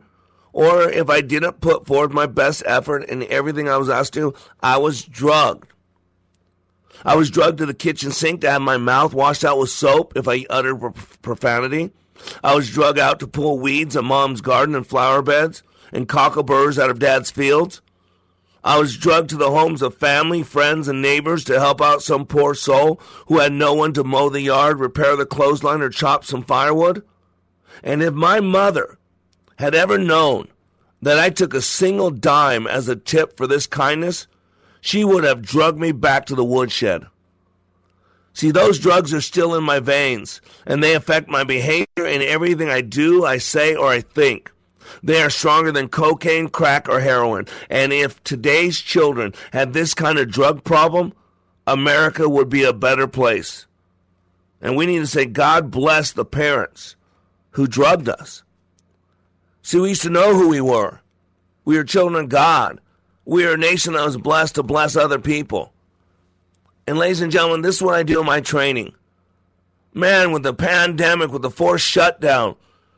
or 0.53 0.83
if 0.89 1.09
I 1.09 1.21
didn't 1.21 1.61
put 1.61 1.85
forth 1.85 2.11
my 2.11 2.25
best 2.25 2.63
effort 2.65 3.03
in 3.05 3.23
everything 3.31 3.69
I 3.69 3.77
was 3.77 3.89
asked 3.89 4.13
to, 4.13 4.33
I 4.61 4.77
was 4.77 5.03
drugged. 5.03 5.66
I 7.05 7.15
was 7.15 7.29
drugged 7.29 7.59
to 7.59 7.65
the 7.65 7.73
kitchen 7.73 8.11
sink 8.11 8.41
to 8.41 8.51
have 8.51 8.61
my 8.61 8.77
mouth 8.77 9.13
washed 9.13 9.45
out 9.45 9.59
with 9.59 9.69
soap 9.69 10.13
if 10.15 10.27
I 10.27 10.45
uttered 10.49 10.93
profanity. 11.21 11.91
I 12.43 12.55
was 12.55 12.69
drugged 12.69 12.99
out 12.99 13.19
to 13.19 13.27
pull 13.27 13.59
weeds 13.59 13.95
in 13.95 14.05
mom's 14.05 14.41
garden 14.41 14.75
and 14.75 14.85
flower 14.85 15.21
beds 15.21 15.63
and 15.91 16.07
cockleburrs 16.07 16.79
out 16.79 16.89
of 16.89 16.99
dad's 16.99 17.31
fields. 17.31 17.81
I 18.63 18.79
was 18.79 18.97
drugged 18.97 19.29
to 19.29 19.37
the 19.37 19.51
homes 19.51 19.81
of 19.81 19.95
family, 19.95 20.43
friends, 20.43 20.87
and 20.87 21.01
neighbors 21.01 21.43
to 21.45 21.59
help 21.59 21.81
out 21.81 22.01
some 22.01 22.25
poor 22.25 22.53
soul 22.53 22.99
who 23.27 23.39
had 23.39 23.53
no 23.53 23.73
one 23.73 23.93
to 23.93 24.03
mow 24.03 24.29
the 24.29 24.41
yard, 24.41 24.79
repair 24.79 25.15
the 25.15 25.25
clothesline, 25.25 25.81
or 25.81 25.89
chop 25.89 26.25
some 26.25 26.43
firewood. 26.43 27.03
And 27.83 28.03
if 28.03 28.13
my 28.13 28.39
mother 28.39 28.97
had 29.57 29.73
ever 29.73 29.97
known 29.97 30.49
that 31.01 31.19
I 31.19 31.29
took 31.29 31.53
a 31.53 31.61
single 31.61 32.09
dime 32.09 32.67
as 32.67 32.89
a 32.89 32.95
tip 32.95 33.37
for 33.37 33.47
this 33.47 33.67
kindness, 33.67 34.27
she 34.81 35.03
would 35.03 35.23
have 35.23 35.41
drugged 35.41 35.79
me 35.79 35.91
back 35.91 36.25
to 36.27 36.35
the 36.35 36.43
woodshed. 36.43 37.05
See, 38.33 38.51
those 38.51 38.77
drugs 38.77 39.13
are 39.13 39.21
still 39.21 39.55
in 39.55 39.63
my 39.63 39.79
veins, 39.79 40.41
and 40.65 40.83
they 40.83 40.93
affect 40.93 41.27
my 41.27 41.43
behavior 41.43 42.05
and 42.05 42.21
everything 42.21 42.69
I 42.69 42.81
do, 42.81 43.25
I 43.25 43.39
say, 43.39 43.73
or 43.75 43.87
I 43.87 44.01
think. 44.01 44.51
They 45.01 45.21
are 45.21 45.29
stronger 45.29 45.71
than 45.71 45.89
cocaine, 45.89 46.47
crack, 46.49 46.87
or 46.87 46.99
heroin. 46.99 47.47
And 47.69 47.91
if 47.91 48.23
today's 48.23 48.79
children 48.79 49.33
had 49.51 49.73
this 49.73 49.93
kind 49.93 50.19
of 50.19 50.29
drug 50.29 50.63
problem, 50.63 51.13
America 51.65 52.29
would 52.29 52.49
be 52.49 52.63
a 52.63 52.73
better 52.73 53.07
place. 53.07 53.65
And 54.61 54.75
we 54.75 54.85
need 54.85 54.99
to 54.99 55.07
say, 55.07 55.25
God 55.25 55.71
bless 55.71 56.11
the 56.11 56.25
parents 56.25 56.95
who 57.51 57.67
drugged 57.67 58.07
us. 58.07 58.43
See, 59.61 59.79
we 59.79 59.89
used 59.89 60.03
to 60.03 60.09
know 60.09 60.35
who 60.35 60.47
we 60.47 60.61
were. 60.61 61.01
We 61.65 61.75
were 61.75 61.83
children 61.83 62.23
of 62.23 62.29
God. 62.29 62.79
We 63.27 63.45
are 63.45 63.55
a 63.55 63.57
nation 63.57 63.91
that 63.93 64.05
was 64.05 64.15
blessed 64.15 64.55
to 64.55 64.63
bless 64.63 64.95
other 64.95 65.19
people. 65.19 65.73
And, 66.87 66.97
ladies 66.97 67.19
and 67.19 67.29
gentlemen, 67.29 67.61
this 67.61 67.75
is 67.75 67.81
what 67.81 67.95
I 67.95 68.03
do 68.03 68.21
in 68.21 68.25
my 68.25 68.39
training. 68.39 68.93
Man, 69.93 70.31
with 70.31 70.43
the 70.43 70.53
pandemic, 70.53 71.33
with 71.33 71.41
the 71.41 71.51
forced 71.51 71.85
shutdown, 71.85 72.55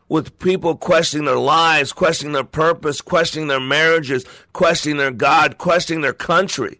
with 0.08 0.38
people 0.38 0.78
questioning 0.78 1.26
their 1.26 1.40
lives, 1.40 1.92
questioning 1.92 2.34
their 2.34 2.44
purpose, 2.44 3.02
questioning 3.02 3.48
their 3.48 3.60
marriages, 3.60 4.24
questioning 4.54 5.00
their 5.00 5.10
God, 5.10 5.58
questioning 5.58 6.02
their 6.02 6.14
country. 6.14 6.80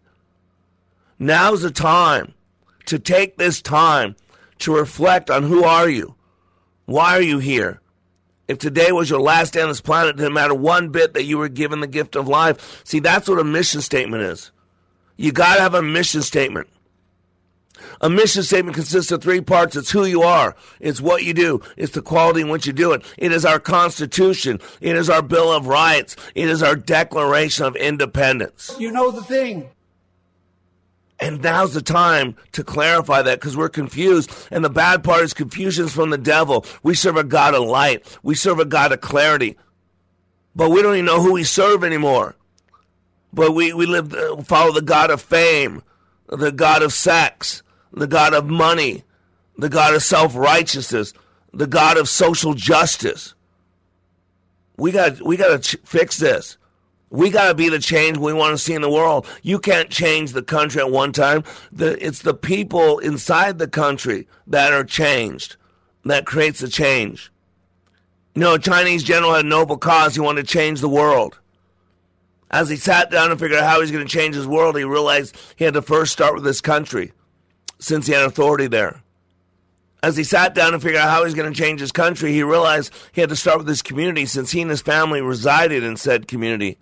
Now's 1.18 1.62
the 1.62 1.72
time 1.72 2.34
to 2.86 3.00
take 3.00 3.36
this 3.36 3.60
time 3.60 4.14
to 4.60 4.76
reflect 4.76 5.28
on 5.28 5.42
who 5.42 5.64
are 5.64 5.88
you? 5.88 6.14
Why 6.86 7.16
are 7.16 7.22
you 7.22 7.40
here? 7.40 7.80
If 8.50 8.58
today 8.58 8.90
was 8.90 9.08
your 9.08 9.20
last 9.20 9.52
day 9.52 9.62
on 9.62 9.68
this 9.68 9.80
planet, 9.80 10.10
it 10.10 10.16
didn't 10.16 10.32
matter 10.32 10.56
one 10.56 10.88
bit 10.88 11.14
that 11.14 11.22
you 11.22 11.38
were 11.38 11.48
given 11.48 11.78
the 11.78 11.86
gift 11.86 12.16
of 12.16 12.26
life. 12.26 12.82
See, 12.84 12.98
that's 12.98 13.28
what 13.28 13.38
a 13.38 13.44
mission 13.44 13.80
statement 13.80 14.24
is. 14.24 14.50
You 15.16 15.30
got 15.30 15.54
to 15.54 15.60
have 15.60 15.74
a 15.74 15.82
mission 15.82 16.20
statement. 16.20 16.66
A 18.00 18.10
mission 18.10 18.42
statement 18.42 18.74
consists 18.74 19.12
of 19.12 19.22
three 19.22 19.40
parts. 19.40 19.76
It's 19.76 19.92
who 19.92 20.04
you 20.04 20.22
are. 20.22 20.56
It's 20.80 21.00
what 21.00 21.22
you 21.22 21.32
do. 21.32 21.62
It's 21.76 21.92
the 21.92 22.02
quality 22.02 22.40
in 22.40 22.48
which 22.48 22.66
you 22.66 22.72
do 22.72 22.90
it. 22.90 23.04
It 23.16 23.30
is 23.30 23.44
our 23.44 23.60
Constitution. 23.60 24.58
It 24.80 24.96
is 24.96 25.08
our 25.08 25.22
Bill 25.22 25.52
of 25.52 25.68
Rights. 25.68 26.16
It 26.34 26.48
is 26.48 26.60
our 26.60 26.74
Declaration 26.74 27.66
of 27.66 27.76
Independence. 27.76 28.74
You 28.80 28.90
know 28.90 29.12
the 29.12 29.22
thing. 29.22 29.70
And 31.20 31.42
now's 31.42 31.74
the 31.74 31.82
time 31.82 32.34
to 32.52 32.64
clarify 32.64 33.22
that 33.22 33.38
because 33.38 33.56
we're 33.56 33.68
confused. 33.68 34.30
And 34.50 34.64
the 34.64 34.70
bad 34.70 35.04
part 35.04 35.22
is 35.22 35.34
confusion's 35.34 35.92
from 35.92 36.10
the 36.10 36.18
devil. 36.18 36.64
We 36.82 36.94
serve 36.94 37.16
a 37.16 37.24
God 37.24 37.54
of 37.54 37.64
light. 37.64 38.18
We 38.22 38.34
serve 38.34 38.58
a 38.58 38.64
God 38.64 38.92
of 38.92 39.02
clarity. 39.02 39.58
But 40.56 40.70
we 40.70 40.82
don't 40.82 40.94
even 40.94 41.04
know 41.04 41.20
who 41.20 41.34
we 41.34 41.44
serve 41.44 41.84
anymore. 41.84 42.36
But 43.32 43.52
we, 43.52 43.72
we 43.72 43.86
live, 43.86 44.14
uh, 44.14 44.42
follow 44.42 44.72
the 44.72 44.82
God 44.82 45.10
of 45.10 45.20
fame, 45.20 45.82
the 46.28 46.50
God 46.50 46.82
of 46.82 46.92
sex, 46.92 47.62
the 47.92 48.06
God 48.06 48.34
of 48.34 48.46
money, 48.48 49.04
the 49.56 49.68
God 49.68 49.94
of 49.94 50.02
self 50.02 50.34
righteousness, 50.34 51.12
the 51.52 51.66
God 51.66 51.98
of 51.98 52.08
social 52.08 52.54
justice. 52.54 53.34
We 54.76 54.90
got 54.92 55.20
we 55.20 55.36
got 55.36 55.62
to 55.62 55.76
ch- 55.76 55.80
fix 55.84 56.16
this. 56.16 56.56
We 57.10 57.30
got 57.30 57.48
to 57.48 57.54
be 57.54 57.68
the 57.68 57.80
change 57.80 58.18
we 58.18 58.32
want 58.32 58.52
to 58.52 58.58
see 58.58 58.74
in 58.74 58.82
the 58.82 58.90
world. 58.90 59.26
You 59.42 59.58
can't 59.58 59.90
change 59.90 60.32
the 60.32 60.42
country 60.42 60.80
at 60.80 60.90
one 60.90 61.12
time. 61.12 61.42
The, 61.72 62.04
it's 62.04 62.22
the 62.22 62.34
people 62.34 63.00
inside 63.00 63.58
the 63.58 63.68
country 63.68 64.28
that 64.46 64.72
are 64.72 64.84
changed 64.84 65.56
that 66.04 66.24
creates 66.24 66.60
the 66.60 66.68
change. 66.68 67.32
You 68.34 68.42
know, 68.42 68.54
a 68.54 68.58
Chinese 68.58 69.02
general 69.02 69.34
had 69.34 69.44
a 69.44 69.48
noble 69.48 69.76
cause. 69.76 70.14
He 70.14 70.20
wanted 70.20 70.46
to 70.46 70.52
change 70.52 70.80
the 70.80 70.88
world. 70.88 71.38
As 72.52 72.68
he 72.68 72.76
sat 72.76 73.10
down 73.10 73.30
and 73.30 73.38
figured 73.38 73.58
out 73.58 73.68
how 73.68 73.80
he's 73.80 73.90
going 73.90 74.06
to 74.06 74.12
change 74.12 74.34
his 74.34 74.46
world, 74.46 74.76
he 74.76 74.84
realized 74.84 75.36
he 75.56 75.64
had 75.64 75.74
to 75.74 75.82
first 75.82 76.12
start 76.12 76.34
with 76.34 76.44
his 76.44 76.60
country 76.60 77.12
since 77.80 78.06
he 78.06 78.12
had 78.12 78.24
authority 78.24 78.66
there. 78.68 79.02
As 80.02 80.16
he 80.16 80.24
sat 80.24 80.54
down 80.54 80.72
and 80.72 80.82
figured 80.82 81.00
out 81.00 81.10
how 81.10 81.24
he's 81.24 81.34
going 81.34 81.52
to 81.52 81.58
change 81.58 81.80
his 81.80 81.92
country, 81.92 82.32
he 82.32 82.42
realized 82.42 82.92
he 83.12 83.20
had 83.20 83.30
to 83.30 83.36
start 83.36 83.58
with 83.58 83.68
his 83.68 83.82
community 83.82 84.26
since 84.26 84.50
he 84.50 84.62
and 84.62 84.70
his 84.70 84.80
family 84.80 85.20
resided 85.20 85.84
in 85.84 85.96
said 85.96 86.26
community. 86.26 86.78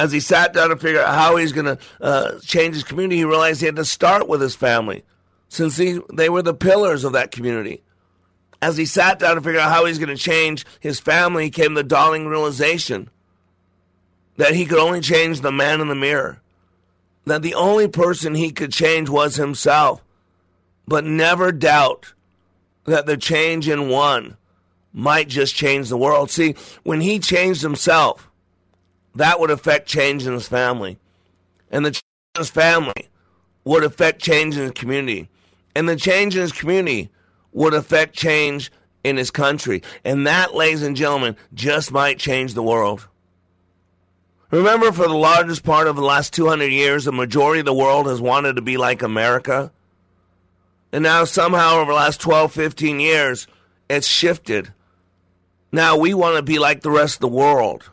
As 0.00 0.12
he 0.12 0.20
sat 0.20 0.54
down 0.54 0.70
to 0.70 0.76
figure 0.76 1.02
out 1.02 1.14
how 1.14 1.36
he's 1.36 1.52
going 1.52 1.76
to 1.76 1.78
uh, 2.00 2.38
change 2.40 2.74
his 2.74 2.84
community, 2.84 3.18
he 3.18 3.24
realized 3.24 3.60
he 3.60 3.66
had 3.66 3.76
to 3.76 3.84
start 3.84 4.28
with 4.28 4.40
his 4.40 4.56
family 4.56 5.04
since 5.48 5.76
he, 5.76 6.00
they 6.10 6.30
were 6.30 6.40
the 6.40 6.54
pillars 6.54 7.04
of 7.04 7.12
that 7.12 7.30
community. 7.30 7.82
As 8.62 8.78
he 8.78 8.86
sat 8.86 9.18
down 9.18 9.34
to 9.34 9.42
figure 9.42 9.60
out 9.60 9.70
how 9.70 9.84
he's 9.84 9.98
going 9.98 10.08
to 10.08 10.16
change 10.16 10.64
his 10.80 10.98
family, 10.98 11.50
came 11.50 11.74
the 11.74 11.82
dawning 11.82 12.28
realization 12.28 13.10
that 14.38 14.54
he 14.54 14.64
could 14.64 14.78
only 14.78 15.02
change 15.02 15.42
the 15.42 15.52
man 15.52 15.82
in 15.82 15.88
the 15.88 15.94
mirror 15.94 16.40
that 17.26 17.42
the 17.42 17.54
only 17.54 17.86
person 17.86 18.34
he 18.34 18.52
could 18.52 18.72
change 18.72 19.10
was 19.10 19.36
himself. 19.36 20.02
But 20.88 21.04
never 21.04 21.52
doubt 21.52 22.14
that 22.86 23.04
the 23.04 23.18
change 23.18 23.68
in 23.68 23.90
one 23.90 24.38
might 24.94 25.28
just 25.28 25.54
change 25.54 25.90
the 25.90 25.98
world. 25.98 26.30
See, 26.30 26.54
when 26.84 27.02
he 27.02 27.18
changed 27.18 27.60
himself, 27.60 28.29
that 29.14 29.40
would 29.40 29.50
affect 29.50 29.88
change 29.88 30.26
in 30.26 30.32
his 30.32 30.48
family. 30.48 30.98
And 31.70 31.84
the 31.84 31.90
change 31.90 32.04
in 32.34 32.40
his 32.40 32.50
family 32.50 33.08
would 33.64 33.84
affect 33.84 34.22
change 34.22 34.56
in 34.56 34.62
his 34.62 34.72
community. 34.72 35.28
And 35.74 35.88
the 35.88 35.96
change 35.96 36.36
in 36.36 36.42
his 36.42 36.52
community 36.52 37.10
would 37.52 37.74
affect 37.74 38.14
change 38.14 38.70
in 39.04 39.16
his 39.16 39.30
country. 39.30 39.82
And 40.04 40.26
that, 40.26 40.54
ladies 40.54 40.82
and 40.82 40.96
gentlemen, 40.96 41.36
just 41.54 41.92
might 41.92 42.18
change 42.18 42.54
the 42.54 42.62
world. 42.62 43.08
Remember, 44.50 44.90
for 44.90 45.06
the 45.06 45.14
largest 45.14 45.62
part 45.62 45.86
of 45.86 45.94
the 45.94 46.02
last 46.02 46.32
200 46.34 46.66
years, 46.66 47.04
the 47.04 47.12
majority 47.12 47.60
of 47.60 47.66
the 47.66 47.74
world 47.74 48.06
has 48.06 48.20
wanted 48.20 48.56
to 48.56 48.62
be 48.62 48.76
like 48.76 49.02
America. 49.02 49.70
And 50.92 51.04
now, 51.04 51.24
somehow, 51.24 51.76
over 51.76 51.92
the 51.92 51.96
last 51.96 52.20
12, 52.20 52.52
15 52.52 52.98
years, 52.98 53.46
it's 53.88 54.08
shifted. 54.08 54.72
Now 55.72 55.96
we 55.96 56.14
want 56.14 56.36
to 56.36 56.42
be 56.42 56.58
like 56.58 56.80
the 56.80 56.90
rest 56.90 57.16
of 57.16 57.20
the 57.20 57.28
world. 57.28 57.88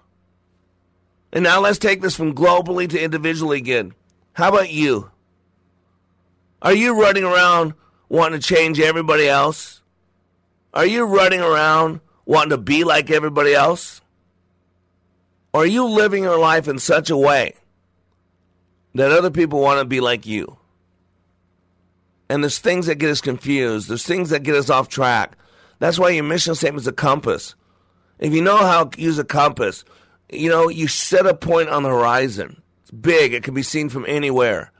And 1.37 1.43
now 1.43 1.59
let's 1.59 1.77
take 1.77 2.01
this 2.01 2.15
from 2.15 2.33
globally 2.33 2.89
to 2.89 2.99
individually 2.99 3.59
again. 3.59 3.93
How 4.33 4.49
about 4.49 4.71
you? 4.71 5.11
Are 6.63 6.73
you 6.73 6.99
running 6.99 7.23
around 7.23 7.75
wanting 8.09 8.39
to 8.39 8.43
change 8.43 8.79
everybody 8.79 9.29
else? 9.29 9.83
Are 10.73 10.87
you 10.87 11.03
running 11.03 11.41
around 11.41 12.01
wanting 12.25 12.49
to 12.49 12.57
be 12.57 12.83
like 12.83 13.11
everybody 13.11 13.53
else? 13.53 14.01
Or 15.53 15.61
are 15.61 15.67
you 15.67 15.85
living 15.85 16.23
your 16.23 16.39
life 16.39 16.67
in 16.67 16.79
such 16.79 17.11
a 17.11 17.15
way 17.15 17.53
that 18.95 19.11
other 19.11 19.29
people 19.29 19.59
want 19.59 19.79
to 19.79 19.85
be 19.85 19.99
like 19.99 20.25
you? 20.25 20.57
And 22.29 22.43
there's 22.43 22.57
things 22.57 22.87
that 22.87 22.95
get 22.95 23.11
us 23.11 23.21
confused. 23.21 23.89
There's 23.89 24.07
things 24.07 24.31
that 24.31 24.41
get 24.41 24.55
us 24.55 24.71
off 24.71 24.87
track. 24.87 25.37
That's 25.77 25.99
why 25.99 26.09
your 26.09 26.23
mission 26.23 26.55
statement 26.55 26.81
is 26.81 26.87
a 26.87 26.93
compass. 26.93 27.53
If 28.17 28.33
you 28.33 28.41
know 28.41 28.57
how 28.57 28.85
to 28.85 28.99
use 28.99 29.19
a 29.19 29.23
compass, 29.23 29.85
you 30.29 30.49
know, 30.49 30.69
you 30.69 30.87
set 30.87 31.25
a 31.25 31.33
point 31.33 31.69
on 31.69 31.83
the 31.83 31.89
horizon. 31.89 32.61
It's 32.81 32.91
big, 32.91 33.33
it 33.33 33.43
can 33.43 33.53
be 33.53 33.63
seen 33.63 33.89
from 33.89 34.05
anywhere. 34.07 34.71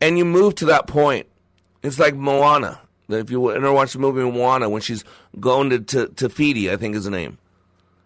And 0.00 0.18
you 0.18 0.24
move 0.24 0.56
to 0.56 0.66
that 0.66 0.86
point. 0.86 1.26
It's 1.82 1.98
like 1.98 2.14
Moana. 2.14 2.80
If 3.08 3.30
you 3.30 3.52
ever 3.52 3.72
watch 3.72 3.92
the 3.92 3.98
movie 3.98 4.20
Moana, 4.20 4.68
when 4.68 4.80
she's 4.80 5.04
going 5.38 5.70
to, 5.86 6.08
to, 6.08 6.28
Fiji, 6.28 6.70
I 6.70 6.76
think 6.76 6.96
is 6.96 7.04
the 7.04 7.10
name. 7.10 7.38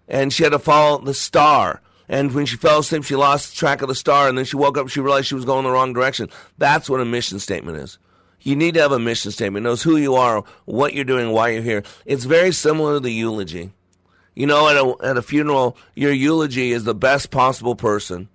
And 0.09 0.33
she 0.33 0.43
had 0.43 0.53
to 0.53 0.59
follow 0.59 0.99
the 0.99 1.15
star. 1.15 1.81
And 2.09 2.33
when 2.33 2.47
she 2.47 2.57
fell 2.57 2.81
asleep, 2.81 3.05
she 3.05 3.15
lost 3.15 3.57
track 3.57 3.83
of 3.83 3.89
the 3.89 3.95
star. 3.95 4.29
And 4.29 4.37
then 4.37 4.45
she 4.45 4.57
woke 4.57 4.79
up 4.79 4.89
she 4.89 5.01
realized 5.01 5.27
she 5.27 5.35
was 5.35 5.45
going 5.45 5.65
the 5.65 5.71
wrong 5.71 5.93
direction. 5.93 6.31
That's 6.57 6.91
what 6.91 7.01
a 7.01 7.05
mission 7.05 7.39
statement 7.39 7.79
is. 7.79 7.99
You 8.41 8.57
need 8.57 8.75
to 8.75 8.81
have 8.81 8.93
a 8.93 8.99
mission 8.99 9.31
statement. 9.31 9.65
It 9.65 9.69
knows 9.69 9.83
who 9.83 9.97
you 9.97 10.15
are, 10.15 10.43
what 10.65 10.95
you're 10.95 11.05
doing, 11.05 11.33
why 11.33 11.51
you're 11.51 11.63
here. 11.63 11.83
It's 12.07 12.25
very 12.25 12.53
similar 12.53 12.95
to 12.95 13.01
the 13.01 13.13
eulogy. 13.13 13.73
You 14.39 14.47
know, 14.47 14.69
at 14.69 14.77
a, 14.77 15.05
at 15.05 15.17
a 15.17 15.23
funeral, 15.23 15.77
your 15.97 16.13
eulogy 16.13 16.71
is 16.71 16.85
the 16.85 16.95
best 16.95 17.33
possible 17.33 17.75
person. 17.75 18.29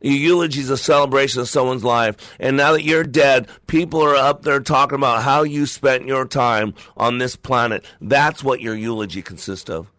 Your 0.00 0.14
eulogy 0.14 0.60
is 0.60 0.70
a 0.70 0.78
celebration 0.78 1.42
of 1.42 1.50
someone's 1.50 1.84
life. 1.84 2.16
And 2.40 2.56
now 2.56 2.72
that 2.72 2.82
you're 2.82 3.04
dead, 3.04 3.48
people 3.66 4.02
are 4.02 4.14
up 4.14 4.40
there 4.40 4.60
talking 4.60 4.96
about 4.96 5.22
how 5.22 5.42
you 5.42 5.66
spent 5.66 6.06
your 6.06 6.24
time 6.24 6.72
on 6.96 7.18
this 7.18 7.36
planet. 7.36 7.84
That's 8.00 8.42
what 8.42 8.62
your 8.62 8.74
eulogy 8.74 9.20
consists 9.20 9.68
of. 9.68 9.92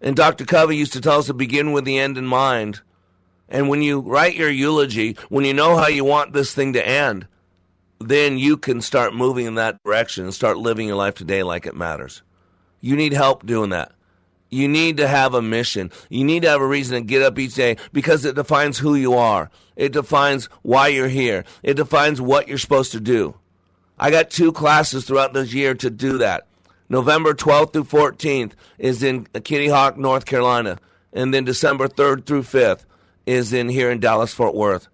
And 0.00 0.16
Dr. 0.16 0.46
Covey 0.46 0.78
used 0.78 0.94
to 0.94 1.02
tell 1.02 1.18
us 1.18 1.26
to 1.26 1.34
begin 1.34 1.72
with 1.72 1.84
the 1.84 1.98
end 1.98 2.16
in 2.16 2.26
mind. 2.26 2.80
And 3.50 3.68
when 3.68 3.82
you 3.82 4.00
write 4.00 4.36
your 4.36 4.48
eulogy, 4.48 5.18
when 5.28 5.44
you 5.44 5.52
know 5.52 5.76
how 5.76 5.88
you 5.88 6.02
want 6.06 6.32
this 6.32 6.54
thing 6.54 6.72
to 6.72 6.88
end, 6.88 7.26
then 8.00 8.38
you 8.38 8.56
can 8.56 8.80
start 8.80 9.14
moving 9.14 9.44
in 9.44 9.56
that 9.56 9.76
direction 9.84 10.24
and 10.24 10.32
start 10.32 10.56
living 10.56 10.86
your 10.86 10.96
life 10.96 11.14
today 11.14 11.42
like 11.42 11.66
it 11.66 11.76
matters. 11.76 12.22
You 12.80 12.96
need 12.96 13.12
help 13.12 13.44
doing 13.44 13.68
that. 13.70 13.92
You 14.50 14.68
need 14.68 14.98
to 14.98 15.08
have 15.08 15.34
a 15.34 15.42
mission. 15.42 15.90
You 16.08 16.24
need 16.24 16.42
to 16.42 16.48
have 16.48 16.60
a 16.60 16.66
reason 16.66 17.00
to 17.00 17.06
get 17.06 17.22
up 17.22 17.38
each 17.38 17.54
day 17.54 17.76
because 17.92 18.24
it 18.24 18.36
defines 18.36 18.78
who 18.78 18.94
you 18.94 19.14
are. 19.14 19.50
It 19.74 19.92
defines 19.92 20.46
why 20.62 20.88
you're 20.88 21.08
here. 21.08 21.44
It 21.62 21.74
defines 21.74 22.20
what 22.20 22.48
you're 22.48 22.58
supposed 22.58 22.92
to 22.92 23.00
do. 23.00 23.34
I 23.98 24.10
got 24.10 24.30
two 24.30 24.52
classes 24.52 25.04
throughout 25.04 25.32
this 25.32 25.52
year 25.52 25.74
to 25.74 25.90
do 25.90 26.18
that. 26.18 26.46
November 26.88 27.34
12th 27.34 27.72
through 27.72 27.84
14th 27.84 28.52
is 28.78 29.02
in 29.02 29.26
Kitty 29.26 29.68
Hawk, 29.68 29.96
North 29.96 30.26
Carolina. 30.26 30.78
And 31.12 31.32
then 31.34 31.44
December 31.44 31.88
3rd 31.88 32.26
through 32.26 32.42
5th 32.42 32.84
is 33.24 33.52
in 33.52 33.68
here 33.68 33.90
in 33.90 33.98
Dallas, 33.98 34.32
Fort 34.32 34.54
Worth. 34.54 34.88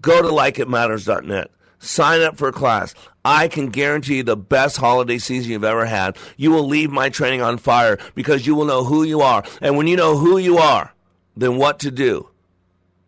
Go 0.00 0.22
to 0.22 0.28
likeitmatters.net. 0.28 1.50
Sign 1.84 2.22
up 2.22 2.36
for 2.36 2.48
a 2.48 2.52
class. 2.52 2.94
I 3.24 3.48
can 3.48 3.68
guarantee 3.68 4.16
you 4.16 4.22
the 4.22 4.36
best 4.36 4.78
holiday 4.78 5.18
season 5.18 5.52
you've 5.52 5.64
ever 5.64 5.84
had. 5.84 6.16
You 6.36 6.50
will 6.50 6.66
leave 6.66 6.90
my 6.90 7.10
training 7.10 7.42
on 7.42 7.58
fire 7.58 7.98
because 8.14 8.46
you 8.46 8.54
will 8.54 8.64
know 8.64 8.84
who 8.84 9.02
you 9.02 9.20
are. 9.20 9.44
And 9.60 9.76
when 9.76 9.86
you 9.86 9.96
know 9.96 10.16
who 10.16 10.38
you 10.38 10.58
are, 10.58 10.94
then 11.36 11.56
what 11.56 11.78
to 11.80 11.90
do 11.90 12.28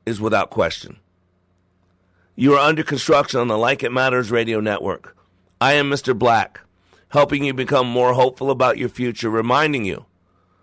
is 0.04 0.20
without 0.20 0.50
question. 0.50 0.98
You 2.34 2.54
are 2.54 2.60
under 2.60 2.82
construction 2.82 3.40
on 3.40 3.48
the 3.48 3.56
Like 3.56 3.82
It 3.82 3.92
Matters 3.92 4.30
radio 4.30 4.60
network. 4.60 5.16
I 5.58 5.72
am 5.74 5.88
Mr. 5.88 6.16
Black, 6.16 6.60
helping 7.08 7.44
you 7.44 7.54
become 7.54 7.86
more 7.86 8.12
hopeful 8.12 8.50
about 8.50 8.76
your 8.76 8.90
future, 8.90 9.30
reminding 9.30 9.86
you 9.86 10.04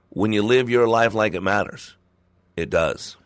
when 0.09 0.33
you 0.33 0.43
live 0.43 0.69
your 0.69 0.87
life 0.87 1.15
like 1.15 1.33
it 1.33 1.41
matters, 1.41 1.95
it 2.55 2.69
does. 2.69 3.17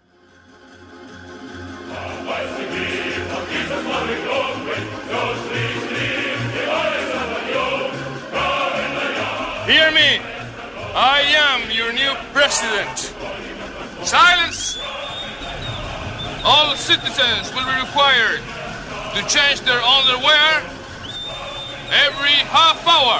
Hear 9.68 9.92
me. 9.92 10.22
I 10.96 11.24
am 11.36 11.70
your 11.72 11.92
new 11.92 12.14
president. 12.32 13.14
Silence. 14.08 14.80
All 16.46 16.74
citizens 16.78 17.54
will 17.54 17.66
be 17.66 17.76
required 17.82 18.40
to 19.14 19.28
change 19.28 19.60
their 19.68 19.82
underwear 19.82 20.64
every 21.92 22.40
half 22.48 22.80
hour. 22.88 23.20